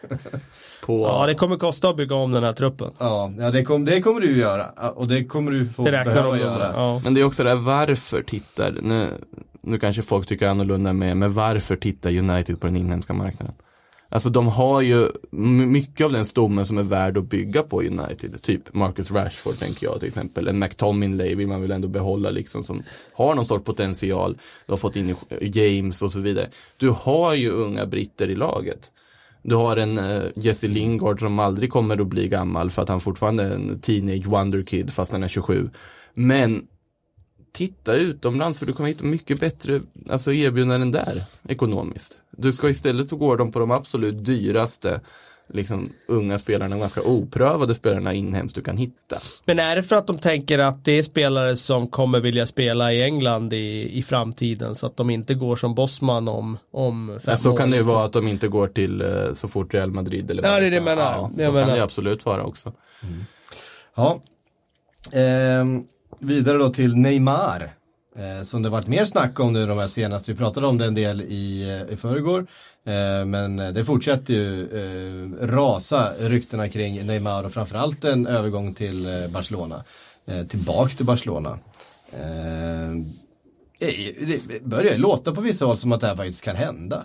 På, 0.86 1.06
Ja, 1.06 1.26
det 1.26 1.34
kommer 1.34 1.56
kosta 1.56 1.88
att 1.88 1.96
bygga 1.96 2.14
om 2.14 2.32
den 2.32 2.44
här 2.44 2.52
truppen. 2.52 2.90
Ja, 2.98 3.32
ja 3.38 3.50
det, 3.50 3.64
kom, 3.64 3.84
det 3.84 4.02
kommer 4.02 4.20
du 4.20 4.26
ju 4.26 4.38
göra. 4.38 4.90
Och 4.90 5.08
det 5.08 5.24
kommer 5.24 5.50
du 5.50 5.68
få 5.68 5.82
behöva 5.82 6.38
göra. 6.38 6.70
Ja. 6.74 7.00
Men 7.04 7.14
det 7.14 7.20
är 7.20 7.24
också 7.24 7.44
det 7.44 7.50
här 7.50 7.56
varför 7.56 8.22
tittar, 8.22 8.78
nu, 8.82 9.10
nu 9.60 9.78
kanske 9.78 10.02
folk 10.02 10.26
tycker 10.26 10.48
annorlunda 10.48 10.92
med, 10.92 11.16
men 11.16 11.34
varför 11.34 11.76
tittar 11.76 12.18
United 12.18 12.60
på 12.60 12.66
den 12.66 12.76
inhemska 12.76 13.12
marknaden? 13.12 13.54
Alltså 14.08 14.30
de 14.30 14.48
har 14.48 14.80
ju 14.80 15.08
mycket 15.66 16.04
av 16.04 16.12
den 16.12 16.24
stommen 16.24 16.66
som 16.66 16.78
är 16.78 16.82
värd 16.82 17.18
att 17.18 17.24
bygga 17.24 17.62
på 17.62 17.82
United. 17.82 18.42
Typ 18.42 18.74
Marcus 18.74 19.10
Rashford 19.10 19.58
tänker 19.58 19.86
jag 19.86 19.98
till 19.98 20.08
exempel. 20.08 20.48
En 20.48 20.58
McTominay 20.58 21.34
vill 21.34 21.48
man 21.48 21.60
väl 21.60 21.70
ändå 21.70 21.88
behålla 21.88 22.30
liksom 22.30 22.64
som 22.64 22.82
har 23.12 23.34
någon 23.34 23.44
sorts 23.44 23.64
potential. 23.64 24.38
Du 24.66 24.72
har 24.72 24.76
fått 24.76 24.96
in 24.96 25.16
James 25.40 26.02
och 26.02 26.12
så 26.12 26.20
vidare. 26.20 26.48
Du 26.76 26.90
har 26.90 27.34
ju 27.34 27.50
unga 27.50 27.86
britter 27.86 28.30
i 28.30 28.34
laget. 28.34 28.90
Du 29.42 29.54
har 29.54 29.76
en 29.76 29.98
uh, 29.98 30.24
Jesse 30.36 30.68
Lingard 30.68 31.20
som 31.20 31.38
aldrig 31.38 31.70
kommer 31.70 32.00
att 32.00 32.06
bli 32.06 32.28
gammal 32.28 32.70
för 32.70 32.82
att 32.82 32.88
han 32.88 33.00
fortfarande 33.00 33.42
är 33.42 33.50
en 33.50 33.80
teenage 33.80 34.26
wonderkid, 34.26 34.92
fast 34.92 35.12
han 35.12 35.22
är 35.22 35.28
27. 35.28 35.70
Men 36.14 36.66
titta 37.54 37.94
utomlands 37.94 38.58
för 38.58 38.66
du 38.66 38.72
kommer 38.72 38.88
hitta 38.88 39.04
mycket 39.04 39.40
bättre 39.40 39.80
alltså 40.10 40.32
erbjudanden 40.32 40.90
där 40.90 41.22
ekonomiskt. 41.48 42.18
Du 42.30 42.52
ska 42.52 42.68
istället 42.68 43.08
så 43.08 43.16
går 43.16 43.36
de 43.36 43.52
på 43.52 43.58
de 43.58 43.70
absolut 43.70 44.24
dyraste 44.24 45.00
liksom 45.48 45.92
unga 46.08 46.38
spelarna, 46.38 46.78
ganska 46.78 47.02
oprövade 47.02 47.74
spelarna 47.74 48.12
inhemskt 48.12 48.54
du 48.56 48.62
kan 48.62 48.76
hitta. 48.76 49.18
Men 49.44 49.58
är 49.58 49.76
det 49.76 49.82
för 49.82 49.96
att 49.96 50.06
de 50.06 50.18
tänker 50.18 50.58
att 50.58 50.84
det 50.84 50.92
är 50.98 51.02
spelare 51.02 51.56
som 51.56 51.88
kommer 51.88 52.20
vilja 52.20 52.46
spela 52.46 52.92
i 52.92 53.02
England 53.02 53.52
i, 53.52 53.98
i 53.98 54.02
framtiden 54.02 54.74
så 54.74 54.86
att 54.86 54.96
de 54.96 55.10
inte 55.10 55.34
går 55.34 55.56
som 55.56 55.74
bossman 55.74 56.28
om, 56.28 56.58
om 56.70 57.18
fem 57.24 57.30
Ja, 57.32 57.36
så 57.36 57.52
år? 57.52 57.56
kan 57.56 57.70
det 57.70 57.76
ju 57.76 57.82
liksom? 57.82 57.94
vara 57.96 58.06
att 58.06 58.12
de 58.12 58.28
inte 58.28 58.48
går 58.48 58.66
till 58.68 59.00
eh, 59.00 59.34
så 59.34 59.48
fort 59.48 59.74
Real 59.74 59.90
Madrid 59.90 60.30
eller 60.30 60.42
Ja, 60.42 60.60
det 60.60 60.66
är 60.66 60.70
det 60.70 60.80
Barca. 60.80 60.90
jag 60.90 60.96
menar. 60.96 61.12
Ja, 61.12 61.30
Det 61.36 61.42
jag 61.42 61.52
så 61.52 61.56
kan 61.58 61.60
menar. 61.66 61.76
det 61.76 61.82
absolut 61.84 62.24
vara 62.24 62.42
också. 62.44 62.72
Ja. 63.96 64.20
Ehm, 65.12 65.84
vidare 66.18 66.58
då 66.58 66.70
till 66.70 66.96
Neymar. 66.96 67.70
Eh, 68.16 68.42
som 68.42 68.62
det 68.62 68.68
varit 68.68 68.86
mer 68.86 69.04
snack 69.04 69.40
om 69.40 69.52
nu 69.52 69.66
de 69.66 69.78
här 69.78 69.86
senaste. 69.86 70.32
Vi 70.32 70.38
pratade 70.38 70.66
om 70.66 70.78
det 70.78 70.86
en 70.86 70.94
del 70.94 71.22
i, 71.22 71.70
eh, 71.88 71.94
i 71.94 71.96
förrgår. 71.96 72.46
Eh, 72.84 73.24
men 73.26 73.56
det 73.56 73.84
fortsätter 73.84 74.34
ju 74.34 74.62
eh, 74.62 75.46
rasa 75.46 76.12
ryktena 76.18 76.68
kring 76.68 77.06
Neymar 77.06 77.44
och 77.44 77.52
framförallt 77.52 78.04
en 78.04 78.26
övergång 78.26 78.74
till 78.74 79.06
eh, 79.06 79.28
Barcelona. 79.28 79.84
Eh, 80.26 80.46
tillbaks 80.46 80.96
till 80.96 81.06
Barcelona. 81.06 81.58
Det 83.80 84.62
börjar 84.64 84.92
ju 84.92 84.98
låta 84.98 85.34
på 85.34 85.40
vissa 85.40 85.64
håll 85.64 85.76
som 85.76 85.92
att 85.92 86.00
det 86.00 86.06
här 86.06 86.16
faktiskt 86.16 86.44
kan 86.44 86.56
hända. 86.56 87.04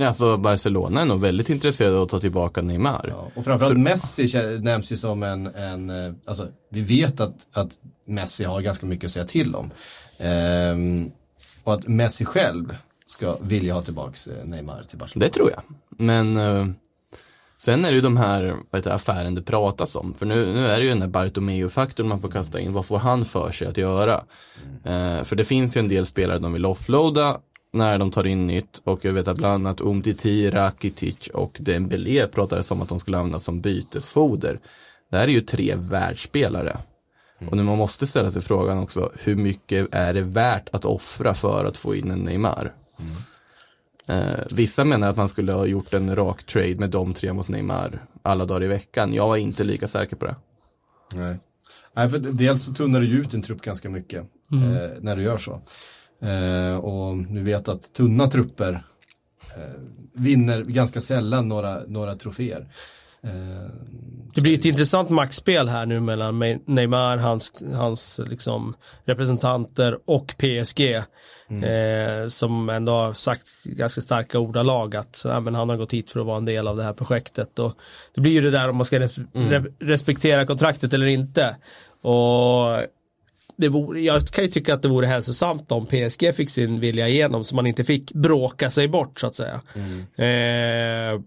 Alltså 0.00 0.36
Barcelona 0.36 1.00
är 1.00 1.04
nog 1.04 1.20
väldigt 1.20 1.50
intresserade 1.50 1.96
av 1.96 2.02
att 2.02 2.08
ta 2.08 2.20
tillbaka 2.20 2.62
Neymar. 2.62 3.06
Ja, 3.08 3.28
och 3.34 3.44
framförallt 3.44 3.78
Messi 3.78 4.26
kä- 4.26 4.60
nämns 4.62 4.92
ju 4.92 4.96
som 4.96 5.22
en, 5.22 5.46
en 5.46 5.90
eh, 5.90 6.12
alltså 6.24 6.48
vi 6.70 6.80
vet 6.80 7.20
att, 7.20 7.48
att 7.52 7.70
Messi 8.06 8.44
har 8.44 8.60
ganska 8.60 8.86
mycket 8.86 9.04
att 9.04 9.12
säga 9.12 9.24
till 9.24 9.54
om. 9.54 9.70
Ehm, 10.18 11.10
och 11.64 11.74
att 11.74 11.86
Messi 11.86 12.24
själv 12.24 12.76
ska 13.06 13.36
vilja 13.40 13.74
ha 13.74 13.82
tillbaks 13.82 14.26
eh, 14.26 14.44
Neymar 14.44 14.82
till 14.82 14.98
Barcelona. 14.98 15.26
Det 15.26 15.32
tror 15.32 15.50
jag. 15.50 15.62
Men 15.98 16.36
eh, 16.36 16.66
Sen 17.58 17.84
är 17.84 17.88
det 17.88 17.94
ju 17.94 18.00
de 18.00 18.16
här 18.16 18.56
heter, 18.72 18.90
affären 18.90 19.34
det 19.34 19.42
pratas 19.42 19.96
om. 19.96 20.14
För 20.14 20.26
nu, 20.26 20.52
nu 20.54 20.66
är 20.66 20.76
det 20.76 20.82
ju 20.82 20.88
den 20.88 21.00
där 21.00 21.06
Bartomeu-faktorn 21.06 22.08
man 22.08 22.20
får 22.20 22.30
kasta 22.30 22.60
in. 22.60 22.72
Vad 22.72 22.86
får 22.86 22.98
han 22.98 23.24
för 23.24 23.50
sig 23.52 23.68
att 23.68 23.76
göra? 23.76 24.24
Eh, 24.84 25.24
för 25.24 25.36
det 25.36 25.44
finns 25.44 25.76
ju 25.76 25.78
en 25.78 25.88
del 25.88 26.06
spelare 26.06 26.38
de 26.38 26.52
vill 26.52 26.66
offloada 26.66 27.40
när 27.72 27.98
de 27.98 28.10
tar 28.10 28.26
in 28.26 28.46
nytt. 28.46 28.78
Och 28.84 29.04
jag 29.04 29.12
vet 29.12 29.28
att 29.28 29.36
bland 29.36 29.54
annat 29.54 29.80
Umtiti, 29.80 30.50
Rakitic 30.50 31.28
och 31.34 31.56
Dembélé 31.60 32.26
pratades 32.26 32.70
om 32.70 32.82
att 32.82 32.88
de 32.88 32.98
skulle 32.98 33.18
användas 33.18 33.44
som 33.44 33.60
bytesfoder. 33.60 34.60
Det 35.10 35.16
här 35.16 35.24
är 35.24 35.32
ju 35.32 35.40
tre 35.40 35.74
världsspelare. 35.76 36.78
Och 37.50 37.56
nu 37.56 37.62
man 37.62 37.78
måste 37.78 38.06
ställa 38.06 38.30
sig 38.30 38.42
frågan 38.42 38.78
också, 38.78 39.12
hur 39.20 39.36
mycket 39.36 39.88
är 39.92 40.14
det 40.14 40.22
värt 40.22 40.68
att 40.72 40.84
offra 40.84 41.34
för 41.34 41.64
att 41.64 41.76
få 41.76 41.94
in 41.94 42.10
en 42.10 42.18
Neymar? 42.18 42.74
Eh, 44.06 44.40
vissa 44.50 44.84
menar 44.84 45.10
att 45.10 45.16
man 45.16 45.28
skulle 45.28 45.52
ha 45.52 45.66
gjort 45.66 45.94
en 45.94 46.16
rak 46.16 46.44
trade 46.44 46.74
med 46.74 46.90
de 46.90 47.14
tre 47.14 47.32
mot 47.32 47.48
Neymar 47.48 48.06
alla 48.22 48.44
dagar 48.44 48.64
i 48.64 48.68
veckan. 48.68 49.12
Jag 49.12 49.36
är 49.36 49.40
inte 49.40 49.64
lika 49.64 49.88
säker 49.88 50.16
på 50.16 50.24
det. 50.24 50.36
Nej. 51.14 51.36
Nej, 51.94 52.10
för 52.10 52.18
dels 52.18 52.64
så 52.64 52.72
tunnar 52.72 53.00
du 53.00 53.06
ut 53.06 53.30
din 53.30 53.42
trupp 53.42 53.62
ganska 53.62 53.88
mycket 53.88 54.20
eh, 54.52 54.98
när 55.00 55.16
du 55.16 55.22
gör 55.22 55.38
så. 55.38 55.60
Eh, 56.22 56.76
och 56.76 57.16
vi 57.30 57.40
vet 57.40 57.68
att 57.68 57.92
tunna 57.94 58.26
trupper 58.26 58.72
eh, 59.56 59.80
vinner 60.12 60.62
ganska 60.62 61.00
sällan 61.00 61.48
några, 61.48 61.80
några 61.86 62.16
troféer. 62.16 62.68
Eh, 63.22 63.70
Det 64.34 64.40
blir 64.40 64.58
ett 64.58 64.64
intressant 64.64 65.10
maxspel 65.10 65.68
här 65.68 65.86
nu 65.86 66.00
mellan 66.00 66.38
Neymar, 66.66 67.16
hans, 67.16 67.52
hans 67.74 68.20
liksom 68.26 68.74
representanter 69.04 69.98
och 70.04 70.34
PSG. 70.38 70.80
Eh, 71.48 72.28
som 72.28 72.68
ändå 72.68 72.92
har 72.92 73.12
sagt 73.12 73.64
ganska 73.64 74.00
starka 74.00 74.38
ordalag 74.38 74.96
att 74.96 75.22
ja, 75.24 75.40
men 75.40 75.54
han 75.54 75.68
har 75.68 75.76
gått 75.76 75.92
hit 75.92 76.10
för 76.10 76.20
att 76.20 76.26
vara 76.26 76.36
en 76.38 76.44
del 76.44 76.68
av 76.68 76.76
det 76.76 76.82
här 76.82 76.92
projektet. 76.92 77.58
Och 77.58 77.72
det 78.14 78.20
blir 78.20 78.32
ju 78.32 78.40
det 78.40 78.50
där 78.50 78.68
om 78.70 78.76
man 78.76 78.86
ska 78.86 79.00
res 79.00 79.18
re 79.32 79.64
respektera 79.78 80.46
kontraktet 80.46 80.92
eller 80.94 81.06
inte. 81.06 81.56
Och 82.02 82.82
det 83.56 83.68
vore, 83.68 84.00
jag 84.00 84.28
kan 84.28 84.44
ju 84.44 84.50
tycka 84.50 84.74
att 84.74 84.82
det 84.82 84.88
vore 84.88 85.06
hälsosamt 85.06 85.72
om 85.72 85.86
PSG 85.86 86.34
fick 86.34 86.50
sin 86.50 86.80
vilja 86.80 87.08
igenom 87.08 87.44
så 87.44 87.54
man 87.54 87.66
inte 87.66 87.84
fick 87.84 88.12
bråka 88.12 88.70
sig 88.70 88.88
bort 88.88 89.20
så 89.20 89.26
att 89.26 89.36
säga. 89.36 89.60
Eh, 90.16 91.20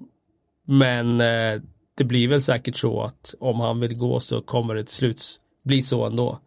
men 0.68 1.22
eh, 1.22 1.62
det 1.98 2.04
blir 2.04 2.28
väl 2.28 2.42
säkert 2.42 2.78
så 2.78 3.02
att 3.02 3.34
om 3.40 3.60
han 3.60 3.80
vill 3.80 3.98
gå 3.98 4.20
så 4.20 4.42
kommer 4.42 4.76
det 4.76 4.84
till 4.84 4.96
slut 4.96 5.40
bli 5.64 5.84
så 5.84 6.06
ändå. 6.06 6.40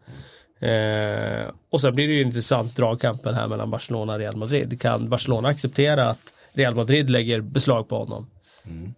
Eh, 0.59 1.51
och 1.69 1.81
sen 1.81 1.95
blir 1.95 2.07
det 2.07 2.13
ju 2.13 2.21
intressant 2.21 2.75
dragkampen 2.75 3.33
här 3.33 3.47
mellan 3.47 3.69
Barcelona 3.69 4.13
och 4.13 4.19
Real 4.19 4.35
Madrid. 4.35 4.81
Kan 4.81 5.09
Barcelona 5.09 5.47
acceptera 5.47 6.09
att 6.09 6.33
Real 6.53 6.75
Madrid 6.75 7.09
lägger 7.09 7.41
beslag 7.41 7.87
på 7.87 7.97
honom? 7.97 8.29
Mm. 8.65 8.93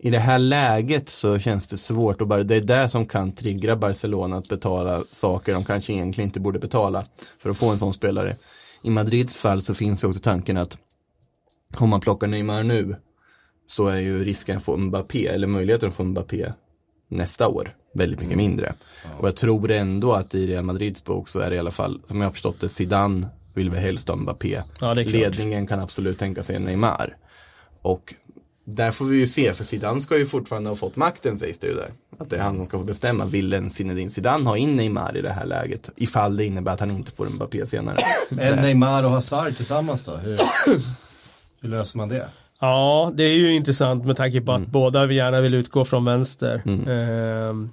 I 0.00 0.10
det 0.10 0.18
här 0.18 0.38
läget 0.38 1.08
så 1.08 1.38
känns 1.38 1.66
det 1.66 1.78
svårt 1.78 2.20
och 2.20 2.26
bara 2.26 2.42
det 2.42 2.56
är 2.56 2.60
det 2.60 2.88
som 2.88 3.06
kan 3.06 3.32
trigga 3.32 3.76
Barcelona 3.76 4.36
att 4.36 4.48
betala 4.48 5.04
saker 5.10 5.54
de 5.54 5.64
kanske 5.64 5.92
egentligen 5.92 6.28
inte 6.28 6.40
borde 6.40 6.58
betala 6.58 7.04
för 7.38 7.50
att 7.50 7.56
få 7.56 7.70
en 7.70 7.78
sån 7.78 7.94
spelare. 7.94 8.36
I 8.82 8.90
Madrids 8.90 9.36
fall 9.36 9.62
så 9.62 9.74
finns 9.74 10.04
också 10.04 10.20
tanken 10.20 10.56
att 10.56 10.78
om 11.76 11.90
man 11.90 12.00
plockar 12.00 12.26
Neymar 12.26 12.62
nu 12.62 12.96
så 13.66 13.88
är 13.88 14.00
ju 14.00 14.24
risken 14.24 14.56
att 14.56 14.62
få 14.62 14.76
Mbappé 14.76 15.26
eller 15.26 15.46
möjligheten 15.46 15.88
att 15.88 15.94
få 15.94 16.04
Mbappé 16.04 16.52
nästa 17.08 17.48
år 17.48 17.76
väldigt 17.94 18.20
mycket 18.20 18.36
mindre. 18.36 18.74
Och 19.18 19.28
jag 19.28 19.36
tror 19.36 19.70
ändå 19.70 20.12
att 20.12 20.34
i 20.34 20.46
Real 20.46 20.64
Madrids 20.64 21.04
bok 21.04 21.28
så 21.28 21.40
är 21.40 21.50
det 21.50 21.56
i 21.56 21.58
alla 21.58 21.70
fall, 21.70 22.00
som 22.06 22.20
jag 22.20 22.26
har 22.26 22.32
förstått 22.32 22.60
det, 22.60 22.68
Zidane 22.68 23.28
vill 23.54 23.70
väl 23.70 23.80
helst 23.80 24.08
ha 24.08 24.16
Mbappé. 24.16 24.62
Ja. 24.80 24.94
Ledningen 24.94 25.66
kan 25.66 25.80
absolut 25.80 26.18
tänka 26.18 26.42
sig 26.42 26.58
Neymar. 26.58 27.16
Och 27.82 28.14
där 28.70 28.90
får 28.90 29.04
vi 29.04 29.18
ju 29.18 29.26
se, 29.26 29.54
för 29.54 29.64
Zidane 29.64 30.00
ska 30.00 30.18
ju 30.18 30.26
fortfarande 30.26 30.70
ha 30.70 30.76
fått 30.76 30.96
makten 30.96 31.38
sägs 31.38 31.58
det 31.58 31.66
ju 31.66 31.74
där. 31.74 31.90
Att 32.18 32.30
det 32.30 32.36
är 32.36 32.40
han 32.40 32.56
som 32.56 32.64
ska 32.64 32.78
få 32.78 32.84
bestämma. 32.84 33.24
Vill 33.24 33.52
en 33.52 33.70
Zinedine 33.70 34.10
Zidane 34.10 34.44
ha 34.44 34.56
in 34.56 34.76
Neymar 34.76 35.16
i 35.16 35.22
det 35.22 35.30
här 35.30 35.46
läget? 35.46 35.90
Ifall 35.96 36.36
det 36.36 36.44
innebär 36.44 36.72
att 36.72 36.80
han 36.80 36.90
inte 36.90 37.10
får 37.10 37.26
Mbappé 37.26 37.66
senare. 37.66 37.98
men 38.28 38.56
Neymar 38.56 39.04
och 39.04 39.10
Hazard 39.10 39.56
tillsammans 39.56 40.04
då? 40.04 40.16
Hur, 40.16 40.40
hur 41.60 41.68
löser 41.68 41.98
man 41.98 42.08
det? 42.08 42.28
Ja, 42.60 43.12
det 43.14 43.22
är 43.22 43.34
ju 43.34 43.54
intressant 43.54 44.04
med 44.04 44.16
tanke 44.16 44.40
på 44.40 44.52
att 44.52 44.66
båda 44.66 45.12
gärna 45.12 45.40
vill 45.40 45.54
utgå 45.54 45.84
från 45.84 46.04
vänster. 46.04 46.62
Ehm, 46.66 47.70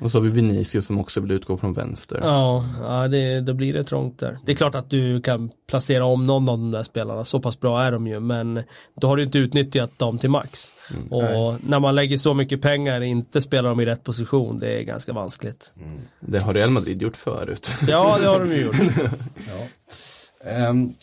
Och 0.00 0.12
så 0.12 0.18
har 0.18 0.22
vi 0.22 0.30
Vinicius 0.30 0.86
som 0.86 1.00
också 1.00 1.20
vill 1.20 1.30
utgå 1.30 1.56
från 1.56 1.72
vänster. 1.72 2.18
Ja, 2.22 2.64
ja 2.80 3.08
det, 3.08 3.40
då 3.40 3.54
blir 3.54 3.72
det 3.72 3.84
trångt 3.84 4.18
där. 4.18 4.38
Det 4.44 4.52
är 4.52 4.56
klart 4.56 4.74
att 4.74 4.90
du 4.90 5.20
kan 5.20 5.50
placera 5.66 6.04
om 6.04 6.26
någon 6.26 6.48
av 6.48 6.58
de 6.58 6.70
där 6.70 6.82
spelarna, 6.82 7.24
så 7.24 7.40
pass 7.40 7.60
bra 7.60 7.82
är 7.82 7.92
de 7.92 8.06
ju, 8.06 8.20
men 8.20 8.62
då 9.00 9.06
har 9.06 9.16
du 9.16 9.22
inte 9.22 9.38
utnyttjat 9.38 9.98
dem 9.98 10.18
till 10.18 10.30
max. 10.30 10.74
och 11.10 11.54
när 11.68 11.80
man 11.80 11.94
lägger 11.94 12.18
så 12.18 12.34
mycket 12.34 12.62
pengar 12.62 13.00
och 13.00 13.06
inte 13.06 13.42
spelar 13.42 13.68
dem 13.68 13.80
i 13.80 13.86
rätt 13.86 14.04
position, 14.04 14.58
det 14.58 14.80
är 14.80 14.82
ganska 14.82 15.12
vanskligt. 15.12 15.72
Det 16.20 16.42
har 16.42 16.54
Real 16.54 16.70
Madrid 16.70 17.02
gjort 17.02 17.16
förut. 17.16 17.70
Ja, 17.88 18.18
det 18.20 18.26
har 18.26 18.40
de 18.40 18.52
ju 18.52 18.62
gjort. 18.62 18.76
Ehm, 20.44 20.94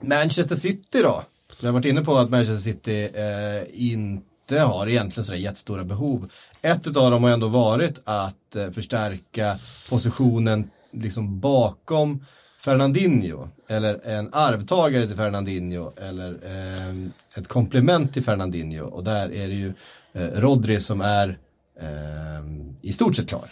Manchester 0.00 0.56
City 0.56 1.02
då? 1.02 1.22
Vi 1.60 1.66
har 1.66 1.74
varit 1.74 1.84
inne 1.86 2.04
på 2.04 2.16
att 2.16 2.30
Manchester 2.30 2.72
City 2.72 3.02
eh, 3.02 3.90
inte 3.92 4.27
har 4.56 4.88
egentligen 4.88 5.24
sådär 5.24 5.38
jättestora 5.38 5.84
behov. 5.84 6.30
Ett 6.62 6.86
utav 6.86 7.10
dem 7.10 7.24
har 7.24 7.30
ändå 7.30 7.48
varit 7.48 8.00
att 8.04 8.56
eh, 8.56 8.70
förstärka 8.70 9.58
positionen 9.88 10.70
liksom 10.92 11.40
bakom 11.40 12.24
Fernandinho. 12.60 13.48
Eller 13.68 14.06
en 14.06 14.34
arvtagare 14.34 15.06
till 15.06 15.16
Fernandinho. 15.16 15.92
Eller 15.96 16.38
ehm, 16.46 17.12
ett 17.34 17.48
komplement 17.48 18.12
till 18.14 18.24
Fernandinho. 18.24 18.84
Och 18.84 19.04
där 19.04 19.32
är 19.32 19.48
det 19.48 19.54
ju 19.54 19.72
eh, 20.12 20.40
Rodri 20.40 20.80
som 20.80 21.00
är 21.00 21.38
ehm, 21.80 22.76
i 22.82 22.92
stort 22.92 23.16
sett 23.16 23.28
klar. 23.28 23.50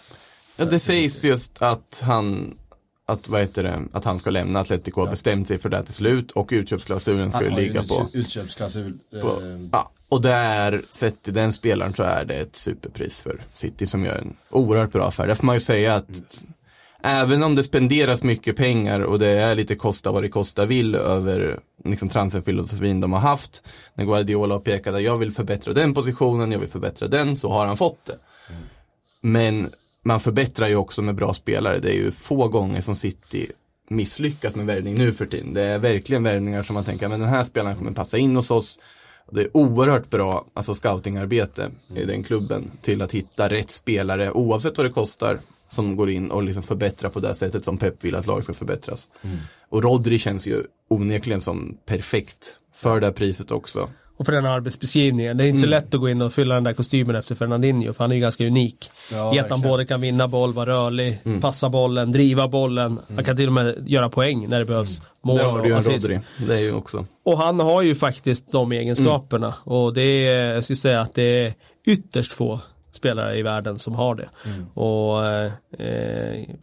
Ja, 0.56 0.64
det 0.64 0.78
sägs 0.78 1.24
just 1.24 1.62
att 1.62 2.02
han 2.04 2.58
att, 3.06 3.28
vad 3.28 3.40
heter 3.40 3.62
det, 3.62 3.82
att 3.92 4.04
han 4.04 4.18
ska 4.18 4.30
lämna 4.30 4.60
Atletico 4.60 5.00
har 5.00 5.10
bestämt 5.10 5.48
sig 5.48 5.58
för 5.58 5.68
det 5.68 5.82
till 5.82 5.94
slut 5.94 6.30
och 6.30 6.48
utköpsklausulen 6.52 7.32
ska 7.32 7.44
ju 7.44 7.50
ligga 7.50 7.82
på, 7.82 7.94
utköp- 7.94 8.08
utköpsklausul. 8.12 8.98
på 9.22 9.40
ehm, 9.40 9.68
ja, 9.72 9.90
och 10.08 10.22
där, 10.22 10.82
sett 10.90 11.22
till 11.22 11.34
den 11.34 11.52
spelaren 11.52 11.94
så 11.94 12.02
är 12.02 12.24
det 12.24 12.34
ett 12.34 12.56
superpris 12.56 13.20
för 13.20 13.40
City 13.54 13.86
som 13.86 14.04
gör 14.04 14.18
en 14.18 14.36
oerhört 14.50 14.92
bra 14.92 15.08
affär. 15.08 15.26
Där 15.26 15.34
får 15.34 15.46
man 15.46 15.56
ju 15.56 15.60
säga 15.60 15.94
att 15.94 16.44
även 17.02 17.42
om 17.42 17.54
det 17.54 17.64
spenderas 17.64 18.22
mycket 18.22 18.56
pengar 18.56 19.00
och 19.00 19.18
det 19.18 19.28
är 19.28 19.54
lite 19.54 19.74
kosta 19.74 20.12
vad 20.12 20.22
det 20.22 20.28
kosta 20.28 20.64
vill 20.64 20.94
över 20.94 21.60
liksom 21.84 22.08
transferfilosofin 22.08 23.00
de 23.00 23.12
har 23.12 23.20
haft. 23.20 23.62
När 23.94 24.04
Guardiola 24.04 24.54
har 24.54 24.60
pekat 24.60 24.94
att 24.94 25.02
jag 25.02 25.16
vill 25.16 25.32
förbättra 25.32 25.72
den 25.72 25.94
positionen, 25.94 26.52
jag 26.52 26.58
vill 26.58 26.68
förbättra 26.68 27.08
den, 27.08 27.36
så 27.36 27.52
har 27.52 27.66
han 27.66 27.76
fått 27.76 28.04
det. 28.06 28.18
Men 29.20 29.70
man 30.06 30.20
förbättrar 30.20 30.68
ju 30.68 30.76
också 30.76 31.02
med 31.02 31.14
bra 31.14 31.34
spelare. 31.34 31.78
Det 31.78 31.90
är 31.90 31.94
ju 31.94 32.10
få 32.10 32.48
gånger 32.48 32.80
som 32.80 32.94
City 32.94 33.50
misslyckas 33.88 34.54
med 34.54 34.66
värvning 34.66 34.94
nu 34.94 35.12
för 35.12 35.26
tiden. 35.26 35.54
Det 35.54 35.62
är 35.62 35.78
verkligen 35.78 36.22
värvningar 36.22 36.62
som 36.62 36.74
man 36.74 36.84
tänker, 36.84 37.08
men 37.08 37.20
den 37.20 37.28
här 37.28 37.44
spelaren 37.44 37.76
kommer 37.76 37.92
passa 37.92 38.18
in 38.18 38.36
hos 38.36 38.50
oss. 38.50 38.78
Det 39.30 39.40
är 39.40 39.56
oerhört 39.56 40.10
bra 40.10 40.46
alltså 40.54 40.74
scoutingarbete 40.74 41.70
i 41.94 42.04
den 42.04 42.22
klubben 42.22 42.70
till 42.82 43.02
att 43.02 43.12
hitta 43.12 43.48
rätt 43.48 43.70
spelare 43.70 44.30
oavsett 44.30 44.76
vad 44.76 44.86
det 44.86 44.92
kostar 44.92 45.38
som 45.68 45.96
går 45.96 46.10
in 46.10 46.30
och 46.30 46.42
liksom 46.42 46.62
förbättrar 46.62 47.10
på 47.10 47.20
det 47.20 47.34
sättet 47.34 47.64
som 47.64 47.78
Pep 47.78 48.04
vill 48.04 48.14
att 48.14 48.26
laget 48.26 48.44
ska 48.44 48.54
förbättras. 48.54 49.10
Och 49.68 49.82
Rodri 49.82 50.18
känns 50.18 50.46
ju 50.46 50.64
onekligen 50.88 51.40
som 51.40 51.78
perfekt 51.86 52.56
för 52.74 53.00
det 53.00 53.06
här 53.06 53.12
priset 53.12 53.50
också. 53.50 53.90
Och 54.16 54.26
för 54.26 54.32
den 54.32 54.46
arbetsbeskrivningen. 54.46 55.36
Det 55.36 55.44
är 55.44 55.48
inte 55.48 55.66
lätt 55.66 55.94
att 55.94 56.00
gå 56.00 56.08
in 56.08 56.22
och 56.22 56.32
fylla 56.32 56.54
den 56.54 56.64
där 56.64 56.72
kostymen 56.72 57.16
efter 57.16 57.34
Fernandinho, 57.34 57.92
för 57.92 58.04
han 58.04 58.10
är 58.10 58.14
ju 58.14 58.20
ganska 58.20 58.46
unik. 58.46 58.90
Ja, 59.12 59.34
I 59.34 59.38
att 59.38 59.50
han 59.50 59.60
både 59.60 59.84
kan 59.84 60.00
vinna 60.00 60.28
boll, 60.28 60.52
vara 60.52 60.70
rörlig, 60.70 61.18
passa 61.40 61.68
bollen, 61.68 62.12
driva 62.12 62.48
bollen. 62.48 62.98
Han 63.14 63.24
kan 63.24 63.36
till 63.36 63.46
och 63.46 63.52
med 63.52 63.88
göra 63.88 64.08
poäng 64.08 64.48
när 64.48 64.58
det 64.58 64.64
behövs. 64.64 65.02
Mål 65.24 65.40
har 65.40 65.62
du 65.62 65.68
ju 65.68 65.72
och 65.72 65.78
assist. 65.78 66.10
Det 66.46 66.54
är 66.54 66.58
ju 66.58 66.72
också. 66.72 67.06
Och 67.24 67.38
han 67.38 67.60
har 67.60 67.82
ju 67.82 67.94
faktiskt 67.94 68.52
de 68.52 68.72
egenskaperna. 68.72 69.54
Och 69.64 69.94
det 69.94 70.02
är, 70.02 70.54
jag 70.54 70.64
skulle 70.64 70.76
säga 70.76 71.00
att 71.00 71.14
det 71.14 71.46
är 71.46 71.54
ytterst 71.86 72.32
få 72.32 72.60
spelare 72.92 73.38
i 73.38 73.42
världen 73.42 73.78
som 73.78 73.94
har 73.94 74.14
det. 74.14 74.28
Och 74.74 75.26
eh, 75.26 75.52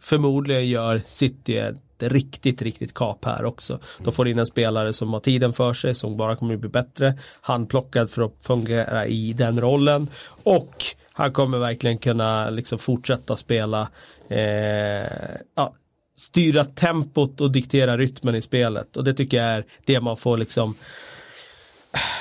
förmodligen 0.00 0.68
gör 0.68 1.02
City 1.06 1.58
ett 1.58 1.76
riktigt, 2.02 2.62
riktigt 2.62 2.94
kap 2.94 3.24
här 3.24 3.44
också. 3.44 3.78
De 3.98 4.12
får 4.12 4.28
in 4.28 4.38
en 4.38 4.46
spelare 4.46 4.92
som 4.92 5.12
har 5.12 5.20
tiden 5.20 5.52
för 5.52 5.74
sig, 5.74 5.94
som 5.94 6.16
bara 6.16 6.36
kommer 6.36 6.54
att 6.54 6.60
bli 6.60 6.68
bättre. 6.68 7.18
Handplockad 7.40 8.10
för 8.10 8.22
att 8.22 8.34
fungera 8.42 9.06
i 9.06 9.32
den 9.32 9.60
rollen. 9.60 10.08
Och 10.42 10.84
han 11.12 11.32
kommer 11.32 11.58
verkligen 11.58 11.98
kunna 11.98 12.50
liksom 12.50 12.78
fortsätta 12.78 13.36
spela 13.36 13.88
eh, 14.28 15.06
ja, 15.54 15.74
styra 16.16 16.64
tempot 16.64 17.40
och 17.40 17.52
diktera 17.52 17.96
rytmen 17.96 18.34
i 18.34 18.42
spelet. 18.42 18.96
Och 18.96 19.04
det 19.04 19.14
tycker 19.14 19.36
jag 19.36 19.46
är 19.46 19.64
det 19.84 20.00
man 20.00 20.16
får 20.16 20.38
liksom 20.38 20.74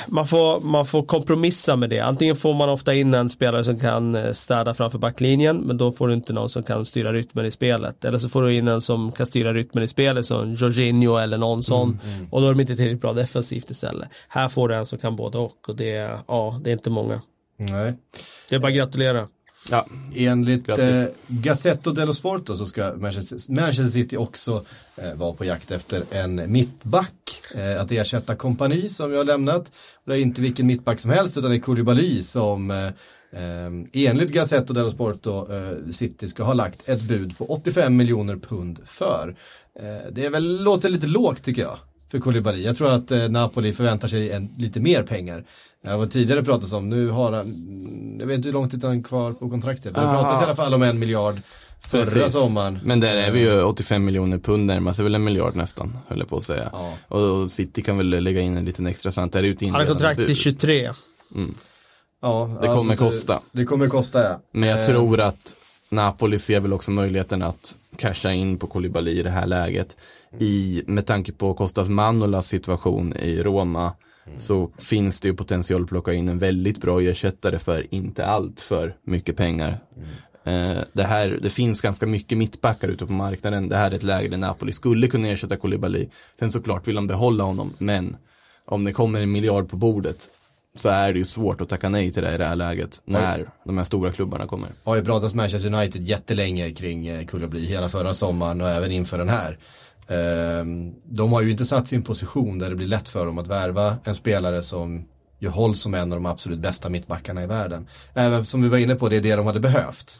man 0.08 0.28
får, 0.28 0.60
man 0.60 0.86
får 0.86 1.04
kompromissa 1.04 1.76
med 1.76 1.90
det. 1.90 2.00
Antingen 2.00 2.36
får 2.36 2.54
man 2.54 2.70
ofta 2.70 2.94
in 2.94 3.14
en 3.14 3.30
spelare 3.30 3.64
som 3.64 3.80
kan 3.80 4.16
eh, 4.16 4.32
städa 4.32 4.74
framför 4.74 4.98
backlinjen, 4.98 5.58
men 5.58 5.78
då 5.78 5.92
får 5.92 6.08
du 6.08 6.14
inte 6.14 6.34
någon 6.34 6.50
som 6.50 6.64
kan 6.64 6.86
styra 6.86 7.12
rytmen 7.12 7.46
i 7.46 7.52
spelet. 7.52 8.06
Eller 8.06 8.20
så 8.20 8.30
får 8.30 8.42
du 8.44 8.54
in 8.54 8.68
en 8.68 8.82
som 8.82 9.12
kan 9.12 9.26
styra 9.26 9.54
rytmen 9.54 9.84
i 9.84 9.88
spelet, 9.88 10.26
som 10.26 10.54
Jorginho 10.54 11.18
eller 11.18 11.38
någon 11.38 11.64
sån. 11.64 12.00
Och 12.32 12.42
då 12.42 12.48
är 12.48 12.52
de 12.52 12.60
inte 12.62 12.76
tillräckligt 12.76 13.02
bra 13.02 13.14
defensivt 13.14 13.70
istället. 13.70 14.10
Här 14.28 14.50
får 14.50 14.70
du 14.70 14.76
en 14.76 14.86
som 14.86 15.00
kan 15.00 15.16
både 15.16 15.38
och, 15.38 15.70
och 15.70 15.76
det 15.76 15.96
är, 15.96 16.20
ja, 16.28 16.60
det 16.64 16.70
är 16.70 16.74
inte 16.74 16.90
många. 16.90 17.22
Nej. 17.58 17.94
Det 18.50 18.56
är 18.56 18.60
bara 18.60 18.68
att 18.68 18.74
gratulera. 18.74 19.28
Ja, 19.72 19.86
Enligt 20.16 20.66
Grattis. 20.66 20.86
eh, 20.88 21.06
Gazzetto 21.28 21.92
dello 21.92 22.14
Sport 22.14 22.48
så 22.48 22.66
ska 22.66 22.94
Manchester, 22.96 23.52
Manchester 23.54 23.88
City 23.88 24.18
också 24.18 24.66
eh, 24.96 25.14
vara 25.14 25.34
på 25.34 25.46
jakt 25.46 25.72
efter 25.72 26.04
en 26.12 26.52
mittback. 26.52 27.42
Eh, 27.56 27.82
att 27.82 27.92
ersätta 27.92 28.36
kompani 28.36 28.90
som 28.90 29.12
vi 29.12 29.18
har 29.18 29.24
lämnat. 29.24 29.72
Det 30.06 30.14
är 30.14 30.18
inte 30.18 30.42
vilken 30.42 30.68
mittback 30.68 31.00
som 31.00 31.12
helst 31.12 31.38
utan 31.38 31.52
det 31.52 31.58
är 31.58 31.60
Koulibaly 31.60 32.24
som 32.24 32.72
eh, 32.72 32.86
eh, 33.32 33.72
enligt 34.08 34.30
Gazzetto 34.30 34.74
dello 34.74 34.90
Sport 34.90 35.24
då, 35.24 35.48
eh, 35.52 35.92
City 35.92 36.28
ska 36.28 36.44
ha 36.44 36.54
lagt 36.54 36.90
ett 36.90 37.02
bud 37.02 37.38
på 37.38 37.46
85 37.46 37.96
miljoner 37.98 38.36
pund 38.36 38.80
för. 38.86 39.36
Eh, 39.80 40.12
det 40.12 40.26
är 40.26 40.30
väl, 40.30 40.64
låter 40.64 40.90
lite 40.90 41.08
lågt 41.08 41.44
tycker 41.44 41.62
jag 41.62 41.78
för 42.12 42.20
Koulibaly. 42.20 42.64
Jag 42.64 42.78
tror 42.78 42.92
att 42.92 43.12
eh, 43.12 43.30
Napoli 43.30 43.74
förväntar 43.74 44.08
sig 44.08 44.32
en, 44.32 44.50
lite 44.58 44.80
mer 44.80 45.04
pengar. 45.04 45.44
Jag 45.86 45.98
var 45.98 46.06
tidigare 46.08 46.44
pratat 46.44 46.74
om, 46.74 46.90
nu 46.90 47.08
har 47.10 47.32
han, 47.32 47.52
jag 48.24 48.28
vet 48.28 48.36
inte 48.36 48.48
hur 48.48 48.54
lång 48.54 48.70
tid 48.70 48.84
han 48.84 49.04
kvar 49.04 49.34
på 49.34 49.50
kontraktet. 49.50 49.84
Det 49.96 50.02
pratas 50.02 50.42
i 50.42 50.44
alla 50.44 50.56
fall 50.56 50.74
om 50.74 50.84
en 50.84 51.00
miljard 51.00 51.36
förra 51.80 52.06
Precis. 52.06 52.34
sommaren. 52.34 52.80
Men 52.84 53.00
där 53.00 53.16
är 53.16 53.32
vi 53.32 53.40
ju 53.40 53.62
85 53.64 54.06
miljoner 54.06 54.38
pund 54.38 54.66
närmar 54.66 54.94
sig 54.94 55.04
väl 55.04 55.16
en 55.16 55.24
miljard 55.24 55.56
nästan, 55.56 55.98
höll 56.08 56.20
jag 56.20 56.28
på 56.30 56.38
att 56.38 56.44
säga. 56.44 56.70
Ja. 56.74 56.94
Och, 57.18 57.50
City 57.52 57.82
kan 57.82 57.98
väl 57.98 58.24
lägga 58.24 58.42
in 58.42 58.58
en 58.58 58.66
liten 58.66 58.88
extra 58.88 59.12
slant. 59.12 59.34
Det 59.34 59.40
här 59.40 59.44
är 59.44 59.48
ju 59.48 59.54
ett 59.54 59.62
Han 59.62 59.72
har 59.72 59.86
kontrakt 59.86 60.16
till 60.16 60.28
bud. 60.28 60.38
23. 60.38 60.90
Ja, 62.22 62.50
Det 62.62 62.68
kommer 62.68 62.80
alltså, 62.92 62.96
kosta. 63.06 63.40
Det 63.52 63.66
kommer 63.66 63.88
kosta 63.88 64.24
ja. 64.24 64.40
Men 64.52 64.70
jag 64.70 64.80
Eh, 64.80 64.86
tror 64.86 65.20
att 65.20 65.56
Napoli 65.90 66.40
ser 66.40 66.60
väl 66.60 66.74
också 66.74 66.92
möjligheten 66.92 67.42
att 67.42 67.76
casha 67.98 68.32
in 68.32 68.58
på 68.58 68.68
Koulibaly 68.68 69.12
i 69.12 69.24
det 69.24 69.30
här 69.30 69.48
läget. 69.48 69.98
I, 70.40 70.84
med 70.88 71.06
tanke 71.06 71.32
på 71.32 71.54
Kostas 71.54 71.90
Manolas 71.90 72.48
situation 72.48 73.16
i 73.18 73.44
Roma 73.44 73.92
så 74.40 74.72
finns 74.78 75.20
det 75.20 75.28
ju 75.28 75.34
potential 75.34 75.82
att 75.82 75.90
plocka 75.90 76.14
in 76.14 76.30
en 76.30 76.40
väldigt 76.40 76.78
bra 76.78 77.02
ersättare 77.02 77.60
för 77.60 77.94
inte 77.94 78.26
allt 78.26 78.62
för 78.62 78.96
mycket 79.04 79.38
pengar. 79.38 79.80
Eh, 80.44 80.78
det, 80.94 81.04
här, 81.04 81.40
det 81.42 81.50
finns 81.50 81.82
ganska 81.82 82.06
mycket 82.06 82.38
mittbackar 82.38 82.88
ute 82.88 83.06
på 83.06 83.14
marknaden. 83.14 83.70
Det 83.70 83.78
här 83.78 83.92
är 83.92 83.96
ett 83.96 84.04
läge 84.04 84.28
där 84.28 84.38
Napoli 84.38 84.72
skulle 84.72 85.08
kunna 85.08 85.28
ersätta 85.28 85.56
Koulibaly. 85.56 86.08
Sen 86.40 86.52
såklart 86.52 86.88
vill 86.88 86.96
de 86.96 87.08
behålla 87.08 87.44
honom, 87.44 87.74
men 87.78 88.18
om 88.66 88.84
det 88.84 88.94
kommer 88.94 89.22
en 89.22 89.32
miljard 89.32 89.70
på 89.70 89.76
bordet 89.78 90.30
så 90.76 90.90
är 90.90 91.14
det 91.14 91.20
ju 91.20 91.26
svårt 91.26 91.62
att 91.62 91.70
tacka 91.70 91.90
nej 91.90 92.12
till 92.12 92.24
det 92.24 92.36
i 92.36 92.38
det 92.38 92.46
här 92.46 92.56
läget 92.56 93.02
när 93.06 93.50
de 93.66 93.78
här 93.78 93.86
stora 93.86 94.12
klubbarna 94.12 94.48
kommer. 94.48 94.70
har 94.84 94.96
ju 94.96 95.04
pratats 95.04 95.34
Manchester 95.34 95.74
United 95.74 96.02
jättelänge 96.02 96.72
kring 96.72 97.08
eh, 97.08 97.26
Koulibaly 97.26 97.66
hela 97.66 97.90
förra 97.90 98.14
sommaren 98.14 98.62
och 98.62 98.70
även 98.70 98.92
inför 98.92 99.18
den 99.18 99.30
här. 99.30 99.58
Ehm, 100.08 100.94
De 101.06 101.32
har 101.34 101.42
ju 101.42 101.52
inte 101.52 101.66
satt 101.66 101.88
sin 101.88 102.04
position 102.04 102.60
där 102.60 102.70
det 102.70 102.76
blir 102.76 102.88
lätt 102.88 103.10
för 103.10 103.26
dem 103.26 103.38
att 103.38 103.48
värva 103.48 103.98
en 104.04 104.16
spelare 104.16 104.62
som 104.64 105.06
ju 105.40 105.50
hålls 105.50 105.82
som 105.82 105.94
en 105.94 106.12
av 106.14 106.18
de 106.20 106.26
absolut 106.26 106.60
bästa 106.60 106.90
mittbackarna 106.90 107.44
i 107.44 107.48
världen. 107.48 107.88
Även 108.14 108.46
som 108.46 108.62
vi 108.64 108.70
var 108.70 108.78
inne 108.78 108.96
på, 108.96 109.10
det 109.10 109.16
är 109.18 109.22
det 109.22 109.36
de 109.36 109.46
hade 109.46 109.60
behövt. 109.60 110.20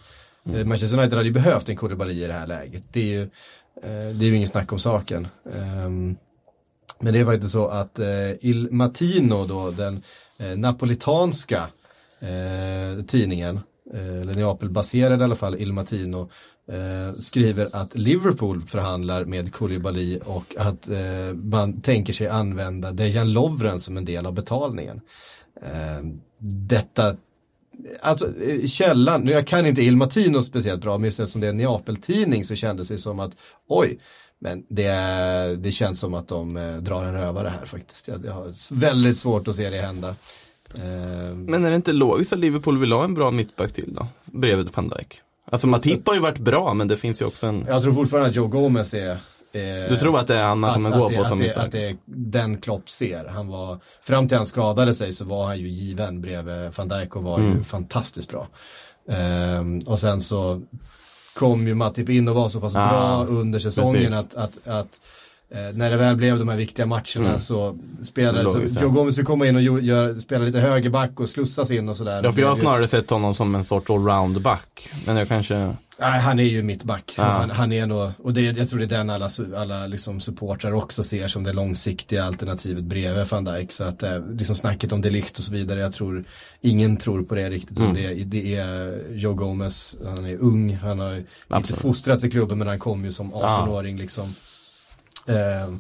Eh, 0.54 0.66
Manchester 0.66 0.98
United 0.98 1.18
hade 1.18 1.28
ju 1.28 1.34
behövt 1.34 1.70
en 1.70 1.76
Koulibaly 1.76 2.24
i 2.24 2.28
det 2.28 2.34
här 2.34 2.48
läget. 2.48 2.84
Det 2.92 3.00
är 3.00 3.06
ju, 3.06 3.22
eh, 3.22 4.16
det 4.16 4.26
är 4.26 4.30
ju 4.30 4.36
ingen 4.36 4.48
snack 4.48 4.72
om 4.72 4.80
saken. 4.80 5.28
Ehm, 5.54 6.16
Men 7.00 7.14
det 7.14 7.20
är 7.20 7.26
faktiskt 7.26 7.54
så 7.54 7.68
att 7.68 8.00
eh, 8.00 8.32
Il 8.42 8.72
Matino 8.72 9.46
då, 9.46 9.72
den 9.72 10.02
napolitanska 10.56 11.68
tidningen, 13.08 13.60
eller 13.94 14.34
Neapel-baserad 14.34 15.22
i 15.22 15.24
alla 15.24 15.36
fall, 15.36 15.56
Il 15.56 15.74
Matino, 15.74 16.30
eh, 16.68 17.20
skriver 17.20 17.70
att 17.74 17.96
Liverpool 17.96 18.62
förhandlar 18.62 19.26
med 19.26 19.54
Koulibaly 19.54 20.20
och 20.20 20.56
att 20.58 20.90
eh, 20.90 21.34
man 21.34 21.82
tänker 21.82 22.14
sig 22.14 22.28
använda 22.28 22.92
Dejan 22.92 23.34
Lovren 23.34 23.80
som 23.80 23.98
en 23.98 24.06
del 24.06 24.26
av 24.26 24.34
betalningen. 24.34 25.02
Eh, 25.62 26.06
detta 26.68 27.16
Alltså 28.02 28.42
eh, 28.42 28.68
källan, 28.68 29.22
nu 29.22 29.32
jag 29.32 29.48
kan 29.48 29.66
inte 29.66 29.82
Il 29.82 29.98
Matino 29.98 30.42
speciellt 30.42 30.82
bra, 30.82 30.98
men 30.98 31.06
just 31.06 31.20
eftersom 31.20 31.42
det 31.42 31.48
är 31.48 31.50
en 31.50 31.58
Neapel-tidning 31.58 32.44
så 32.44 32.56
kändes 32.56 32.88
det 32.88 32.98
som 32.98 33.20
att 33.20 33.32
oj, 33.68 33.98
men 34.40 34.66
det, 34.70 34.92
det 35.60 35.72
känns 35.72 36.00
som 36.00 36.14
att 36.14 36.28
de 36.28 36.58
eh, 36.58 36.76
drar 36.78 37.04
en 37.04 37.14
rövare 37.14 37.50
här 37.60 37.66
faktiskt. 37.66 38.08
Jag, 38.08 38.26
jag 38.26 38.34
har 38.34 38.76
väldigt 38.76 39.18
svårt 39.18 39.48
att 39.48 39.56
se 39.56 39.70
det 39.70 39.82
hända. 39.82 40.16
Eh, 40.76 41.36
Men 41.36 41.66
är 41.66 41.70
det 41.70 41.76
inte 41.76 41.92
logiskt 41.92 42.34
att 42.34 42.40
Liverpool 42.40 42.78
vill 42.78 42.92
ha 42.92 43.04
en 43.04 43.14
bra 43.14 43.32
mittback 43.32 43.74
till 43.74 43.94
då? 43.94 44.08
Bredvid 44.26 44.70
van 44.76 44.90
Dijk. 44.90 45.22
Alltså 45.54 45.68
Matip 45.68 46.08
har 46.08 46.14
ju 46.14 46.20
varit 46.20 46.38
bra 46.40 46.74
men 46.74 46.88
det 46.88 46.98
finns 46.98 47.22
ju 47.22 47.26
också 47.26 47.48
en 47.48 47.66
jag 47.70 47.82
tror 47.84 47.94
fortfarande 47.94 48.30
att 48.30 48.36
Joe 48.36 48.48
Gomez 48.48 48.94
är 48.94 49.12
eh, 49.12 49.90
Du 49.90 49.98
tror 49.98 50.20
att 50.20 50.28
det 50.28 50.36
är 50.36 50.44
han 50.44 50.60
man 50.60 50.74
kommer 50.74 50.98
gå 50.98 51.08
det, 51.10 51.16
på 51.16 51.22
att, 51.22 51.28
som 51.28 51.38
det, 51.38 51.44
mittback? 51.44 51.66
att 51.66 51.72
det 51.72 51.90
är 51.90 51.96
den 52.06 52.58
Klopp 52.62 52.90
ser. 52.90 53.26
Han 53.26 53.48
var, 53.48 53.80
fram 54.02 54.28
till 54.28 54.38
han 54.38 54.46
skadade 54.46 54.96
sig 54.96 55.14
så 55.14 55.26
var 55.26 55.46
han 55.46 55.60
ju 55.60 55.68
given 55.68 56.22
bredvid 56.22 56.72
van 56.78 56.88
Dijk 56.88 57.16
och 57.16 57.24
var 57.24 57.38
Mm. 57.40 57.58
ju 57.58 57.64
fantastiskt 57.64 58.30
bra. 58.32 58.48
Ehm, 59.10 59.80
och 59.80 60.00
sen 60.00 60.22
så 60.22 60.62
kom 61.36 61.68
ju 61.68 61.76
Matip 61.76 62.10
in 62.10 62.28
och 62.28 62.36
var 62.36 62.50
så 62.50 62.60
pass 62.62 62.76
Ah, 62.76 62.90
bra 62.90 63.26
under 63.26 63.60
säsongen 63.60 63.94
precis. 64.12 64.18
att, 64.20 64.36
att, 64.36 64.68
att 64.68 65.00
eh, 65.54 65.60
när 65.74 65.92
det 65.92 65.98
väl 65.98 66.16
blev 66.16 66.40
de 66.40 66.50
här 66.50 66.58
viktiga 66.58 66.86
matcherna 66.86 67.04
Mm. 67.28 67.38
så 67.38 67.78
spelade 68.02 68.50
så. 68.50 68.80
Joe 68.82 68.90
Gomez 68.90 69.16
fick 69.16 69.26
komma 69.26 69.48
in 69.48 69.56
och 69.56 69.62
gör, 69.62 70.20
spela 70.20 70.46
lite 70.46 70.60
högerback 70.60 71.20
och 71.20 71.30
slussas 71.30 71.72
in 71.72 71.90
och 71.90 71.98
sådär. 71.98 72.22
Ja 72.24 72.32
för 72.32 72.42
jag 72.42 72.48
har 72.48 72.56
snarare 72.56 72.88
sett 72.88 73.10
honom 73.10 73.34
som 73.34 73.56
en 73.56 73.64
sorts 73.64 73.90
allround-back. 73.90 74.90
Men 75.06 75.16
jag 75.16 75.28
kanske, 75.28 75.74
Nej, 76.00 76.20
han 76.22 76.40
är 76.40 76.44
ju 76.44 76.64
mittback. 76.64 77.14
Ja. 77.18 77.24
Han, 77.24 77.50
han 77.50 77.72
är 77.72 77.86
nog, 77.86 78.12
och 78.24 78.34
det, 78.34 78.42
jag 78.42 78.70
tror 78.70 78.80
det 78.80 78.86
är 78.86 78.98
den 78.98 79.10
alla, 79.10 79.30
alla 79.58 79.88
liksom 79.88 80.20
supportrar 80.20 80.74
också 80.74 81.04
ser 81.04 81.28
som 81.28 81.44
det 81.44 81.54
långsiktiga 81.54 82.24
alternativet 82.24 82.84
bredvid 82.84 83.28
van 83.28 83.44
Dijk. 83.46 83.72
Så 83.72 83.84
att 83.84 84.04
eh, 84.04 84.28
liksom 84.32 84.56
snacket 84.56 84.92
om 84.92 85.02
delikt 85.02 85.38
och 85.38 85.44
så 85.44 85.54
vidare, 85.54 85.80
jag 85.80 85.94
tror 85.94 86.24
ingen 86.62 86.98
tror 86.98 87.24
på 87.24 87.36
det 87.36 87.50
riktigt. 87.50 87.78
Mm. 87.78 87.94
Det, 87.94 88.14
det 88.24 88.56
är 88.56 89.02
Joe 89.12 89.34
Gomez, 89.34 89.98
han 90.06 90.26
är 90.26 90.38
ung, 90.38 90.76
han 90.76 91.00
har 91.00 91.16
inte 91.16 91.28
Absolut. 91.48 91.82
fostrats 91.82 92.24
i 92.24 92.32
klubben 92.32 92.58
men 92.58 92.68
han 92.68 92.80
kom 92.80 93.06
ju 93.06 93.12
som 93.12 93.34
18-åring 93.34 93.98
liksom. 93.98 94.36
Eh, 95.28 95.76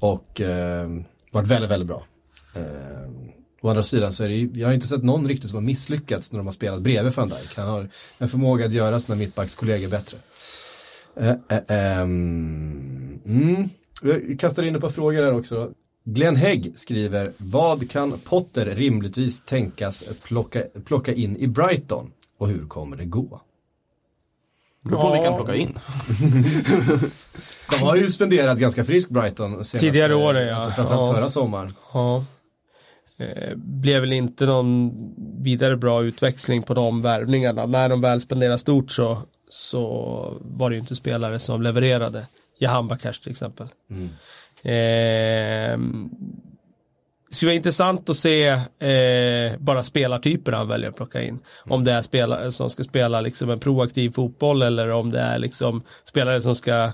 och 0.00 0.40
eh, 0.40 0.88
varit 1.30 1.48
väldigt, 1.48 1.70
väldigt 1.70 1.88
bra. 1.88 2.06
Eh, 2.54 3.10
Å 3.60 3.68
andra 3.68 3.82
sidan 3.82 4.12
så 4.12 4.24
är 4.24 4.28
det 4.28 4.34
ju, 4.34 4.50
jag 4.54 4.68
har 4.68 4.74
inte 4.74 4.86
sett 4.86 5.02
någon 5.02 5.28
riktigt 5.28 5.50
som 5.50 5.56
har 5.56 5.62
misslyckats 5.62 6.32
när 6.32 6.38
de 6.38 6.46
har 6.46 6.52
spelat 6.52 6.80
bredvid 6.80 7.12
van 7.12 7.28
Dijk. 7.28 7.56
Han 7.56 7.68
har 7.68 7.88
en 8.18 8.28
förmåga 8.28 8.66
att 8.66 8.72
göra 8.72 9.00
sina 9.00 9.16
mittbackskollegor 9.16 9.88
bättre. 9.88 10.18
Eh, 11.16 11.34
eh, 11.48 11.62
ehm, 11.68 13.20
mm. 13.26 13.68
Jag 14.02 14.40
kastar 14.40 14.62
in 14.62 14.74
ett 14.74 14.80
par 14.80 14.90
frågor 14.90 15.22
här 15.22 15.34
också. 15.34 15.70
Glenn 16.04 16.36
Hägg 16.36 16.72
skriver, 16.74 17.32
vad 17.36 17.90
kan 17.90 18.18
Potter 18.18 18.66
rimligtvis 18.66 19.40
tänkas 19.40 20.04
plocka, 20.22 20.62
plocka 20.84 21.12
in 21.12 21.36
i 21.36 21.46
Brighton? 21.46 22.12
Och 22.38 22.48
hur 22.48 22.66
kommer 22.66 22.96
det 22.96 23.04
gå? 23.04 23.40
Beror 24.88 25.00
på 25.02 25.06
Ja. 25.08 25.12
vilka 25.12 25.28
han 25.30 25.36
plockar 25.36 25.54
in. 25.54 25.78
De 27.70 27.76
har 27.82 27.96
ju 27.96 28.10
spenderat 28.10 28.58
ganska 28.58 28.84
friskt 28.84 29.10
Brighton 29.10 29.50
senaste, 29.52 29.78
Tidigare 29.78 30.14
åren, 30.14 30.46
ja. 30.48 30.54
Alltså 30.56 30.70
framförallt 30.70 31.08
Ja. 31.08 31.14
förra 31.14 31.28
sommaren. 31.28 31.72
Ja. 31.94 32.24
Eh, 33.18 33.56
blev 33.56 34.00
väl 34.00 34.12
inte 34.12 34.46
någon 34.46 34.92
vidare 35.42 35.76
bra 35.76 36.02
utväxling 36.04 36.62
på 36.62 36.74
de 36.74 37.02
värvningarna. 37.02 37.66
När 37.66 37.88
de 37.88 38.00
väl 38.00 38.20
spenderade 38.20 38.58
stort 38.58 38.90
så, 38.90 39.18
så 39.50 40.36
var 40.40 40.70
det 40.70 40.76
ju 40.76 40.80
inte 40.80 40.96
spelare 40.96 41.38
som 41.38 41.62
levererade. 41.62 42.26
Jahan 42.58 42.88
Bakash 42.88 43.20
till 43.22 43.32
exempel. 43.32 43.66
Eh, 44.62 45.78
det 47.28 47.34
skulle 47.34 47.48
vara 47.48 47.56
intressant 47.56 48.10
att 48.10 48.16
se 48.16 48.46
eh, 48.78 49.58
bara 49.58 49.84
spelartyper 49.84 50.52
han 50.52 50.68
väljer 50.68 50.88
att 50.88 50.96
plocka 50.96 51.22
in. 51.22 51.38
Om 51.64 51.84
det 51.84 51.92
är 51.92 52.02
spelare 52.02 52.52
som 52.52 52.70
ska 52.70 52.84
spela 52.84 53.20
liksom 53.20 53.50
en 53.50 53.60
proaktiv 53.60 54.10
fotboll 54.10 54.62
eller 54.62 54.90
om 54.90 55.10
det 55.10 55.20
är 55.20 55.38
liksom 55.38 55.82
spelare 56.04 56.42
som 56.42 56.54
ska 56.54 56.92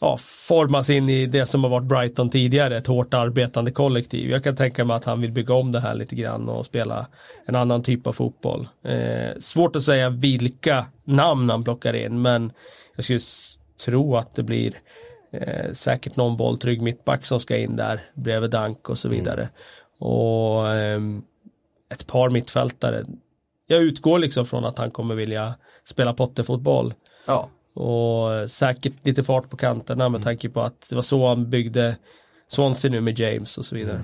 ja, 0.00 0.16
formas 0.20 0.90
in 0.90 1.08
i 1.08 1.26
det 1.26 1.46
som 1.46 1.64
har 1.64 1.70
varit 1.70 1.86
Brighton 1.86 2.30
tidigare, 2.30 2.76
ett 2.76 2.86
hårt 2.86 3.14
arbetande 3.14 3.70
kollektiv. 3.70 4.30
Jag 4.30 4.44
kan 4.44 4.56
tänka 4.56 4.84
mig 4.84 4.96
att 4.96 5.04
han 5.04 5.20
vill 5.20 5.32
bygga 5.32 5.54
om 5.54 5.72
det 5.72 5.80
här 5.80 5.94
lite 5.94 6.14
grann 6.14 6.48
och 6.48 6.66
spela 6.66 7.06
en 7.46 7.54
annan 7.54 7.82
typ 7.82 8.06
av 8.06 8.12
fotboll. 8.12 8.68
Eh, 8.84 9.38
svårt 9.40 9.76
att 9.76 9.82
säga 9.82 10.10
vilka 10.10 10.86
namn 11.04 11.50
han 11.50 11.64
plockar 11.64 11.94
in, 11.94 12.22
men 12.22 12.52
jag 12.96 13.04
skulle 13.04 13.20
tro 13.84 14.16
att 14.16 14.34
det 14.34 14.42
blir 14.42 14.72
eh, 15.30 15.72
säkert 15.72 16.16
någon 16.16 16.36
bolltrygg 16.36 16.82
mittback 16.82 17.24
som 17.24 17.40
ska 17.40 17.56
in 17.56 17.76
där 17.76 18.00
bredvid 18.14 18.50
Dank 18.50 18.88
och 18.88 18.98
så 18.98 19.08
vidare. 19.08 19.48
Och 19.98 20.68
ehm, 20.68 21.22
ett 21.88 22.06
par 22.06 22.30
mittfältare. 22.30 23.04
Jag 23.66 23.82
utgår 23.82 24.18
liksom 24.18 24.46
från 24.46 24.64
att 24.64 24.78
han 24.78 24.90
kommer 24.90 25.14
vilja 25.14 25.54
spela 25.84 26.14
potterfotboll. 26.14 26.94
Ja. 27.26 27.48
Och 27.74 28.50
säkert 28.50 29.06
lite 29.06 29.24
fart 29.24 29.50
på 29.50 29.56
kanterna 29.56 30.08
med 30.08 30.22
tanke 30.22 30.48
på 30.48 30.60
att 30.60 30.86
det 30.90 30.94
var 30.94 31.02
så 31.02 31.28
han 31.28 31.50
byggde 31.50 31.96
Swansea 32.48 32.90
nu 32.90 33.00
med 33.00 33.18
James 33.18 33.58
och 33.58 33.64
så 33.64 33.74
vidare. 33.74 34.02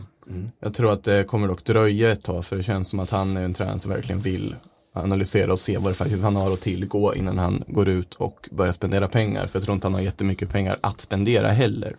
Jag 0.60 0.74
tror 0.74 0.92
att 0.92 1.04
det 1.04 1.24
kommer 1.24 1.48
dock 1.48 1.64
dröja 1.64 2.12
ett 2.12 2.22
tag 2.22 2.44
för 2.44 2.56
det 2.56 2.62
känns 2.62 2.88
som 2.88 3.00
att 3.00 3.10
han 3.10 3.36
är 3.36 3.42
en 3.42 3.54
tränare 3.54 3.80
som 3.80 3.92
verkligen 3.92 4.20
vill 4.20 4.54
analysera 4.92 5.52
och 5.52 5.58
se 5.58 5.78
vad 5.78 5.90
det 5.90 5.96
faktiskt 5.96 6.22
han 6.22 6.36
har 6.36 6.52
att 6.52 6.60
tillgå 6.60 7.14
innan 7.14 7.38
han 7.38 7.64
går 7.66 7.88
ut 7.88 8.14
och 8.14 8.48
börjar 8.52 8.72
spendera 8.72 9.08
pengar. 9.08 9.46
För 9.46 9.58
jag 9.58 9.64
tror 9.64 9.74
inte 9.74 9.86
han 9.86 9.94
har 9.94 10.00
jättemycket 10.00 10.50
pengar 10.50 10.78
att 10.80 11.00
spendera 11.00 11.50
heller. 11.50 11.96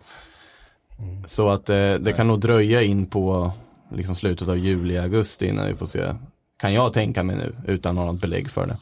Så 1.26 1.48
att 1.48 1.70
eh, 1.70 1.94
det 1.94 2.12
kan 2.16 2.26
nog 2.26 2.40
dröja 2.40 2.82
in 2.82 3.06
på 3.06 3.52
liksom 3.94 4.14
slutet 4.14 4.48
av 4.48 4.58
juli, 4.58 4.98
augusti 4.98 5.46
innan 5.46 5.66
vi 5.66 5.74
får 5.74 5.86
se 5.86 6.14
Kan 6.56 6.74
jag 6.74 6.92
tänka 6.92 7.22
mig 7.22 7.36
nu, 7.36 7.56
utan 7.66 7.94
något 7.94 8.20
belägg 8.20 8.50
för 8.50 8.66
det. 8.66 8.76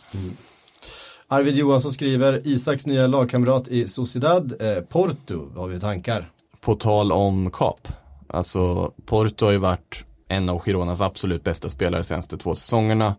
Arvid 1.28 1.56
Johansson 1.56 1.92
skriver, 1.92 2.46
Isaks 2.46 2.86
nya 2.86 3.06
lagkamrat 3.06 3.68
i 3.68 3.88
Sociedad, 3.88 4.52
eh, 4.60 4.82
Porto, 4.82 5.48
vad 5.54 5.64
har 5.64 5.68
vi 5.68 5.80
tankar? 5.80 6.30
På 6.60 6.74
tal 6.74 7.12
om 7.12 7.50
kap. 7.50 7.88
Alltså 8.26 8.92
Porto 9.06 9.46
har 9.46 9.52
ju 9.52 9.58
varit 9.58 10.04
en 10.28 10.48
av 10.48 10.60
Gironas 10.60 11.00
absolut 11.00 11.44
bästa 11.44 11.68
spelare 11.68 12.00
de 12.00 12.04
senaste 12.04 12.38
två 12.38 12.54
säsongerna. 12.54 13.14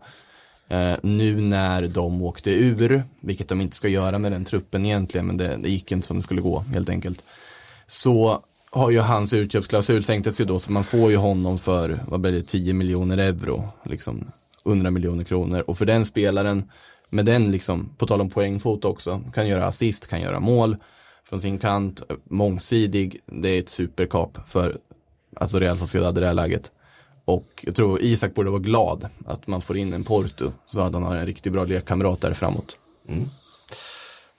Eh, 0.74 0.97
nu 1.03 1.41
när 1.41 1.88
de 1.88 2.21
åkte 2.21 2.51
ur, 2.51 3.03
vilket 3.19 3.49
de 3.49 3.61
inte 3.61 3.76
ska 3.76 3.88
göra 3.88 4.19
med 4.19 4.32
den 4.32 4.45
truppen 4.45 4.86
egentligen, 4.86 5.28
men 5.28 5.38
det, 5.38 5.57
det 5.57 5.69
gick 5.69 5.91
inte 5.91 6.07
som 6.07 6.17
det 6.17 6.24
skulle 6.24 6.41
gå 6.41 6.59
helt 6.59 6.89
enkelt. 6.89 7.24
Så 7.88 8.43
har 8.69 8.89
ju 8.89 8.99
hans 8.99 9.34
utköpsklausul 9.34 10.03
sänktes 10.03 10.41
ju 10.41 10.45
då, 10.45 10.59
så 10.59 10.71
man 10.71 10.84
får 10.84 11.11
ju 11.11 11.17
honom 11.17 11.59
för, 11.59 11.99
vad 12.07 12.19
blir 12.19 12.32
det, 12.32 12.43
10 12.43 12.74
miljoner 12.74 13.17
euro, 13.17 13.69
liksom 13.84 14.32
100 14.65 14.91
miljoner 14.91 15.24
kronor. 15.24 15.63
Och 15.67 15.78
för 15.78 15.86
den 15.86 16.05
spelaren, 16.05 16.71
med 17.09 17.26
den 17.26 17.51
liksom, 17.51 17.89
på 17.97 18.07
tal 18.07 18.21
om 18.21 18.30
poängfot 18.30 18.86
också, 18.86 19.21
kan 19.34 19.47
göra 19.47 19.65
assist, 19.65 20.07
kan 20.07 20.21
göra 20.21 20.39
mål 20.39 20.78
från 21.30 21.39
sin 21.39 21.59
kant, 21.59 22.01
mångsidig, 22.24 23.19
det 23.26 23.49
är 23.49 23.59
ett 23.59 23.69
superkap 23.69 24.38
för 24.47 24.78
alltså 25.36 25.59
Real 25.59 25.78
Sociedad 25.78 26.17
i 26.17 26.21
det 26.21 26.28
här 26.28 26.34
läget. 26.34 26.71
Och 27.26 27.47
jag 27.61 27.76
tror 27.76 28.01
Isak 28.01 28.34
borde 28.36 28.49
vara 28.49 28.59
glad 28.61 29.07
att 29.28 29.47
man 29.47 29.61
får 29.61 29.78
in 29.78 29.93
en 29.93 30.03
Porto 30.03 30.51
så 30.65 30.82
att 30.82 30.93
han 30.93 31.03
har 31.03 31.15
en 31.15 31.26
riktigt 31.26 31.53
bra 31.53 31.65
lekkamrat 31.65 32.21
där 32.21 32.34
framåt. 32.34 32.78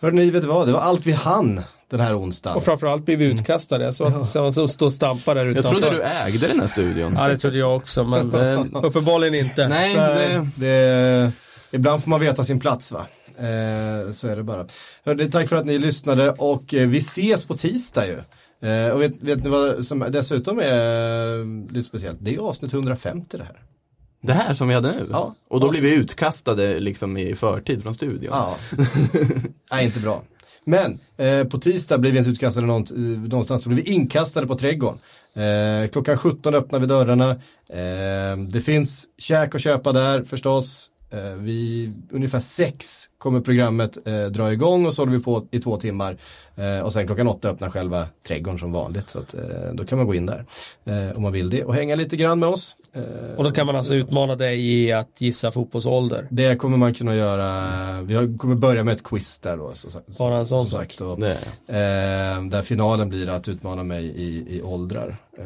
Hörrni, 0.00 0.30
vet 0.30 0.42
du 0.42 0.48
vad? 0.48 0.68
Det 0.68 0.72
var 0.72 0.80
allt 0.80 1.06
vi 1.06 1.12
hann 1.12 1.60
den 1.90 2.00
här 2.00 2.18
onsdagen. 2.18 2.56
Och 2.56 2.64
framförallt 2.64 3.04
blir 3.04 3.16
vi 3.16 3.24
utkastade. 3.24 3.92
Så 3.92 4.04
att, 4.04 4.28
så 4.28 4.46
att 4.46 4.54
de 4.54 4.68
står 4.68 4.86
och 4.86 4.92
stampar 4.92 5.34
där 5.34 5.44
Jag 5.44 5.50
utanför. 5.50 5.80
trodde 5.80 5.96
du 5.96 6.02
ägde 6.02 6.46
den 6.46 6.60
här 6.60 6.66
studion. 6.66 7.14
Ja, 7.18 7.28
det 7.28 7.38
trodde 7.38 7.58
jag 7.58 7.76
också, 7.76 8.04
men 8.04 8.34
eh, 8.34 8.64
uppenbarligen 8.84 9.34
inte. 9.34 9.68
Nej, 9.68 9.94
det, 9.96 10.48
det, 10.56 11.32
ibland 11.70 12.02
får 12.02 12.10
man 12.10 12.20
veta 12.20 12.44
sin 12.44 12.60
plats 12.60 12.92
va. 12.92 13.06
Eh, 13.38 14.10
så 14.12 14.28
är 14.28 14.36
det 14.36 14.42
bara. 14.42 14.66
Hörni, 15.04 15.30
tack 15.30 15.48
för 15.48 15.56
att 15.56 15.66
ni 15.66 15.78
lyssnade 15.78 16.30
och 16.30 16.74
eh, 16.74 16.88
vi 16.88 16.98
ses 16.98 17.44
på 17.46 17.56
tisdag 17.56 18.06
ju. 18.06 18.16
Eh, 18.64 18.90
och 18.90 19.02
vet, 19.02 19.22
vet 19.22 19.44
ni 19.44 19.50
vad 19.50 19.84
som 19.84 20.06
dessutom 20.10 20.58
är 20.58 21.38
eh, 21.38 21.72
lite 21.72 21.88
speciellt? 21.88 22.18
Det 22.20 22.34
är 22.34 22.38
avsnitt 22.38 22.72
150 22.72 23.36
det 23.36 23.44
här. 23.44 23.62
det 24.20 24.32
här 24.32 24.54
som 24.54 24.68
vi 24.68 24.74
hade 24.74 24.92
nu. 24.92 25.06
Ja. 25.10 25.34
Och 25.48 25.60
då 25.60 25.70
blir 25.70 25.80
vi 25.80 25.94
utkastade 25.94 26.80
liksom 26.80 27.16
i 27.16 27.34
förtid 27.34 27.82
från 27.82 27.94
studion. 27.94 28.30
Ja. 28.32 28.56
Nej, 29.70 29.84
inte 29.84 30.00
bra. 30.00 30.22
Men 30.64 30.98
eh, 31.16 31.44
på 31.44 31.58
tisdag 31.58 31.98
blir 31.98 32.12
vi 32.12 32.18
inte 32.18 32.30
utkastade 32.30 32.66
någonstans, 32.66 33.62
då 33.62 33.70
blir 33.70 33.82
vi 33.82 33.92
inkastade 33.92 34.46
på 34.46 34.54
trädgården. 34.54 34.98
Eh, 35.34 35.88
klockan 35.88 36.18
17 36.18 36.54
öppnar 36.54 36.78
vi 36.78 36.86
dörrarna. 36.86 37.30
Eh, 37.68 38.36
det 38.48 38.60
finns 38.60 39.06
käk 39.18 39.54
att 39.54 39.60
köpa 39.60 39.92
där 39.92 40.22
förstås. 40.22 40.90
Eh, 41.14 41.34
vi, 41.36 41.90
ungefär 42.10 42.40
sex 42.40 43.04
kommer 43.18 43.40
programmet 43.40 44.06
eh, 44.06 44.24
dra 44.26 44.52
igång 44.52 44.86
och 44.86 44.94
så 44.94 45.02
håller 45.02 45.12
vi 45.12 45.24
på 45.24 45.46
i 45.50 45.58
två 45.58 45.76
timmar. 45.76 46.16
Eh, 46.56 46.80
och 46.84 46.92
sen 46.92 47.06
klockan 47.06 47.28
åtta 47.28 47.48
öppnar 47.48 47.70
själva 47.70 48.06
trädgården 48.28 48.58
som 48.60 48.72
vanligt. 48.72 49.10
Så 49.10 49.18
att, 49.18 49.34
eh, 49.34 49.40
då 49.72 49.84
kan 49.84 49.98
man 49.98 50.06
gå 50.06 50.14
in 50.14 50.26
där 50.26 50.44
eh, 50.84 51.16
om 51.16 51.22
man 51.22 51.32
vill 51.32 51.50
det 51.50 51.64
och 51.64 51.74
hänga 51.74 51.94
lite 51.94 52.16
grann 52.16 52.38
med 52.38 52.48
oss. 52.48 52.76
Eh, 52.92 53.02
Och 53.36 53.44
då 53.44 53.50
kan 53.50 53.66
man 53.66 53.76
alltså 53.76 53.94
utmana 53.94 54.36
dig 54.36 54.60
i 54.72 54.92
att 54.92 55.20
gissa 55.20 55.52
fotbollsålder. 55.52 56.26
det 56.30 56.56
kommer 56.56 56.76
man 56.76 56.94
kunna 56.94 57.14
göra, 57.14 58.02
vi 58.02 58.14
har- 58.14 58.38
kommer 58.38 58.54
börja 58.54 58.84
med 58.84 58.94
ett 58.94 59.02
quiz 59.04 59.38
där 59.38 59.56
då. 59.56 59.70
Så, 59.74 59.90
så, 59.90 59.98
Bara 60.18 60.36
en 60.38 60.46
sån 60.46 60.66
sak. 60.66 60.96
och, 61.00 61.18
eh, 61.18 62.42
där 62.50 62.62
finalen 62.62 63.08
blir 63.08 63.28
att 63.28 63.48
utmana 63.48 63.84
mig 63.84 64.04
i, 64.04 64.56
i 64.56 64.62
åldrar. 64.62 65.16
Eh, 65.38 65.44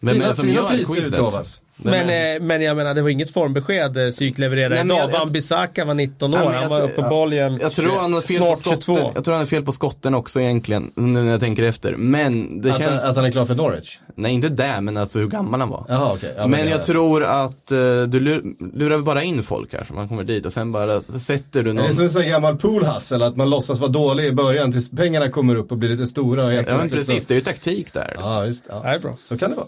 vem 0.00 0.14
fina, 0.14 0.24
är 0.24 0.28
det 0.30 0.36
som 0.36 0.44
fina 0.44 0.56
gör 0.56 0.68
priser 0.68 0.94
quizet? 0.94 1.12
utlovas. 1.12 1.62
Men, 1.76 2.34
eh, 2.36 2.42
men 2.42 2.62
jag 2.62 2.76
menar, 2.76 2.94
det 2.94 3.02
var 3.02 3.08
inget 3.08 3.30
formbesked 3.30 3.96
eh, 3.96 4.10
psyk 4.10 4.38
levererade 4.38 4.74
Nej, 4.74 4.84
men 4.84 4.96
idag. 4.96 5.08
Van 5.18 5.32
Bissaka 5.32 5.84
var 5.84 5.94
19 5.94 6.34
år, 6.34 6.38
men 6.38 6.46
jag 6.52 6.60
han 6.60 6.70
var 6.70 6.78
tror- 6.78 6.88
uppenbarligen 6.90 7.58
Jag 7.62 7.72
tror 7.72 7.96
han 7.98 8.12
har 8.12 8.20
fel 8.20 8.38
på 8.38 8.44
snart 8.44 8.58
skotten. 8.58 8.80
22. 8.94 9.12
Jag 9.14 9.24
tror 9.24 9.34
han 9.34 9.42
är 9.42 9.46
fel 9.46 9.62
på 9.64 9.72
skotten 9.72 10.14
också 10.14 10.40
egentligen, 10.40 10.92
nu 10.94 11.22
när 11.22 11.30
jag 11.30 11.40
tänker 11.40 11.62
efter. 11.62 11.96
Men 11.96 12.60
det 12.60 12.70
Att, 12.72 12.78
känns, 12.78 13.02
han, 13.02 13.10
att 13.10 13.16
han 13.16 13.24
är 13.24 13.30
klar 13.30 13.44
för 13.44 13.54
Norwich? 13.54 13.98
nej 14.14 14.32
inte 14.32 14.48
där, 14.48 14.80
men 14.80 14.96
alltså 14.96 15.18
hur 15.18 15.26
gammal 15.28 15.60
han 15.60 15.68
var. 15.68 15.84
Jaha 15.88 16.12
okej. 16.12 16.34
Ja, 16.36 16.46
men 16.46 16.60
det 16.64 16.70
jag 16.70 16.78
är- 16.80 16.82
tror 16.84 17.24
att 17.24 17.72
eh, 17.72 17.78
du 18.08 18.20
lur, 18.20 18.42
lurar 18.78 18.98
bara 18.98 19.22
in 19.22 19.42
folk 19.42 19.72
här, 19.72 19.84
så 19.84 19.94
man 19.94 20.08
kommer 20.08 20.24
dit 20.24 20.46
och 20.46 20.52
sen 20.52 20.72
bara 20.72 21.00
sätter 21.00 21.62
du 21.62 21.70
Är 21.70 21.74
någon. 21.74 21.86
det 21.86 21.94
som 21.94 22.04
en 22.04 22.10
sån 22.10 22.26
gammal 22.26 22.56
poolhustle, 22.56 23.26
att 23.26 23.36
man 23.36 23.50
låtsas 23.50 23.80
vara 23.80 23.90
dålig 23.90 24.24
i 24.24 24.32
början 24.32 24.72
tills 24.72 24.90
pengarna 24.90 25.28
kommer 25.30 25.56
upp 25.56 25.72
och 25.72 25.78
blir 25.78 25.88
lite 25.88 26.06
stora 26.06 26.44
och 26.44 26.52
Ja 26.54 26.62
men 26.78 26.90
precis, 26.90 27.26
det 27.26 27.34
är 27.34 27.36
ju 27.36 27.42
taktik 27.44 27.92
där. 27.92 28.16
Ja, 28.18 28.46
just 28.46 28.66
ja. 28.68 28.80
Det 28.82 28.88
är 28.88 28.98
bra. 28.98 29.16
Så 29.20 29.38
kan 29.38 29.50
det 29.50 29.56
vara. 29.56 29.66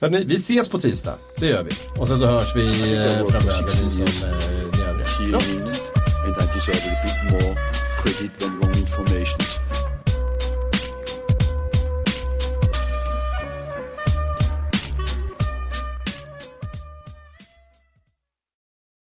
Hörrni, 0.00 0.24
vi 0.24 0.34
ses 0.34 0.68
på 0.68 0.78
tisdag, 0.78 1.14
det 1.38 1.46
gör 1.46 1.62
vi. 1.62 1.70
Och 2.00 2.08
sen 2.08 2.18
så 2.18 2.26
hörs 2.26 2.56
vi 2.56 2.66
eh, 2.94 3.26
framöver, 3.26 3.84
ni 3.84 3.90
som 3.90 4.02
eh, 4.04 4.34
ni 4.76 4.82
övriga. 4.82 5.38